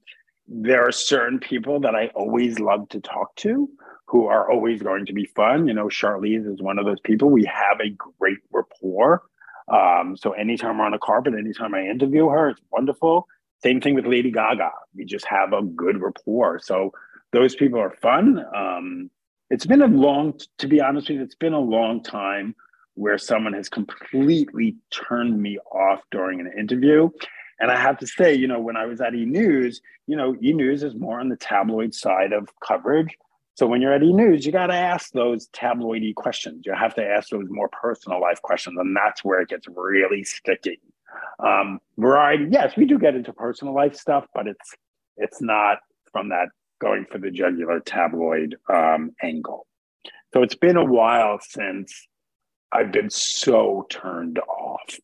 there 0.48 0.88
are 0.88 0.92
certain 0.92 1.40
people 1.40 1.82
that 1.82 1.96
I 1.96 2.08
always 2.16 2.60
love 2.60 2.88
to 2.90 3.02
talk 3.02 3.36
to 3.38 3.70
who 4.08 4.28
are 4.28 4.50
always 4.50 4.82
going 4.82 5.06
to 5.06 5.14
be 5.14 5.26
fun. 5.36 5.68
You 5.68 5.74
know, 5.74 5.88
Charlize 5.88 6.52
is 6.52 6.62
one 6.62 6.80
of 6.80 6.86
those 6.86 7.00
people. 7.02 7.30
We 7.30 7.46
have 7.46 7.80
a 7.82 7.96
great 8.20 8.40
rapport. 8.52 9.24
Um, 9.72 10.18
so 10.18 10.32
anytime 10.32 10.78
we're 10.78 10.86
on 10.86 10.94
a 10.94 11.00
carpet, 11.00 11.34
anytime 11.34 11.74
I 11.76 11.82
interview 11.82 12.28
her, 12.30 12.50
it's 12.50 12.62
wonderful. 12.72 13.28
Same 13.64 13.80
thing 13.80 13.96
with 13.96 14.06
Lady 14.06 14.32
Gaga. 14.32 14.72
We 14.96 15.06
just 15.06 15.26
have 15.26 15.54
a 15.54 15.62
good 15.62 16.02
rapport. 16.02 16.60
So 16.60 16.92
those 17.32 17.56
people 17.56 17.80
are 17.80 17.96
fun. 18.02 18.44
Um, 18.56 19.10
it's 19.52 19.66
been 19.66 19.82
a 19.82 19.88
long, 19.88 20.40
to 20.60 20.68
be 20.68 20.80
honest 20.80 21.10
with 21.10 21.18
you, 21.18 21.24
it's 21.24 21.36
been 21.36 21.54
a 21.54 21.60
long 21.60 22.02
time 22.02 22.56
where 22.94 23.18
someone 23.18 23.54
has 23.54 23.68
completely 23.68 24.78
turned 24.92 25.42
me 25.42 25.60
off 25.72 26.00
during 26.10 26.40
an 26.40 26.52
interview. 26.58 27.10
And 27.60 27.70
I 27.70 27.76
have 27.76 27.98
to 28.00 28.08
say, 28.08 28.34
you 28.34 28.48
know, 28.48 28.62
when 28.62 28.78
I 28.78 28.86
was 28.86 29.02
at 29.02 29.14
E 29.14 29.26
News, 29.26 29.82
you 30.08 30.16
know, 30.16 30.36
E 30.42 30.54
News 30.54 30.84
is 30.84 30.96
more 30.96 31.20
on 31.20 31.28
the 31.28 31.36
tabloid 31.36 31.94
side 31.94 32.32
of 32.32 32.48
coverage. 32.66 33.16
So 33.56 33.68
when 33.68 33.82
you're 33.82 33.94
at 33.94 34.02
E 34.02 34.14
News, 34.14 34.46
you 34.46 34.54
got 34.54 34.68
to 34.68 34.74
ask 34.74 35.12
those 35.12 35.50
tabloidy 35.50 36.16
questions. 36.16 36.64
You 36.66 36.74
have 36.74 36.96
to 36.96 37.06
ask 37.06 37.30
those 37.30 37.48
more 37.50 37.70
personal 37.70 38.22
life 38.22 38.42
questions, 38.42 38.78
and 38.80 38.96
that's 38.96 39.24
where 39.24 39.42
it 39.42 39.50
gets 39.50 39.68
really 39.68 40.24
sticky. 40.24 40.80
Um, 41.46 41.82
variety, 41.98 42.48
yes, 42.50 42.78
we 42.78 42.86
do 42.86 42.98
get 42.98 43.16
into 43.16 43.34
personal 43.34 43.74
life 43.74 43.96
stuff, 43.96 44.26
but 44.34 44.48
it's 44.48 44.76
it's 45.18 45.42
not 45.42 45.80
from 46.14 46.30
that 46.30 46.48
going 46.82 47.06
for 47.12 47.20
the 47.20 47.32
jugular 47.32 47.80
tabloid 47.80 48.58
um, 48.74 49.12
angle. 49.22 49.68
So 50.34 50.42
it's 50.42 50.56
been 50.56 50.78
a 50.78 50.84
while 50.84 51.40
since 51.42 52.08
I've 52.72 52.92
been 52.92 53.10
so 53.10 53.86
turned 53.90 54.40
off 54.40 55.00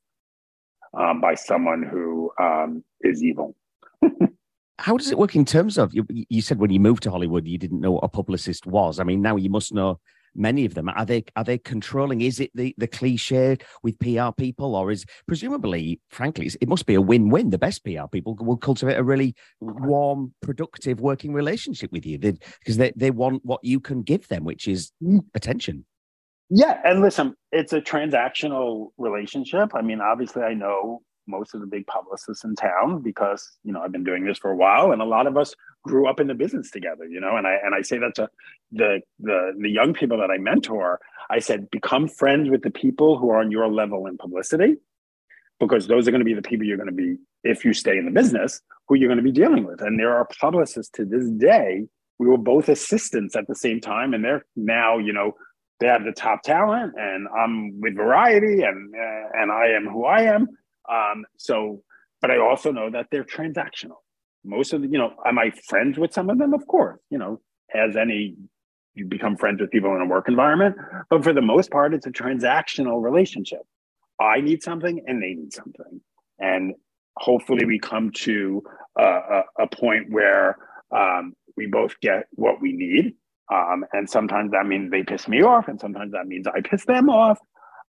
um, 0.97 1.21
by 1.21 1.35
someone 1.35 1.83
who 1.83 2.31
um, 2.39 2.83
is 3.01 3.23
evil. 3.23 3.55
How 4.79 4.97
does 4.97 5.11
it 5.11 5.17
work 5.17 5.35
in 5.35 5.45
terms 5.45 5.77
of 5.77 5.93
you, 5.93 6.05
you 6.09 6.41
said 6.41 6.59
when 6.59 6.71
you 6.71 6.79
moved 6.79 7.03
to 7.03 7.11
Hollywood 7.11 7.47
you 7.47 7.57
didn't 7.57 7.81
know 7.81 7.93
what 7.93 8.03
a 8.03 8.09
publicist 8.09 8.65
was. 8.65 8.99
I 8.99 9.03
mean, 9.03 9.21
now 9.21 9.35
you 9.35 9.49
must 9.49 9.73
know 9.73 9.99
many 10.35 10.65
of 10.65 10.73
them. 10.73 10.89
Are 10.89 11.05
they 11.05 11.23
are 11.35 11.43
they 11.43 11.57
controlling? 11.57 12.21
Is 12.21 12.39
it 12.39 12.51
the 12.53 12.73
the 12.77 12.87
cliche 12.87 13.57
with 13.83 13.99
PR 13.99 14.31
people, 14.35 14.75
or 14.75 14.91
is 14.91 15.05
presumably, 15.27 15.99
frankly, 16.09 16.49
it 16.61 16.67
must 16.67 16.85
be 16.85 16.95
a 16.95 17.01
win 17.01 17.29
win. 17.29 17.49
The 17.49 17.57
best 17.57 17.83
PR 17.83 18.07
people 18.11 18.35
will 18.39 18.57
cultivate 18.57 18.97
a 18.97 19.03
really 19.03 19.35
warm, 19.59 20.33
productive 20.41 20.99
working 20.99 21.33
relationship 21.33 21.91
with 21.91 22.05
you 22.05 22.17
because 22.19 22.77
they, 22.77 22.91
they 22.95 23.11
want 23.11 23.43
what 23.45 23.63
you 23.63 23.79
can 23.79 24.01
give 24.03 24.27
them, 24.27 24.43
which 24.43 24.67
is 24.67 24.91
mm. 25.03 25.19
attention. 25.33 25.85
Yeah, 26.49 26.79
and 26.85 27.01
listen, 27.01 27.35
it's 27.51 27.73
a 27.73 27.81
transactional 27.81 28.89
relationship. 28.97 29.71
I 29.75 29.81
mean, 29.81 29.99
obviously, 29.99 30.43
I 30.43 30.53
know 30.53 31.01
most 31.27 31.53
of 31.53 31.61
the 31.61 31.67
big 31.67 31.85
publicists 31.87 32.43
in 32.43 32.55
town 32.55 33.01
because 33.01 33.57
you 33.63 33.71
know 33.71 33.81
I've 33.81 33.91
been 33.91 34.03
doing 34.03 34.25
this 34.25 34.37
for 34.37 34.51
a 34.51 34.55
while, 34.55 34.91
and 34.91 35.01
a 35.01 35.05
lot 35.05 35.27
of 35.27 35.37
us 35.37 35.53
grew 35.83 36.07
up 36.07 36.19
in 36.19 36.27
the 36.27 36.33
business 36.33 36.71
together. 36.71 37.05
You 37.05 37.19
know, 37.19 37.37
and 37.37 37.47
I 37.47 37.57
and 37.63 37.75
I 37.75 37.81
say 37.81 37.97
that 37.99 38.15
to 38.15 38.29
the 38.71 39.01
the 39.19 39.53
the 39.59 39.69
young 39.69 39.93
people 39.93 40.17
that 40.19 40.31
I 40.31 40.37
mentor. 40.37 40.99
I 41.29 41.39
said, 41.39 41.69
become 41.69 42.07
friends 42.07 42.49
with 42.49 42.61
the 42.61 42.71
people 42.71 43.17
who 43.17 43.29
are 43.31 43.39
on 43.39 43.51
your 43.51 43.67
level 43.67 44.07
in 44.07 44.17
publicity, 44.17 44.77
because 45.59 45.87
those 45.87 46.07
are 46.07 46.11
going 46.11 46.21
to 46.21 46.25
be 46.25 46.33
the 46.33 46.41
people 46.41 46.65
you're 46.65 46.77
going 46.77 46.87
to 46.87 46.93
be 46.93 47.17
if 47.43 47.65
you 47.65 47.73
stay 47.73 47.97
in 47.97 48.05
the 48.05 48.11
business, 48.11 48.61
who 48.87 48.95
you're 48.95 49.09
going 49.09 49.17
to 49.17 49.23
be 49.23 49.31
dealing 49.31 49.65
with. 49.65 49.81
And 49.81 49.99
there 49.99 50.15
are 50.15 50.27
publicists 50.39 50.91
to 50.93 51.05
this 51.05 51.29
day. 51.29 51.85
We 52.19 52.27
were 52.27 52.37
both 52.37 52.69
assistants 52.69 53.35
at 53.35 53.47
the 53.47 53.55
same 53.55 53.81
time, 53.81 54.13
and 54.13 54.23
they're 54.23 54.45
now 54.55 54.97
you 54.97 55.13
know 55.13 55.35
they 55.79 55.87
have 55.87 56.03
the 56.03 56.11
top 56.11 56.41
talent, 56.43 56.93
and 56.97 57.27
I'm 57.27 57.79
with 57.79 57.95
Variety, 57.95 58.63
and 58.63 58.93
uh, 58.95 59.29
and 59.33 59.51
I 59.51 59.67
am 59.67 59.85
who 59.85 60.05
I 60.05 60.21
am 60.21 60.47
um, 60.91 61.25
so, 61.37 61.83
but 62.21 62.31
I 62.31 62.37
also 62.37 62.71
know 62.71 62.89
that 62.91 63.07
they're 63.11 63.23
transactional. 63.23 63.97
Most 64.43 64.73
of 64.73 64.81
the, 64.81 64.87
you 64.87 64.97
know, 64.97 65.13
am 65.25 65.37
I 65.39 65.51
friends 65.67 65.97
with 65.97 66.13
some 66.13 66.29
of 66.29 66.37
them? 66.37 66.53
Of 66.53 66.65
course, 66.67 66.99
you 67.09 67.17
know, 67.17 67.41
as 67.73 67.95
any, 67.97 68.35
you 68.93 69.05
become 69.05 69.35
friends 69.37 69.61
with 69.61 69.71
people 69.71 69.95
in 69.95 70.01
a 70.01 70.05
work 70.05 70.27
environment. 70.27 70.75
But 71.09 71.23
for 71.23 71.33
the 71.33 71.41
most 71.41 71.69
part, 71.69 71.93
it's 71.93 72.07
a 72.07 72.11
transactional 72.11 73.01
relationship. 73.01 73.61
I 74.19 74.41
need 74.41 74.63
something 74.63 75.03
and 75.05 75.21
they 75.21 75.33
need 75.33 75.53
something. 75.53 76.01
And 76.39 76.73
hopefully 77.17 77.65
we 77.65 77.79
come 77.79 78.11
to 78.11 78.63
a, 78.97 79.03
a, 79.03 79.43
a 79.59 79.67
point 79.67 80.07
where 80.09 80.57
um, 80.95 81.33
we 81.55 81.67
both 81.67 81.99
get 82.01 82.27
what 82.31 82.61
we 82.61 82.73
need. 82.73 83.15
Um, 83.51 83.85
and 83.93 84.09
sometimes 84.09 84.51
that 84.51 84.65
means 84.65 84.91
they 84.91 85.03
piss 85.03 85.27
me 85.27 85.41
off, 85.41 85.69
and 85.69 85.79
sometimes 85.79 86.11
that 86.11 86.27
means 86.27 86.47
I 86.47 86.59
piss 86.61 86.83
them 86.83 87.09
off 87.09 87.39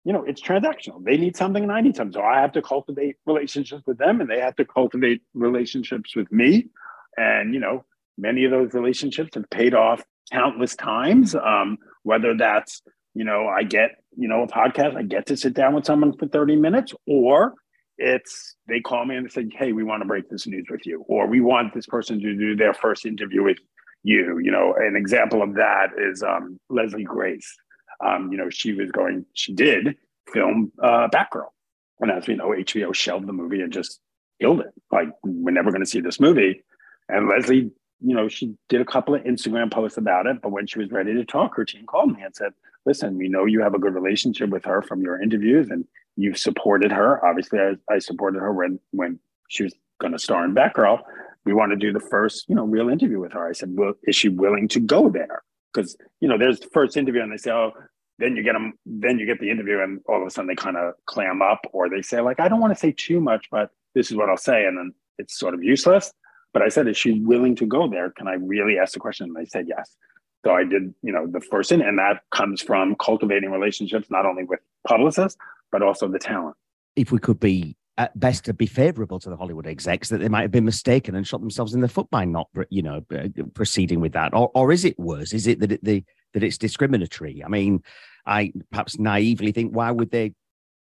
you 0.06 0.12
know, 0.12 0.22
it's 0.22 0.40
transactional. 0.40 1.02
They 1.02 1.16
need 1.16 1.36
something 1.36 1.64
and 1.64 1.72
I 1.72 1.80
need 1.80 1.96
something. 1.96 2.12
So 2.12 2.22
I 2.22 2.40
have 2.40 2.52
to 2.52 2.62
cultivate 2.62 3.16
relationships 3.26 3.82
with 3.88 3.98
them 3.98 4.20
and 4.20 4.30
they 4.30 4.38
have 4.38 4.54
to 4.54 4.64
cultivate 4.64 5.20
relationships 5.34 6.14
with 6.14 6.30
me. 6.30 6.68
And, 7.16 7.52
you 7.52 7.58
know, 7.58 7.84
many 8.16 8.44
of 8.44 8.52
those 8.52 8.72
relationships 8.72 9.30
have 9.34 9.50
paid 9.50 9.74
off 9.74 10.04
countless 10.30 10.76
times. 10.76 11.34
Um, 11.34 11.78
whether 12.04 12.36
that's, 12.36 12.82
you 13.14 13.24
know, 13.24 13.48
I 13.48 13.64
get, 13.64 13.96
you 14.16 14.28
know, 14.28 14.44
a 14.44 14.46
podcast, 14.46 14.94
I 14.94 15.02
get 15.02 15.26
to 15.26 15.36
sit 15.36 15.54
down 15.54 15.74
with 15.74 15.84
someone 15.84 16.16
for 16.16 16.28
30 16.28 16.54
minutes, 16.54 16.94
or 17.08 17.54
it's 17.98 18.54
they 18.68 18.78
call 18.78 19.06
me 19.06 19.16
and 19.16 19.26
they 19.26 19.30
say, 19.30 19.48
Hey, 19.58 19.72
we 19.72 19.82
want 19.82 20.02
to 20.02 20.06
break 20.06 20.30
this 20.30 20.46
news 20.46 20.66
with 20.70 20.86
you, 20.86 21.04
or 21.08 21.26
we 21.26 21.40
want 21.40 21.74
this 21.74 21.86
person 21.86 22.20
to 22.20 22.36
do 22.36 22.54
their 22.54 22.74
first 22.74 23.06
interview 23.06 23.42
with 23.42 23.58
you. 24.04 24.38
You 24.38 24.52
know, 24.52 24.72
an 24.78 24.94
example 24.94 25.42
of 25.42 25.54
that 25.54 25.88
is 25.98 26.22
um, 26.22 26.60
Leslie 26.70 27.02
Grace 27.02 27.56
um, 28.04 28.30
you 28.32 28.38
know, 28.38 28.50
she 28.50 28.72
was 28.72 28.90
going, 28.90 29.24
she 29.32 29.52
did 29.52 29.96
film 30.32 30.72
uh, 30.82 31.08
Batgirl. 31.08 31.48
And 32.00 32.10
as 32.10 32.26
we 32.26 32.34
know, 32.34 32.48
HBO 32.48 32.94
shelved 32.94 33.26
the 33.26 33.32
movie 33.32 33.60
and 33.60 33.72
just 33.72 34.00
killed 34.40 34.60
it. 34.60 34.72
Like, 34.92 35.08
we're 35.24 35.52
never 35.52 35.70
going 35.70 35.82
to 35.82 35.90
see 35.90 36.00
this 36.00 36.20
movie. 36.20 36.62
And 37.08 37.28
Leslie, 37.28 37.70
you 38.00 38.14
know, 38.14 38.28
she 38.28 38.54
did 38.68 38.80
a 38.80 38.84
couple 38.84 39.14
of 39.14 39.22
Instagram 39.22 39.72
posts 39.72 39.96
about 39.96 40.26
it. 40.26 40.42
But 40.42 40.52
when 40.52 40.66
she 40.66 40.78
was 40.78 40.90
ready 40.90 41.14
to 41.14 41.24
talk, 41.24 41.56
her 41.56 41.64
team 41.64 41.86
called 41.86 42.14
me 42.14 42.22
and 42.22 42.34
said, 42.34 42.52
listen, 42.84 43.16
we 43.16 43.28
know 43.28 43.46
you 43.46 43.62
have 43.62 43.74
a 43.74 43.78
good 43.78 43.94
relationship 43.94 44.50
with 44.50 44.64
her 44.64 44.82
from 44.82 45.00
your 45.00 45.20
interviews 45.20 45.70
and 45.70 45.84
you've 46.16 46.38
supported 46.38 46.92
her. 46.92 47.24
Obviously, 47.24 47.58
I, 47.58 47.74
I 47.90 47.98
supported 47.98 48.40
her 48.40 48.52
when, 48.52 48.78
when 48.90 49.18
she 49.48 49.62
was 49.62 49.74
going 50.00 50.12
to 50.12 50.18
star 50.18 50.44
in 50.44 50.54
Batgirl. 50.54 51.00
We 51.44 51.54
want 51.54 51.70
to 51.70 51.76
do 51.76 51.92
the 51.92 52.00
first, 52.00 52.48
you 52.48 52.54
know, 52.54 52.64
real 52.64 52.88
interview 52.88 53.20
with 53.20 53.32
her. 53.32 53.48
I 53.48 53.52
said, 53.52 53.70
well, 53.72 53.94
is 54.02 54.16
she 54.16 54.28
willing 54.28 54.68
to 54.68 54.80
go 54.80 55.08
there? 55.08 55.42
Because 55.76 55.96
you 56.20 56.28
know 56.28 56.38
there's 56.38 56.60
the 56.60 56.68
first 56.72 56.96
interview 56.96 57.22
and 57.22 57.30
they 57.30 57.36
say 57.36 57.50
oh 57.50 57.72
then 58.18 58.34
you 58.34 58.42
get 58.42 58.54
them 58.54 58.72
then 58.86 59.18
you 59.18 59.26
get 59.26 59.38
the 59.40 59.50
interview 59.50 59.80
and 59.80 60.00
all 60.08 60.20
of 60.20 60.26
a 60.26 60.30
sudden 60.30 60.48
they 60.48 60.54
kind 60.54 60.76
of 60.76 60.94
clam 61.04 61.42
up 61.42 61.60
or 61.72 61.88
they 61.88 62.02
say 62.02 62.20
like 62.20 62.40
i 62.40 62.48
don't 62.48 62.60
want 62.60 62.72
to 62.72 62.78
say 62.78 62.92
too 62.92 63.20
much 63.20 63.46
but 63.50 63.70
this 63.94 64.10
is 64.10 64.16
what 64.16 64.28
i'll 64.28 64.36
say 64.36 64.64
and 64.64 64.78
then 64.78 64.92
it's 65.18 65.38
sort 65.38 65.54
of 65.54 65.62
useless. 65.62 66.12
But 66.52 66.62
i 66.62 66.68
said 66.68 66.88
is 66.88 66.96
she 66.96 67.20
willing 67.20 67.54
to 67.56 67.66
go 67.66 67.88
there? 67.88 68.10
Can 68.10 68.28
i 68.28 68.34
really 68.34 68.78
ask 68.78 68.94
the 68.94 69.00
question? 69.00 69.26
And 69.26 69.36
they 69.36 69.46
said 69.46 69.66
yes. 69.68 69.96
So 70.44 70.52
i 70.52 70.64
did 70.64 70.94
you 71.02 71.12
know 71.12 71.26
the 71.26 71.40
first 71.40 71.72
in 71.72 71.82
and 71.82 71.98
that 71.98 72.22
comes 72.30 72.62
from 72.62 72.96
cultivating 72.96 73.50
relationships 73.50 74.08
not 74.10 74.24
only 74.24 74.44
with 74.44 74.60
publicists 74.86 75.38
but 75.72 75.82
also 75.82 76.08
the 76.08 76.18
talent. 76.18 76.56
If 76.94 77.12
we 77.12 77.18
could 77.18 77.40
be 77.40 77.76
at 77.98 78.18
best 78.18 78.44
to 78.44 78.54
be 78.54 78.66
favorable 78.66 79.18
to 79.20 79.30
the 79.30 79.36
Hollywood 79.36 79.66
execs 79.66 80.10
that 80.10 80.18
they 80.18 80.28
might 80.28 80.42
have 80.42 80.50
been 80.50 80.64
mistaken 80.64 81.14
and 81.14 81.26
shot 81.26 81.40
themselves 81.40 81.74
in 81.74 81.80
the 81.80 81.88
foot 81.88 82.10
by 82.10 82.24
not, 82.24 82.48
you 82.68 82.82
know, 82.82 83.02
uh, 83.14 83.28
proceeding 83.54 84.00
with 84.00 84.12
that, 84.12 84.34
or 84.34 84.50
or 84.54 84.72
is 84.72 84.84
it 84.84 84.98
worse? 84.98 85.32
Is 85.32 85.46
it 85.46 85.60
that 85.60 85.72
it, 85.72 85.84
the 85.84 86.04
that 86.34 86.42
it's 86.42 86.58
discriminatory? 86.58 87.42
I 87.44 87.48
mean, 87.48 87.82
I 88.26 88.52
perhaps 88.70 88.98
naively 88.98 89.52
think 89.52 89.74
why 89.74 89.90
would 89.90 90.10
they 90.10 90.34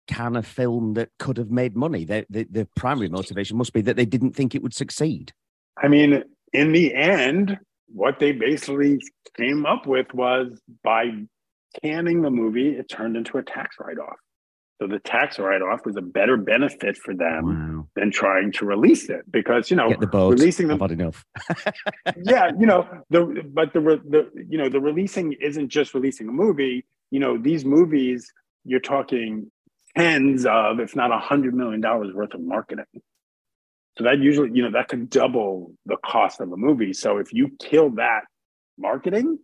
can 0.07 0.37
a 0.37 0.43
film 0.43 0.95
that 0.95 1.11
could 1.19 1.37
have 1.37 1.51
made 1.51 1.77
money? 1.77 2.05
The, 2.05 2.27
the 2.29 2.47
the 2.51 2.69
primary 2.77 3.09
motivation 3.09 3.57
must 3.57 3.73
be 3.73 3.83
that 3.83 3.97
they 3.97 4.07
didn't 4.07 4.33
think 4.33 4.55
it 4.55 4.63
would 4.63 4.75
succeed. 4.75 5.33
I 5.83 5.89
mean, 5.89 6.25
in 6.53 6.73
the 6.73 6.95
end, 6.95 7.59
what 7.87 8.19
they 8.19 8.33
basically 8.33 9.01
came 9.37 9.67
up 9.67 9.87
with 9.87 10.13
was 10.15 10.61
by 10.83 11.11
canning 11.83 12.23
the 12.23 12.31
movie, 12.31 12.71
it 12.71 12.89
turned 12.89 13.17
into 13.17 13.39
a 13.39 13.43
tax 13.43 13.77
write 13.81 13.99
off. 13.99 14.17
So 14.85 14.89
the 14.89 14.99
tax 14.99 15.39
write-off 15.39 15.87
was 15.87 15.97
a 15.97 16.03
better 16.03 16.37
benefit 16.37 16.99
for 16.99 17.15
them 17.15 17.45
wow. 17.79 17.89
than 17.97 18.11
trying 18.11 18.53
to 18.53 18.67
release 18.67 19.09
it 19.09 19.23
because 19.33 19.71
you 19.71 19.79
know 19.79 19.89
Get 19.89 20.01
the 20.01 20.07
boat. 20.07 20.39
releasing 20.39 20.69
them. 20.69 20.77
Not 20.77 20.91
enough. 20.91 21.25
yeah, 22.23 22.51
you 22.59 22.67
know 22.67 22.87
the 23.09 23.43
but 23.51 23.73
the 23.73 23.81
the 23.81 24.31
you 24.47 24.59
know 24.59 24.69
the 24.69 24.81
releasing 24.81 25.33
isn't 25.41 25.71
just 25.71 25.95
releasing 25.95 26.29
a 26.29 26.33
movie. 26.33 26.85
You 27.11 27.19
know 27.19 27.39
these 27.39 27.65
movies 27.65 28.31
you're 28.67 28.79
talking 28.79 29.51
tens 29.97 30.45
of, 30.45 30.81
if 30.81 30.95
not 30.95 31.11
a 31.11 31.19
hundred 31.19 31.55
million 31.55 31.81
dollars 31.81 32.13
worth 32.13 32.35
of 32.35 32.43
marketing. 32.43 32.85
So 33.97 34.05
that 34.05 34.19
usually 34.19 34.51
you 34.53 34.65
know 34.65 34.73
that 34.73 34.89
could 34.89 35.09
double 35.09 35.73
the 35.87 35.97
cost 36.05 36.43
of 36.43 36.53
a 36.53 36.59
movie. 36.59 36.93
So 36.93 37.17
if 37.17 37.33
you 37.33 37.57
kill 37.59 37.89
that 37.93 38.25
marketing, 38.77 39.39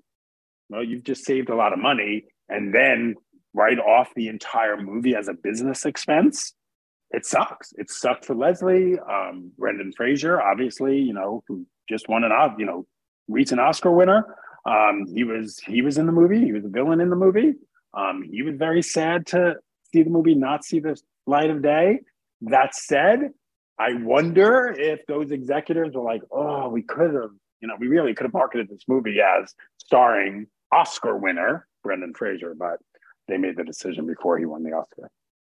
well, 0.68 0.84
you've 0.84 1.05
just 1.05 1.24
saved 1.24 1.49
a 1.49 1.57
lot 1.57 1.72
of 1.72 1.78
money, 1.78 2.24
and 2.51 2.74
then 2.74 3.14
write 3.55 3.79
off 3.79 4.11
the 4.15 4.29
entire 4.29 4.77
movie 4.77 5.15
as 5.15 5.29
a 5.29 5.35
business 5.35 5.85
expense, 5.85 6.55
it 7.11 7.27
sucks. 7.27 7.73
It 7.77 7.91
sucked 7.91 8.25
for 8.25 8.35
Leslie, 8.35 8.99
um, 9.01 9.51
Brendan 9.59 9.93
Fraser, 9.97 10.41
obviously, 10.41 10.99
you 10.99 11.13
know, 11.13 11.43
who 11.49 11.67
just 11.89 12.09
won 12.09 12.23
an, 12.25 12.33
you 12.59 12.67
know, 12.67 12.87
recent 13.29 13.61
Oscar 13.61 13.91
winner. 13.91 14.37
Um, 14.65 15.07
he 15.13 15.25
was 15.25 15.59
he 15.67 15.83
was 15.83 15.99
in 15.99 16.07
the 16.07 16.13
movie. 16.13 16.45
He 16.45 16.53
was 16.53 16.65
a 16.65 16.69
villain 16.69 17.01
in 17.01 17.11
the 17.11 17.17
movie. 17.17 17.55
Um, 17.95 18.23
he 18.23 18.43
was 18.43 18.57
very 18.57 18.83
sad 18.83 19.27
to 19.29 19.57
see 19.93 20.03
the 20.03 20.11
movie 20.11 20.35
not 20.35 20.65
see 20.65 20.81
the 20.81 21.01
light 21.27 21.51
of 21.51 21.63
day. 21.63 22.01
That 22.43 22.75
said, 22.75 23.31
I 23.79 23.95
wonder 23.95 24.75
if 24.77 25.01
those 25.07 25.31
executives 25.31 25.97
were 25.97 26.03
like, 26.03 26.23
"Oh, 26.31 26.69
we 26.69 26.83
could 26.83 27.15
have, 27.15 27.31
you 27.61 27.69
know, 27.69 27.75
we 27.79 27.89
really 27.89 28.15
could 28.15 28.25
have 28.25 28.35
marketed 28.35 28.69
this 28.69 28.85
movie 28.87 29.19
as 29.21 29.55
starring 29.79 30.47
Oscar 30.71 31.17
winner 31.17 31.67
Brendan 31.83 32.15
Fraser, 32.15 32.55
but 32.57 32.79
they 33.31 33.39
made 33.39 33.57
the 33.57 33.64
decision 33.64 34.07
before 34.07 34.39
he 34.39 34.45
won 34.45 34.62
the 34.62 34.72
Oscar. 34.72 35.11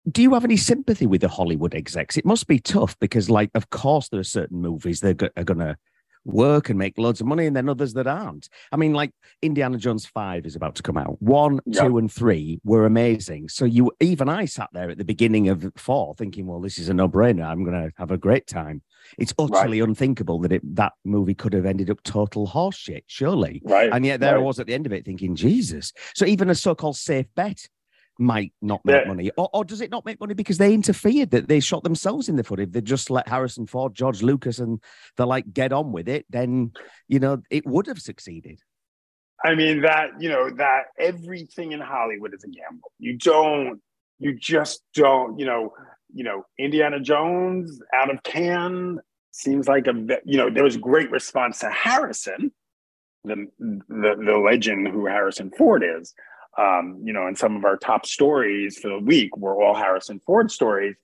Do 0.09 0.21
you 0.21 0.33
have 0.35 0.45
any 0.45 0.57
sympathy 0.57 1.07
with 1.07 1.21
the 1.21 1.27
Hollywood 1.27 1.73
execs? 1.73 2.15
It 2.15 2.25
must 2.25 2.47
be 2.47 2.59
tough 2.59 2.97
because, 2.99 3.29
like, 3.29 3.49
of 3.55 3.69
course, 3.71 4.09
there 4.09 4.19
are 4.19 4.23
certain 4.23 4.61
movies 4.61 4.99
that 4.99 5.31
are 5.35 5.43
going 5.43 5.59
to 5.59 5.77
work 6.25 6.69
and 6.69 6.77
make 6.77 6.97
loads 6.97 7.21
of 7.21 7.27
money, 7.27 7.45
and 7.45 7.55
then 7.55 7.69
others 7.69 7.93
that 7.93 8.07
aren't. 8.07 8.49
I 8.71 8.77
mean, 8.77 8.93
like 8.93 9.11
Indiana 9.41 9.77
Jones 9.77 10.05
5 10.05 10.45
is 10.45 10.55
about 10.55 10.75
to 10.75 10.83
come 10.83 10.97
out. 10.97 11.21
One, 11.21 11.59
two, 11.71 11.97
and 11.97 12.11
three 12.11 12.59
were 12.63 12.85
amazing. 12.85 13.49
So 13.49 13.65
you 13.65 13.91
even 13.99 14.27
I 14.27 14.45
sat 14.45 14.69
there 14.73 14.89
at 14.89 14.97
the 14.97 15.05
beginning 15.05 15.49
of 15.49 15.71
four 15.75 16.15
thinking, 16.15 16.47
well, 16.47 16.61
this 16.61 16.79
is 16.79 16.89
a 16.89 16.93
no-brainer. 16.93 17.45
I'm 17.45 17.63
gonna 17.63 17.91
have 17.97 18.11
a 18.11 18.17
great 18.17 18.47
time. 18.47 18.81
It's 19.17 19.33
utterly 19.37 19.81
right. 19.81 19.89
unthinkable 19.89 20.39
that 20.41 20.51
it 20.51 20.75
that 20.75 20.93
movie 21.03 21.33
could 21.33 21.53
have 21.53 21.65
ended 21.65 21.89
up 21.89 22.01
total 22.03 22.47
horseshit, 22.47 23.03
surely. 23.07 23.61
Right. 23.63 23.89
And 23.91 24.05
yet 24.05 24.19
there 24.19 24.35
right. 24.35 24.41
I 24.41 24.43
was 24.43 24.59
at 24.59 24.67
the 24.67 24.73
end 24.73 24.85
of 24.85 24.93
it 24.93 25.05
thinking, 25.05 25.35
Jesus. 25.35 25.93
So 26.15 26.25
even 26.25 26.49
a 26.49 26.55
so-called 26.55 26.97
safe 26.97 27.27
bet 27.35 27.67
might 28.17 28.53
not 28.61 28.79
make 28.85 29.01
yeah. 29.01 29.07
money, 29.07 29.31
or, 29.37 29.49
or 29.53 29.65
does 29.65 29.81
it 29.81 29.91
not 29.91 30.05
make 30.05 30.19
money 30.19 30.33
because 30.33 30.57
they 30.57 30.73
interfered 30.73 31.31
that 31.31 31.49
they 31.49 31.59
shot 31.59 31.83
themselves 31.83 32.29
in 32.29 32.37
the 32.37 32.43
foot? 32.43 32.59
If 32.59 32.71
they 32.71 32.81
just 32.81 33.09
let 33.09 33.27
Harrison 33.27 33.67
Ford, 33.67 33.93
George 33.93 34.23
Lucas, 34.23 34.59
and 34.59 34.81
the 35.17 35.25
like 35.25 35.51
get 35.51 35.73
on 35.73 35.91
with 35.91 36.07
it, 36.07 36.25
then 36.29 36.71
you 37.07 37.19
know 37.19 37.41
it 37.49 37.65
would 37.65 37.87
have 37.87 37.99
succeeded. 37.99 38.59
I 39.43 39.53
mean 39.53 39.81
that 39.81 40.11
you 40.19 40.29
know 40.29 40.49
that 40.51 40.83
everything 40.97 41.73
in 41.73 41.81
Hollywood 41.81 42.33
is 42.33 42.43
a 42.43 42.47
gamble. 42.47 42.91
You 42.99 43.17
don't 43.17 43.81
you 44.19 44.33
just 44.33 44.81
don't, 44.93 45.39
you 45.39 45.45
know, 45.45 45.73
you 46.15 46.23
know, 46.23 46.45
Indiana 46.57 46.99
Jones 47.01 47.79
out 47.93 48.09
of 48.09 48.23
Cannes 48.23 48.99
seems 49.31 49.67
like 49.67 49.85
a, 49.85 49.93
you 50.23 50.37
know, 50.37 50.49
there 50.49 50.63
was 50.63 50.77
great 50.77 51.11
response 51.11 51.59
to 51.59 51.69
Harrison, 51.69 52.53
the, 53.25 53.47
the, 53.59 54.15
the 54.25 54.37
legend 54.37 54.87
who 54.87 55.05
Harrison 55.05 55.51
Ford 55.51 55.83
is. 55.85 56.13
Um, 56.57 57.01
you 57.03 57.11
know, 57.11 57.27
and 57.27 57.37
some 57.37 57.57
of 57.57 57.65
our 57.65 57.75
top 57.75 58.05
stories 58.05 58.79
for 58.79 58.87
the 58.87 58.99
week 58.99 59.35
were 59.35 59.61
all 59.61 59.75
Harrison 59.75 60.21
Ford 60.25 60.49
stories. 60.49 60.95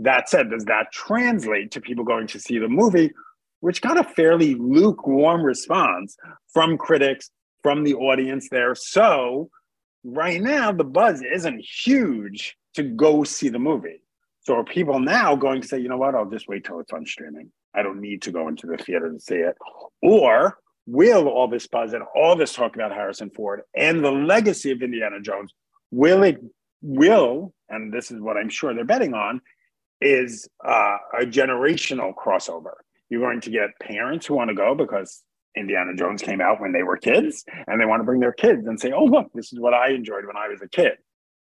That 0.00 0.28
said, 0.28 0.50
does 0.50 0.64
that 0.64 0.90
translate 0.92 1.70
to 1.70 1.80
people 1.80 2.04
going 2.04 2.26
to 2.26 2.40
see 2.40 2.58
the 2.58 2.68
movie, 2.68 3.12
which 3.60 3.80
got 3.80 3.96
a 3.96 4.02
fairly 4.02 4.56
lukewarm 4.56 5.42
response 5.42 6.16
from 6.52 6.76
critics, 6.78 7.30
from 7.62 7.84
the 7.84 7.94
audience 7.94 8.48
there? 8.50 8.74
So, 8.74 9.50
right 10.02 10.42
now, 10.42 10.72
the 10.72 10.84
buzz 10.84 11.22
isn't 11.22 11.64
huge 11.64 12.56
to 12.74 12.82
go 12.82 13.22
see 13.22 13.50
the 13.50 13.60
movie. 13.60 14.02
So, 14.48 14.56
are 14.56 14.64
people 14.64 14.98
now 14.98 15.36
going 15.36 15.60
to 15.60 15.68
say, 15.68 15.78
you 15.78 15.90
know 15.90 15.98
what, 15.98 16.14
I'll 16.14 16.24
just 16.24 16.48
wait 16.48 16.64
till 16.64 16.80
it's 16.80 16.94
on 16.94 17.04
streaming? 17.04 17.52
I 17.74 17.82
don't 17.82 18.00
need 18.00 18.22
to 18.22 18.32
go 18.32 18.48
into 18.48 18.66
the 18.66 18.78
theater 18.78 19.12
to 19.12 19.20
see 19.20 19.34
it. 19.34 19.54
Or 20.00 20.56
will 20.86 21.28
all 21.28 21.48
this 21.48 21.66
buzz 21.66 21.92
and 21.92 22.02
all 22.16 22.34
this 22.34 22.54
talk 22.54 22.74
about 22.74 22.90
Harrison 22.90 23.28
Ford 23.28 23.60
and 23.76 24.02
the 24.02 24.10
legacy 24.10 24.70
of 24.70 24.80
Indiana 24.80 25.20
Jones, 25.20 25.52
will 25.90 26.22
it, 26.22 26.42
will, 26.80 27.52
and 27.68 27.92
this 27.92 28.10
is 28.10 28.22
what 28.22 28.38
I'm 28.38 28.48
sure 28.48 28.72
they're 28.72 28.86
betting 28.86 29.12
on, 29.12 29.42
is 30.00 30.48
uh, 30.66 30.96
a 31.20 31.26
generational 31.26 32.14
crossover. 32.14 32.72
You're 33.10 33.20
going 33.20 33.42
to 33.42 33.50
get 33.50 33.78
parents 33.82 34.24
who 34.24 34.32
want 34.32 34.48
to 34.48 34.54
go 34.54 34.74
because 34.74 35.22
Indiana 35.58 35.94
Jones 35.94 36.22
came 36.22 36.40
out 36.40 36.58
when 36.58 36.72
they 36.72 36.84
were 36.84 36.96
kids 36.96 37.44
and 37.66 37.78
they 37.78 37.84
want 37.84 38.00
to 38.00 38.04
bring 38.04 38.20
their 38.20 38.32
kids 38.32 38.66
and 38.66 38.80
say, 38.80 38.92
oh, 38.92 39.04
look, 39.04 39.30
this 39.34 39.52
is 39.52 39.60
what 39.60 39.74
I 39.74 39.90
enjoyed 39.90 40.24
when 40.24 40.38
I 40.38 40.48
was 40.48 40.62
a 40.62 40.68
kid, 40.70 40.92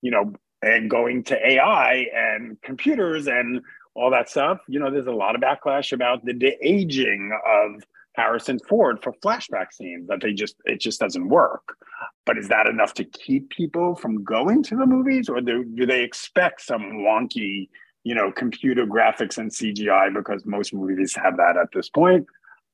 you 0.01 0.11
know, 0.11 0.33
and 0.65 0.89
going 0.89 1.23
to 1.23 1.47
AI 1.47 2.07
and 2.15 2.61
computers 2.63 3.27
and 3.27 3.61
all 3.95 4.11
that 4.11 4.31
stuff. 4.31 4.59
You 4.67 4.81
know, 4.81 4.91
there's 4.91 5.07
a 5.07 5.13
lot 5.13 5.35
of 5.35 5.43
backlash 5.43 5.93
about 5.93 6.25
the 6.25 6.33
de 6.33 6.57
aging 6.67 7.39
of 7.47 7.85
Harrison 8.15 8.59
Ford 8.69 9.03
for 9.03 9.13
flashback 9.25 9.73
scenes 9.73 10.09
that 10.09 10.21
they 10.21 10.33
just 10.33 10.57
it 10.65 10.81
just 10.81 11.01
doesn't 11.01 11.29
work. 11.29 11.77
But 12.25 12.39
is 12.39 12.49
that 12.49 12.67
enough 12.67 12.95
to 12.95 13.05
keep 13.05 13.51
people 13.51 13.95
from 13.95 14.25
going 14.25 14.63
to 14.65 14.77
the 14.77 14.87
movies, 14.87 15.29
or 15.29 15.41
do, 15.41 15.65
do 15.65 15.85
they 15.85 16.03
expect 16.03 16.63
some 16.63 17.05
wonky, 17.07 17.69
you 18.03 18.15
know, 18.15 18.33
computer 18.33 18.87
graphics 18.87 19.37
and 19.37 19.51
CGI 19.51 20.15
because 20.15 20.47
most 20.47 20.73
movies 20.73 21.15
have 21.23 21.37
that 21.37 21.57
at 21.57 21.69
this 21.73 21.91
point? 21.91 22.27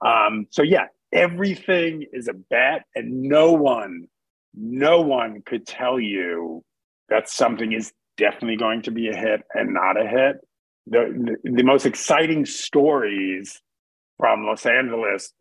Um, 0.04 0.46
so 0.50 0.62
yeah, 0.62 0.86
everything 1.12 2.06
is 2.12 2.28
a 2.28 2.34
bet, 2.34 2.84
and 2.94 3.22
no 3.22 3.52
one, 3.52 4.06
no 4.54 5.00
one 5.00 5.42
could 5.44 5.66
tell 5.66 5.98
you 5.98 6.62
that 7.10 7.28
something 7.28 7.72
is 7.72 7.92
definitely 8.16 8.56
going 8.56 8.82
to 8.82 8.90
be 8.90 9.08
a 9.08 9.16
hit 9.16 9.42
and 9.54 9.74
not 9.74 10.00
a 10.00 10.06
hit. 10.06 10.36
The, 10.86 11.36
the, 11.44 11.50
the 11.52 11.62
most 11.62 11.86
exciting 11.86 12.46
stories 12.46 13.60
from 14.18 14.46
Los 14.46 14.66
Angeles 14.66 15.32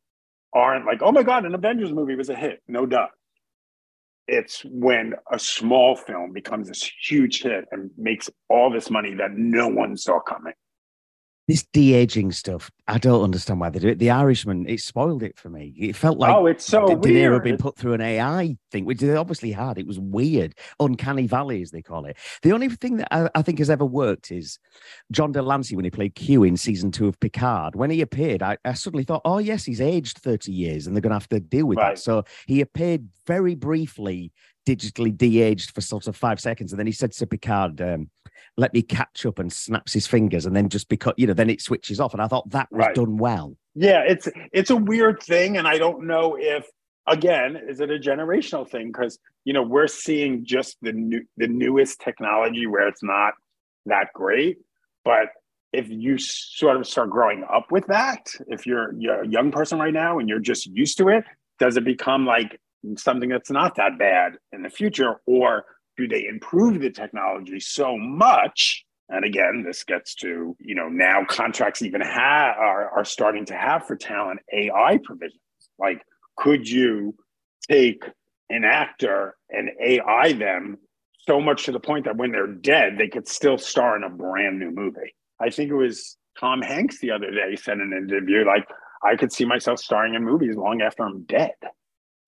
aren't 0.54 0.86
like, 0.86 1.02
oh 1.02 1.12
my 1.12 1.24
God, 1.24 1.46
an 1.46 1.56
Avengers 1.56 1.94
movie 1.94 2.16
was 2.16 2.30
a 2.30 2.36
hit. 2.36 2.62
No 2.68 2.86
doubt. 2.86 3.12
It's 4.28 4.64
when 4.64 5.14
a 5.32 5.40
small 5.40 5.96
film 5.96 6.34
becomes 6.34 6.68
this 6.68 6.90
huge 7.02 7.42
hit 7.42 7.66
and 7.72 7.90
makes 7.98 8.30
all 8.48 8.70
this 8.70 8.90
money 8.90 9.16
that 9.16 9.32
no 9.32 9.68
one 9.68 9.98
saw 9.98 10.20
coming 10.20 10.54
this 11.50 11.66
de-aging 11.74 12.32
stuff, 12.32 12.70
I 12.88 13.00
don't 13.00 13.24
understand 13.24 13.60
why 13.60 13.72
they 13.72 13.80
do 13.80 13.88
it. 13.88 13.98
The 13.98 14.12
Irishman, 14.12 14.70
it 14.70 14.82
spoiled 14.82 15.24
it 15.24 15.36
for 15.36 15.50
me. 15.50 15.74
It 15.76 15.96
felt 15.96 16.20
like 16.20 16.32
oh, 16.32 16.46
it's 16.46 16.64
so 16.64 16.88
De, 16.88 16.96
De 16.96 17.10
Niro 17.10 17.34
had 17.34 17.44
been 17.44 17.58
put 17.58 17.76
through 17.76 17.94
an 17.94 18.02
AI 18.02 18.56
thing, 18.72 18.86
which 18.86 19.00
they 19.00 19.16
obviously 19.16 19.52
had. 19.52 19.80
It 19.80 19.88
was 19.88 19.98
weird, 19.98 20.54
uncanny 20.80 21.26
valley 21.26 21.64
as 21.64 21.72
they 21.72 21.82
call 21.82 22.06
it. 22.06 22.18
The 22.44 22.52
only 22.52 22.70
thing 22.70 22.98
that 22.98 23.08
I, 23.12 23.32
I 23.34 23.42
think 23.42 23.58
has 23.58 23.72
ever 23.72 23.84
worked 23.84 24.32
is 24.32 24.60
John 25.12 25.32
de 25.32 25.42
Lancie 25.42 25.76
when 25.76 25.86
he 25.86 25.92
played 25.92 26.14
Q 26.14 26.44
in 26.44 26.56
season 26.56 26.92
two 26.92 27.08
of 27.08 27.20
Picard. 27.20 27.76
When 27.76 27.90
he 27.90 28.02
appeared, 28.02 28.44
I, 28.44 28.58
I 28.64 28.74
suddenly 28.74 29.04
thought, 29.04 29.24
oh 29.26 29.40
yes, 29.40 29.66
he's 29.66 29.82
aged 29.82 30.20
thirty 30.20 30.52
years, 30.52 30.86
and 30.86 30.96
they're 30.96 31.02
going 31.02 31.10
to 31.10 31.16
have 31.16 31.30
to 31.30 31.40
deal 31.40 31.66
with 31.66 31.80
right. 31.80 31.96
that. 31.96 32.02
So 32.02 32.26
he 32.46 32.62
appeared 32.62 33.08
very 33.26 33.56
briefly 33.56 34.32
digitally 34.68 35.16
de-aged 35.16 35.72
for 35.72 35.82
sort 35.82 36.08
of 36.08 36.16
five 36.16 36.40
seconds, 36.40 36.72
and 36.72 36.80
then 36.80 36.86
he 36.86 36.94
said 36.94 37.12
to 37.12 37.26
Picard, 37.26 37.82
um, 37.82 38.08
let 38.58 38.74
me 38.74 38.82
catch 38.82 39.26
up 39.26 39.40
and 39.40 39.52
snaps 39.52 39.94
his 39.94 40.08
fingers 40.08 40.46
and 40.46 40.56
then 40.56 40.70
just 40.70 40.90
because 40.90 41.14
you 41.18 41.28
know 41.28 41.34
then 41.34 41.50
it 41.50 41.62
switches 41.62 42.00
off. 42.00 42.14
And 42.14 42.22
i 42.22 42.28
thought 42.28 42.50
that 42.52 42.68
was 42.72 42.86
right. 42.86 42.96
done 42.96 43.18
well. 43.18 43.56
Yeah 43.76 44.04
it's 44.06 44.28
it's 44.52 44.70
a 44.70 44.76
weird 44.76 45.22
thing. 45.22 45.58
And 45.58 45.68
i 45.68 45.78
don't 45.78 46.06
know 46.06 46.38
if 46.40 46.68
again 47.08 47.56
is 47.68 47.80
it 47.80 47.92
a 47.92 48.00
generational 48.00 48.70
thing? 48.70 48.88
Because 48.88 49.20
you 49.46 49.54
know 49.54 49.64
we're 49.64 49.88
seeing 49.88 50.46
just 50.46 50.78
the 50.82 50.94
new 50.94 51.24
the 51.38 51.48
newest 51.48 52.00
technology 52.00 52.68
where 52.68 52.88
it's 52.88 53.04
not 53.04 53.34
that 53.86 54.08
great. 54.14 54.58
But 55.06 55.30
if 55.72 55.88
you 55.90 56.18
sort 56.18 56.78
of 56.78 56.88
start 56.88 57.10
growing 57.10 57.44
up 57.52 57.72
with 57.72 57.86
that 57.88 58.28
if 58.48 58.66
you're, 58.66 58.92
you're 58.98 59.22
a 59.22 59.28
young 59.28 59.52
person 59.52 59.78
right 59.78 59.94
now 59.94 60.18
and 60.18 60.28
you're 60.28 60.40
just 60.40 60.66
used 60.66 60.98
to 60.98 61.10
it 61.10 61.24
does 61.60 61.78
it 61.78 61.84
become 61.84 62.26
like 62.26 62.60
something 62.98 63.30
that's 63.30 63.52
not 63.52 63.76
that 63.76 64.00
bad 64.00 64.38
in 64.52 64.64
the 64.64 64.70
future? 64.70 65.22
Or 65.26 65.66
do 66.00 66.08
they 66.08 66.26
improve 66.26 66.80
the 66.80 66.90
technology 66.90 67.60
so 67.60 67.98
much? 67.98 68.86
And 69.10 69.26
again 69.26 69.64
this 69.66 69.84
gets 69.84 70.16
to 70.16 70.56
you 70.60 70.76
know 70.76 70.88
now 70.88 71.26
contracts 71.28 71.82
even 71.82 72.02
have 72.02 72.56
are, 72.58 72.90
are 72.92 73.06
starting 73.06 73.46
to 73.48 73.56
have 73.56 73.86
for 73.86 73.96
talent 73.96 74.40
ai 74.54 75.00
provisions. 75.04 75.42
Like 75.78 76.02
could 76.38 76.70
you 76.70 77.16
take 77.68 78.04
an 78.50 78.64
actor 78.64 79.36
and 79.50 79.70
ai 79.84 80.34
them 80.34 80.78
so 81.28 81.42
much 81.42 81.66
to 81.66 81.72
the 81.72 81.80
point 81.80 82.06
that 82.06 82.18
when 82.18 82.32
they're 82.32 82.48
dead 82.48 82.98
they 82.98 83.08
could 83.08 83.28
still 83.28 83.58
star 83.58 83.98
in 83.98 84.04
a 84.04 84.10
brand 84.10 84.60
new 84.60 84.72
movie? 84.72 85.16
I 85.40 85.50
think 85.50 85.72
it 85.72 85.76
was 85.76 86.18
tom 86.40 86.62
hanks 86.62 87.00
the 87.00 87.12
other 87.12 87.32
day 87.32 87.56
said 87.56 87.80
in 87.80 87.92
an 87.92 88.10
interview 88.10 88.46
like 88.46 88.68
i 89.04 89.16
could 89.16 89.32
see 89.32 89.44
myself 89.44 89.80
starring 89.80 90.14
in 90.14 90.24
movies 90.24 90.56
long 90.56 90.82
after 90.82 91.04
i'm 91.04 91.24
dead 91.24 91.52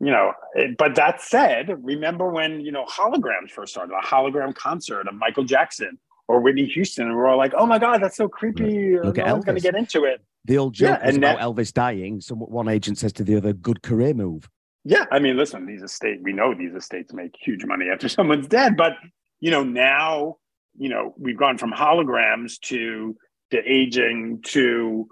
you 0.01 0.09
know, 0.09 0.33
eh, 0.57 0.67
but 0.77 0.95
that 0.95 1.21
said, 1.21 1.69
remember 1.83 2.27
when, 2.29 2.61
you 2.61 2.71
know, 2.71 2.85
holograms 2.85 3.51
first 3.51 3.73
started, 3.73 3.93
a 3.93 4.03
hologram 4.03 4.53
concert 4.55 5.07
of 5.07 5.13
Michael 5.13 5.43
Jackson 5.43 5.99
or 6.27 6.41
Whitney 6.41 6.65
Houston, 6.65 7.05
and 7.05 7.15
we're 7.15 7.27
all 7.27 7.37
like, 7.37 7.53
oh 7.55 7.67
my 7.67 7.77
God, 7.77 8.01
that's 8.01 8.17
so 8.17 8.27
creepy. 8.27 8.97
Look 8.97 9.17
no 9.17 9.23
at 9.23 9.31
one's 9.31 9.45
going 9.45 9.57
to 9.57 9.61
get 9.61 9.75
into 9.75 10.05
it. 10.05 10.21
The 10.45 10.57
old 10.57 10.73
joke 10.73 10.99
yeah, 11.03 11.09
about 11.09 11.21
that, 11.21 11.39
Elvis 11.39 11.71
dying. 11.71 12.19
So 12.19 12.33
one 12.33 12.67
agent 12.67 12.97
says 12.97 13.13
to 13.13 13.23
the 13.23 13.35
other, 13.35 13.53
good 13.53 13.83
career 13.83 14.15
move. 14.15 14.49
Yeah. 14.83 15.05
I 15.11 15.19
mean, 15.19 15.37
listen, 15.37 15.67
these 15.67 15.83
estates, 15.83 16.19
we 16.23 16.33
know 16.33 16.55
these 16.55 16.73
estates 16.73 17.13
make 17.13 17.35
huge 17.39 17.63
money 17.63 17.85
after 17.93 18.09
someone's 18.09 18.47
dead, 18.47 18.75
but, 18.75 18.93
you 19.39 19.51
know, 19.51 19.63
now, 19.63 20.37
you 20.75 20.89
know, 20.89 21.13
we've 21.19 21.37
gone 21.37 21.59
from 21.59 21.71
holograms 21.71 22.59
to, 22.61 23.15
de-aging 23.51 24.41
to 24.45 25.07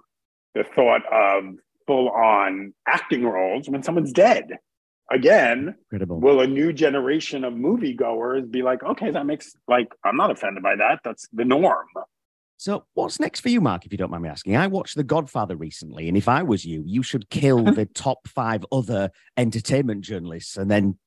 the 0.55 0.63
thought 0.63 1.01
of 1.11 1.43
full 1.85 2.09
on 2.09 2.73
acting 2.87 3.23
roles 3.23 3.69
when 3.69 3.83
someone's 3.83 4.13
dead 4.13 4.57
again, 5.11 5.75
Incredible. 5.91 6.19
will 6.19 6.41
a 6.41 6.47
new 6.47 6.73
generation 6.73 7.43
of 7.43 7.53
moviegoers 7.53 8.49
be 8.49 8.61
like, 8.61 8.83
okay, 8.83 9.11
that 9.11 9.25
makes 9.25 9.53
like 9.67 9.87
I'm 10.03 10.17
not 10.17 10.31
offended 10.31 10.63
by 10.63 10.75
that. 10.75 11.01
That's 11.03 11.27
the 11.33 11.45
norm. 11.45 11.87
So, 12.57 12.83
what's 12.93 13.21
next 13.21 13.39
for 13.39 13.47
you, 13.47 13.61
Marc? 13.61 13.85
If 13.85 13.93
you 13.93 13.97
don't 13.97 14.11
mind 14.11 14.23
me 14.23 14.29
asking, 14.29 14.57
I 14.57 14.67
watched 14.67 14.97
The 14.97 15.03
Godfather 15.03 15.55
recently, 15.55 16.09
and 16.09 16.17
if 16.17 16.27
I 16.27 16.43
was 16.43 16.65
you, 16.65 16.83
you 16.85 17.03
should 17.03 17.29
kill 17.29 17.63
the 17.73 17.85
top 17.85 18.27
five 18.27 18.65
other 18.71 19.11
entertainment 19.37 20.01
journalists 20.01 20.57
and 20.57 20.69
then 20.69 20.97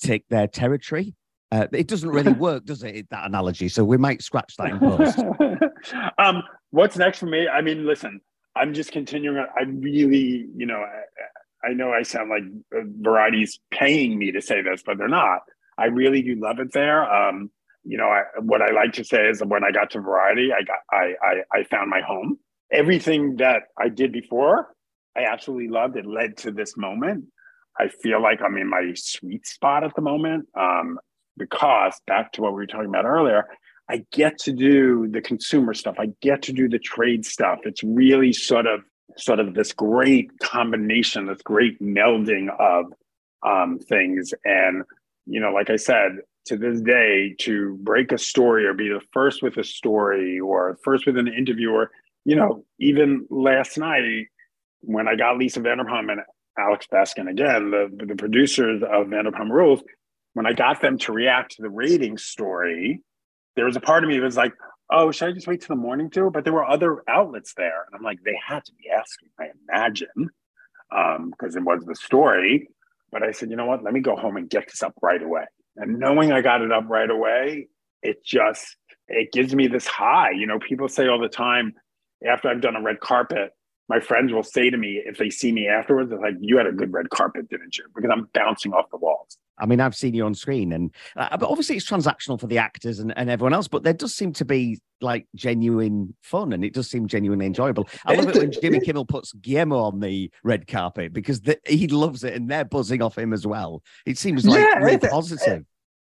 take 0.00 0.26
their 0.28 0.46
territory. 0.46 1.14
Uh, 1.50 1.66
it 1.72 1.86
doesn't 1.86 2.08
really 2.08 2.32
work, 2.48 2.64
does 2.64 2.82
it? 2.82 3.08
That 3.10 3.26
analogy. 3.26 3.68
So 3.68 3.84
we 3.84 3.98
might 3.98 4.22
scratch 4.22 4.56
that 4.56 4.70
in 4.70 4.78
post. 4.78 5.18
um, 6.18 6.42
what's 6.70 6.96
next 6.96 7.18
for 7.18 7.26
me? 7.26 7.46
I 7.46 7.60
mean, 7.60 7.84
listen, 7.84 8.22
I'm 8.56 8.72
just 8.72 8.90
continuing. 8.90 9.36
I 9.36 9.64
really, 9.64 10.46
you 10.56 10.64
know, 10.64 10.82
I 11.64 11.72
know 11.72 11.92
I 11.92 12.02
sound 12.02 12.30
like 12.30 12.42
uh, 12.74 12.84
Variety's 13.00 13.60
paying 13.70 14.18
me 14.18 14.32
to 14.32 14.40
say 14.40 14.62
this, 14.62 14.82
but 14.84 14.98
they're 14.98 15.08
not. 15.08 15.40
I 15.78 15.86
really 15.86 16.22
do 16.22 16.36
love 16.36 16.58
it 16.58 16.72
there. 16.72 17.02
Um, 17.02 17.50
you 17.84 17.96
know, 17.96 18.06
I, 18.06 18.22
what 18.40 18.62
I 18.62 18.72
like 18.72 18.92
to 18.94 19.04
say 19.04 19.28
is 19.28 19.42
when 19.44 19.64
I 19.64 19.70
got 19.70 19.90
to 19.92 20.00
Variety, 20.00 20.50
I 20.52 20.62
got 20.62 20.78
I, 20.90 21.14
I 21.22 21.60
I 21.60 21.64
found 21.64 21.90
my 21.90 22.00
home. 22.00 22.38
Everything 22.70 23.36
that 23.36 23.64
I 23.78 23.88
did 23.88 24.12
before, 24.12 24.68
I 25.16 25.24
absolutely 25.24 25.68
loved. 25.68 25.96
It 25.96 26.06
led 26.06 26.36
to 26.38 26.52
this 26.52 26.76
moment. 26.76 27.24
I 27.78 27.88
feel 27.88 28.22
like 28.22 28.40
I'm 28.42 28.56
in 28.56 28.68
my 28.68 28.92
sweet 28.94 29.46
spot 29.46 29.84
at 29.84 29.94
the 29.94 30.02
moment 30.02 30.46
um, 30.58 30.98
because 31.36 31.94
back 32.06 32.32
to 32.32 32.42
what 32.42 32.52
we 32.52 32.56
were 32.56 32.66
talking 32.66 32.88
about 32.88 33.04
earlier, 33.04 33.46
I 33.88 34.04
get 34.12 34.38
to 34.40 34.52
do 34.52 35.08
the 35.10 35.20
consumer 35.20 35.74
stuff. 35.74 35.96
I 35.98 36.08
get 36.20 36.42
to 36.42 36.52
do 36.52 36.68
the 36.68 36.78
trade 36.78 37.24
stuff. 37.24 37.60
It's 37.64 37.82
really 37.82 38.32
sort 38.32 38.66
of 38.66 38.80
sort 39.16 39.40
of 39.40 39.54
this 39.54 39.72
great 39.72 40.30
combination, 40.40 41.26
this 41.26 41.42
great 41.42 41.80
melding 41.80 42.48
of 42.58 42.86
um, 43.42 43.78
things. 43.78 44.32
And, 44.44 44.84
you 45.26 45.40
know, 45.40 45.52
like 45.52 45.70
I 45.70 45.76
said, 45.76 46.18
to 46.46 46.56
this 46.56 46.80
day, 46.80 47.34
to 47.40 47.78
break 47.82 48.10
a 48.12 48.18
story 48.18 48.66
or 48.66 48.74
be 48.74 48.88
the 48.88 49.00
first 49.12 49.42
with 49.42 49.56
a 49.58 49.64
story 49.64 50.40
or 50.40 50.78
first 50.82 51.06
with 51.06 51.16
an 51.16 51.28
interviewer, 51.28 51.90
you 52.24 52.36
know, 52.36 52.64
even 52.78 53.26
last 53.30 53.78
night 53.78 54.26
when 54.80 55.06
I 55.06 55.14
got 55.14 55.38
Lisa 55.38 55.60
Vanderpump 55.60 56.10
and 56.10 56.20
Alex 56.58 56.86
Baskin 56.92 57.30
again, 57.30 57.70
the, 57.70 58.04
the 58.06 58.16
producers 58.16 58.82
of 58.82 59.06
Vanderpump 59.06 59.50
Rules, 59.50 59.82
when 60.34 60.46
I 60.46 60.52
got 60.52 60.80
them 60.80 60.98
to 60.98 61.12
react 61.12 61.56
to 61.56 61.62
the 61.62 61.70
rating 61.70 62.18
story, 62.18 63.00
there 63.54 63.64
was 63.64 63.76
a 63.76 63.80
part 63.80 64.02
of 64.02 64.08
me 64.08 64.18
that 64.18 64.24
was 64.24 64.36
like, 64.36 64.52
oh, 64.92 65.10
should 65.10 65.28
I 65.28 65.32
just 65.32 65.46
wait 65.46 65.60
till 65.60 65.74
the 65.74 65.82
morning 65.82 66.10
too? 66.10 66.30
But 66.30 66.44
there 66.44 66.52
were 66.52 66.68
other 66.68 67.02
outlets 67.08 67.54
there. 67.54 67.84
And 67.86 67.94
I'm 67.94 68.02
like, 68.02 68.22
they 68.24 68.38
had 68.46 68.64
to 68.64 68.72
be 68.72 68.90
asking, 68.90 69.28
I 69.40 69.46
imagine, 69.68 70.30
because 70.90 71.56
um, 71.56 71.62
it 71.62 71.64
was 71.64 71.84
the 71.84 71.94
story. 71.94 72.68
But 73.10 73.22
I 73.22 73.32
said, 73.32 73.50
you 73.50 73.56
know 73.56 73.66
what? 73.66 73.82
Let 73.82 73.92
me 73.92 74.00
go 74.00 74.16
home 74.16 74.36
and 74.36 74.48
get 74.48 74.68
this 74.68 74.82
up 74.82 74.94
right 75.02 75.22
away. 75.22 75.44
And 75.76 75.98
knowing 75.98 76.32
I 76.32 76.40
got 76.40 76.62
it 76.62 76.72
up 76.72 76.84
right 76.88 77.10
away, 77.10 77.68
it 78.02 78.24
just 78.24 78.76
it 79.08 79.32
gives 79.32 79.54
me 79.54 79.66
this 79.66 79.86
high. 79.86 80.30
You 80.30 80.46
know, 80.46 80.58
people 80.58 80.88
say 80.88 81.08
all 81.08 81.20
the 81.20 81.28
time 81.28 81.74
after 82.26 82.48
I've 82.48 82.60
done 82.60 82.76
a 82.76 82.82
red 82.82 83.00
carpet, 83.00 83.50
my 83.88 84.00
friends 84.00 84.32
will 84.32 84.42
say 84.42 84.70
to 84.70 84.76
me 84.76 85.02
if 85.04 85.18
they 85.18 85.30
see 85.30 85.52
me 85.52 85.68
afterwards, 85.68 86.10
they're 86.10 86.20
like, 86.20 86.36
"You 86.40 86.56
had 86.56 86.66
a 86.66 86.72
good 86.72 86.92
red 86.92 87.10
carpet, 87.10 87.48
didn't 87.48 87.78
you?" 87.78 87.84
Because 87.94 88.10
I'm 88.12 88.28
bouncing 88.32 88.72
off 88.72 88.90
the 88.90 88.96
walls. 88.96 89.38
I 89.58 89.66
mean, 89.66 89.80
I've 89.80 89.94
seen 89.94 90.14
you 90.14 90.24
on 90.24 90.34
screen, 90.34 90.72
and 90.72 90.94
uh, 91.16 91.36
but 91.36 91.48
obviously 91.48 91.76
it's 91.76 91.88
transactional 91.88 92.40
for 92.40 92.46
the 92.46 92.58
actors 92.58 92.98
and, 92.98 93.12
and 93.16 93.28
everyone 93.28 93.52
else. 93.52 93.68
But 93.68 93.82
there 93.82 93.92
does 93.92 94.14
seem 94.14 94.32
to 94.34 94.44
be 94.44 94.80
like 95.00 95.26
genuine 95.34 96.14
fun, 96.22 96.52
and 96.52 96.64
it 96.64 96.74
does 96.74 96.88
seem 96.88 97.06
genuinely 97.06 97.46
enjoyable. 97.46 97.88
I 98.06 98.14
love 98.14 98.28
it 98.28 98.38
when 98.38 98.52
Jimmy 98.52 98.80
Kimmel 98.80 99.04
puts 99.04 99.32
Guillermo 99.34 99.78
on 99.78 100.00
the 100.00 100.30
red 100.42 100.66
carpet 100.66 101.12
because 101.12 101.42
the, 101.42 101.58
he 101.66 101.86
loves 101.88 102.24
it, 102.24 102.34
and 102.34 102.50
they're 102.50 102.64
buzzing 102.64 103.02
off 103.02 103.18
him 103.18 103.32
as 103.32 103.46
well. 103.46 103.82
It 104.06 104.18
seems 104.18 104.46
like 104.46 104.60
yeah, 104.60 104.78
really 104.78 104.98
positive. 104.98 105.64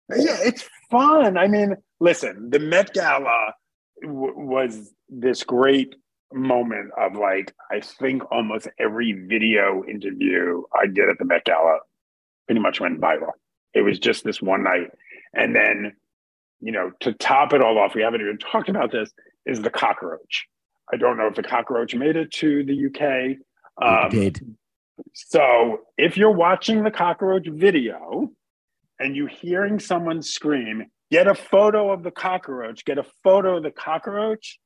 Yeah, 0.09 0.37
it's 0.41 0.69
fun. 0.91 1.37
I 1.37 1.47
mean, 1.47 1.75
listen, 1.99 2.49
the 2.49 2.59
Met 2.59 2.93
Gala 2.93 3.53
w- 4.01 4.37
was 4.37 4.93
this 5.09 5.43
great 5.43 5.95
moment 6.33 6.91
of 6.97 7.15
like, 7.15 7.53
I 7.71 7.79
think 7.79 8.23
almost 8.31 8.67
every 8.79 9.13
video 9.13 9.83
interview 9.85 10.63
I 10.73 10.87
did 10.87 11.09
at 11.09 11.17
the 11.19 11.25
Met 11.25 11.45
Gala 11.45 11.79
pretty 12.47 12.61
much 12.61 12.79
went 12.79 12.99
viral. 12.99 13.31
It 13.73 13.81
was 13.81 13.99
just 13.99 14.23
this 14.23 14.41
one 14.41 14.63
night. 14.63 14.91
And 15.33 15.55
then, 15.55 15.93
you 16.59 16.71
know, 16.71 16.91
to 17.01 17.13
top 17.13 17.53
it 17.53 17.61
all 17.61 17.77
off, 17.79 17.95
we 17.95 18.01
haven't 18.01 18.21
even 18.21 18.37
talked 18.51 18.69
about 18.69 18.91
this, 18.91 19.11
is 19.45 19.61
the 19.61 19.69
cockroach. 19.69 20.47
I 20.91 20.97
don't 20.97 21.17
know 21.17 21.27
if 21.27 21.35
the 21.35 21.43
cockroach 21.43 21.95
made 21.95 22.15
it 22.15 22.31
to 22.33 22.63
the 22.63 22.87
UK. 22.87 23.37
Um, 23.81 24.07
it 24.07 24.33
did. 24.33 24.55
So 25.13 25.81
if 25.97 26.17
you're 26.17 26.31
watching 26.31 26.83
the 26.83 26.91
cockroach 26.91 27.47
video 27.47 28.31
and 28.99 29.15
you 29.15 29.25
hearing 29.25 29.79
someone 29.79 30.21
scream, 30.21 30.85
get 31.11 31.27
a 31.27 31.35
photo 31.35 31.91
of 31.91 32.03
the 32.03 32.11
cockroach, 32.11 32.85
get 32.85 32.97
a 32.97 33.05
photo 33.23 33.57
of 33.57 33.63
the 33.63 33.71
cockroach, 33.71 34.59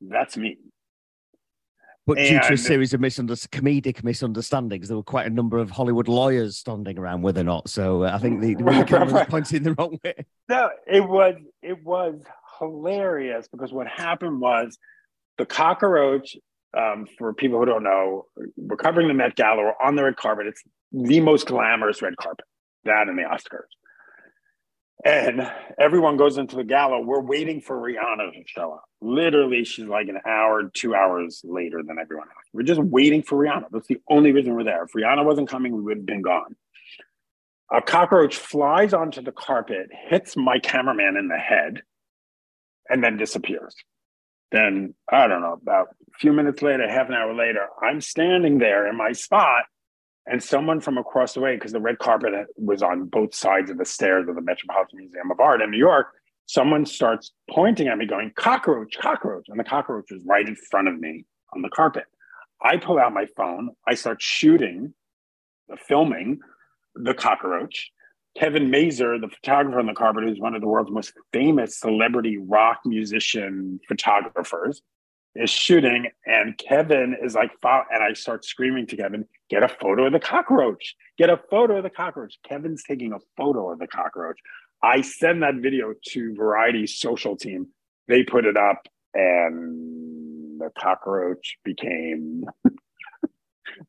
that's 0.00 0.36
me. 0.36 0.58
But 2.06 2.18
and, 2.18 2.28
due 2.28 2.48
to 2.48 2.54
a 2.54 2.58
series 2.58 2.92
of 2.92 3.00
comedic 3.00 4.04
misunderstandings, 4.04 4.88
there 4.88 4.96
were 4.96 5.02
quite 5.02 5.26
a 5.26 5.30
number 5.30 5.58
of 5.58 5.70
Hollywood 5.70 6.06
lawyers 6.06 6.58
standing 6.58 6.98
around 6.98 7.22
with 7.22 7.38
or 7.38 7.44
not. 7.44 7.68
So 7.70 8.04
uh, 8.04 8.10
I 8.14 8.18
think 8.18 8.42
the, 8.42 8.54
the 8.54 8.64
right, 8.64 8.86
camera 8.86 9.12
was 9.12 9.26
pointing 9.28 9.62
the 9.62 9.74
wrong 9.74 9.98
way. 10.04 10.14
No, 10.48 10.68
it 10.86 11.00
was 11.00 11.36
it 11.62 11.82
was 11.82 12.22
hilarious 12.58 13.48
because 13.48 13.72
what 13.72 13.86
happened 13.86 14.40
was 14.40 14.78
the 15.38 15.46
cockroach. 15.46 16.36
Um, 16.76 17.06
for 17.18 17.32
people 17.32 17.60
who 17.60 17.66
don't 17.66 17.84
know, 17.84 18.26
we're 18.56 18.76
covering 18.76 19.06
the 19.06 19.14
Met 19.14 19.36
Gala. 19.36 19.62
We're 19.62 19.74
on 19.80 19.94
the 19.94 20.02
red 20.02 20.16
carpet. 20.16 20.48
It's 20.48 20.62
the 20.90 21.20
most 21.20 21.46
glamorous 21.46 22.02
red 22.02 22.16
carpet. 22.16 22.44
That 22.82 23.06
and 23.06 23.16
the 23.16 23.22
Oscars 23.22 23.68
and 25.02 25.50
everyone 25.78 26.16
goes 26.16 26.38
into 26.38 26.56
the 26.56 26.64
gala. 26.64 27.00
We're 27.00 27.20
waiting 27.20 27.60
for 27.60 27.76
Rihanna 27.76 28.32
to 28.32 28.42
show 28.46 28.72
up. 28.72 28.84
Literally, 29.00 29.64
she's 29.64 29.86
like 29.86 30.08
an 30.08 30.20
hour, 30.26 30.70
two 30.72 30.94
hours 30.94 31.42
later 31.44 31.82
than 31.82 31.98
everyone 31.98 32.28
else. 32.28 32.46
We're 32.52 32.62
just 32.62 32.80
waiting 32.80 33.22
for 33.22 33.36
Rihanna. 33.36 33.66
That's 33.72 33.88
the 33.88 34.00
only 34.08 34.32
reason 34.32 34.54
we're 34.54 34.64
there. 34.64 34.84
If 34.84 34.92
Rihanna 34.92 35.24
wasn't 35.24 35.48
coming, 35.48 35.74
we 35.74 35.82
would 35.82 35.98
have 35.98 36.06
been 36.06 36.22
gone. 36.22 36.56
A 37.72 37.82
cockroach 37.82 38.36
flies 38.36 38.94
onto 38.94 39.20
the 39.20 39.32
carpet, 39.32 39.88
hits 40.08 40.36
my 40.36 40.58
cameraman 40.58 41.16
in 41.16 41.28
the 41.28 41.38
head, 41.38 41.82
and 42.88 43.02
then 43.02 43.16
disappears. 43.16 43.74
Then, 44.52 44.94
I 45.10 45.26
don't 45.26 45.40
know, 45.40 45.58
about 45.60 45.88
a 46.14 46.18
few 46.18 46.32
minutes 46.32 46.62
later, 46.62 46.88
half 46.88 47.08
an 47.08 47.14
hour 47.14 47.34
later, 47.34 47.66
I'm 47.82 48.00
standing 48.00 48.58
there 48.58 48.86
in 48.86 48.96
my 48.96 49.12
spot 49.12 49.64
and 50.26 50.42
someone 50.42 50.80
from 50.80 50.98
across 50.98 51.34
the 51.34 51.40
way, 51.40 51.54
because 51.54 51.72
the 51.72 51.80
red 51.80 51.98
carpet 51.98 52.32
was 52.56 52.82
on 52.82 53.06
both 53.06 53.34
sides 53.34 53.70
of 53.70 53.78
the 53.78 53.84
stairs 53.84 54.28
of 54.28 54.34
the 54.34 54.40
Metropolitan 54.40 54.98
Museum 54.98 55.30
of 55.30 55.40
Art 55.40 55.60
in 55.60 55.70
New 55.70 55.78
York, 55.78 56.08
someone 56.46 56.86
starts 56.86 57.32
pointing 57.50 57.88
at 57.88 57.98
me, 57.98 58.06
going, 58.06 58.32
cockroach, 58.36 58.96
cockroach. 58.98 59.46
And 59.48 59.58
the 59.58 59.64
cockroach 59.64 60.10
is 60.10 60.22
right 60.26 60.46
in 60.46 60.56
front 60.56 60.88
of 60.88 60.98
me 60.98 61.24
on 61.54 61.62
the 61.62 61.68
carpet. 61.68 62.04
I 62.62 62.78
pull 62.78 62.98
out 62.98 63.12
my 63.12 63.26
phone, 63.36 63.70
I 63.86 63.94
start 63.94 64.22
shooting, 64.22 64.94
uh, 65.70 65.76
filming 65.76 66.40
the 66.94 67.14
cockroach. 67.14 67.90
Kevin 68.36 68.70
Mazur, 68.70 69.18
the 69.18 69.28
photographer 69.28 69.78
on 69.78 69.86
the 69.86 69.92
carpet, 69.92 70.24
who's 70.24 70.40
one 70.40 70.54
of 70.54 70.60
the 70.60 70.66
world's 70.66 70.90
most 70.90 71.12
famous 71.32 71.78
celebrity 71.78 72.38
rock 72.38 72.80
musician 72.84 73.78
photographers, 73.86 74.82
is 75.34 75.50
shooting, 75.50 76.08
and 76.26 76.56
Kevin 76.58 77.16
is 77.22 77.34
like, 77.34 77.50
and 77.62 78.02
I 78.02 78.12
start 78.12 78.44
screaming 78.44 78.86
to 78.88 78.96
Kevin, 78.96 79.26
get 79.50 79.62
a 79.62 79.68
photo 79.68 80.06
of 80.06 80.12
the 80.12 80.20
cockroach, 80.20 80.94
get 81.18 81.30
a 81.30 81.40
photo 81.50 81.78
of 81.78 81.82
the 81.82 81.90
cockroach. 81.90 82.38
Kevin's 82.48 82.82
taking 82.84 83.12
a 83.12 83.18
photo 83.36 83.72
of 83.72 83.78
the 83.78 83.86
cockroach. 83.86 84.38
I 84.82 85.00
send 85.00 85.42
that 85.42 85.56
video 85.56 85.94
to 86.10 86.34
Variety's 86.34 86.98
social 86.98 87.36
team. 87.36 87.68
They 88.06 88.22
put 88.22 88.44
it 88.44 88.56
up, 88.56 88.86
and 89.14 90.60
the 90.60 90.70
cockroach 90.78 91.58
became 91.64 92.44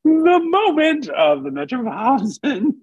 the 0.06 0.40
moment 0.40 1.08
of 1.08 1.42
the 1.42 1.50
Metropolitan 1.50 2.80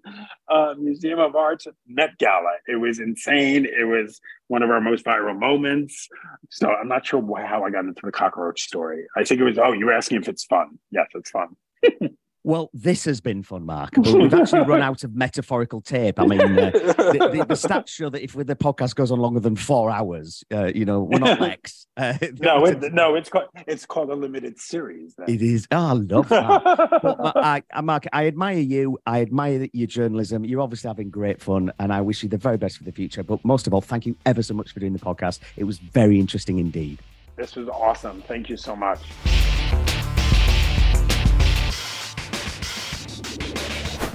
uh, 0.50 0.74
Museum 0.78 1.20
of 1.20 1.36
Art's 1.36 1.68
Met 1.88 2.18
Gala. 2.18 2.58
It 2.68 2.76
was 2.76 3.00
insane. 3.00 3.66
It 3.66 3.86
was 3.86 4.20
one 4.48 4.62
of 4.62 4.70
our 4.70 4.82
most 4.82 5.06
viral 5.06 5.38
moments. 5.38 6.10
So 6.50 6.70
I'm 6.70 6.88
not 6.88 7.06
sure 7.06 7.22
how 7.46 7.64
I 7.64 7.70
got 7.70 7.86
into 7.86 8.02
the 8.04 8.12
cockroach 8.12 8.62
story. 8.62 9.06
I 9.16 9.24
think 9.24 9.40
it 9.40 9.46
was, 9.46 9.58
oh, 9.58 9.72
you 9.72 9.86
were 9.86 9.94
asking 9.94 10.22
if 10.22 10.28
it's 10.28 10.44
fun. 10.44 10.80
Yes, 10.92 11.08
it's 11.16 11.30
fun. 11.30 11.56
Well, 12.46 12.70
this 12.74 13.06
has 13.06 13.22
been 13.22 13.42
fun, 13.42 13.66
Marc. 13.66 13.92
But 13.96 14.14
we've 14.14 14.34
actually 14.34 14.66
run 14.66 14.82
out 14.82 15.04
of 15.06 15.16
metaphorical 15.16 15.80
tape. 15.80 16.20
I 16.20 16.26
mean, 16.26 16.42
uh, 16.42 16.72
the, 16.72 17.30
the, 17.32 17.46
the, 17.48 17.54
stats 17.54 17.88
show 17.88 18.10
that 18.10 18.22
if 18.22 18.34
the 18.34 18.56
podcast 18.56 18.96
goes 18.96 19.12
on 19.12 19.20
longer 19.20 19.40
than 19.40 19.56
four 19.56 19.90
hours, 19.90 20.44
uh, 20.52 20.66
you 20.66 20.84
know, 20.84 21.02
we're 21.02 21.20
not 21.20 21.40
Lex. 21.42 21.88
Uh, 21.96 22.18
no, 22.40 22.66
it, 22.66 22.94
no, 22.94 23.16
it's 23.16 23.30
called 23.30 23.48
it's 23.66 23.86
called 23.86 24.10
a 24.10 24.16
limited 24.16 24.60
series. 24.60 25.16
Then. 25.16 25.30
It 25.30 25.42
is. 25.42 25.68
Oh, 25.72 25.78
I 25.78 25.92
love 25.94 26.30
that. 26.30 27.02
but, 27.02 27.38
I, 27.38 27.64
I, 27.74 27.82
Marc, 27.82 28.06
I 28.12 28.28
admire 28.28 28.60
you. 28.60 29.00
I 29.06 29.22
admire 29.22 29.68
your 29.72 29.88
journalism. 29.88 30.44
You're 30.44 30.62
obviously 30.62 30.90
having 30.90 31.10
great 31.10 31.42
fun, 31.42 31.72
and 31.80 31.94
I 31.94 32.02
wish 32.02 32.24
you 32.24 32.30
the 32.30 32.38
very 32.38 32.58
best 32.58 32.78
for 32.78 32.84
the 32.84 32.92
future. 32.92 33.24
But 33.24 33.44
most 33.46 33.68
of 33.68 33.74
all, 33.74 33.82
thank 33.82 34.06
you 34.06 34.18
ever 34.26 34.44
so 34.44 34.54
much 34.54 34.74
for 34.74 34.82
doing 34.82 34.94
the 34.94 35.00
podcast. 35.00 35.40
It 35.56 35.64
was 35.64 35.78
very 35.78 36.20
interesting 36.20 36.60
indeed. 36.60 37.00
This 37.38 37.56
was 37.56 37.70
awesome. 37.70 38.22
Thank 38.24 38.50
you 38.50 38.58
so 38.58 38.76
much. 38.76 39.00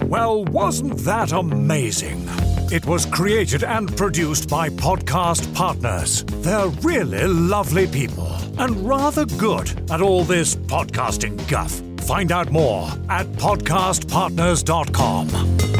Well, 0.09 0.45
wasn't 0.47 0.97
that 1.01 1.33
amazing? 1.33 2.25
It 2.73 2.87
was 2.87 3.05
created 3.05 3.63
and 3.63 3.95
produced 3.95 4.49
by 4.49 4.71
Podcast 4.71 5.55
Partners. 5.55 6.25
They're 6.25 6.69
really 6.83 7.27
lovely 7.27 7.87
people 7.87 8.33
and 8.59 8.89
rather 8.89 9.27
good 9.27 9.71
at 9.91 10.01
all 10.01 10.25
this 10.25 10.57
podcasting 10.57 11.47
guff. 11.47 11.83
Find 12.07 12.33
out 12.33 12.51
more 12.51 12.89
at 13.11 13.27
podcastpartners.com. 13.27 15.78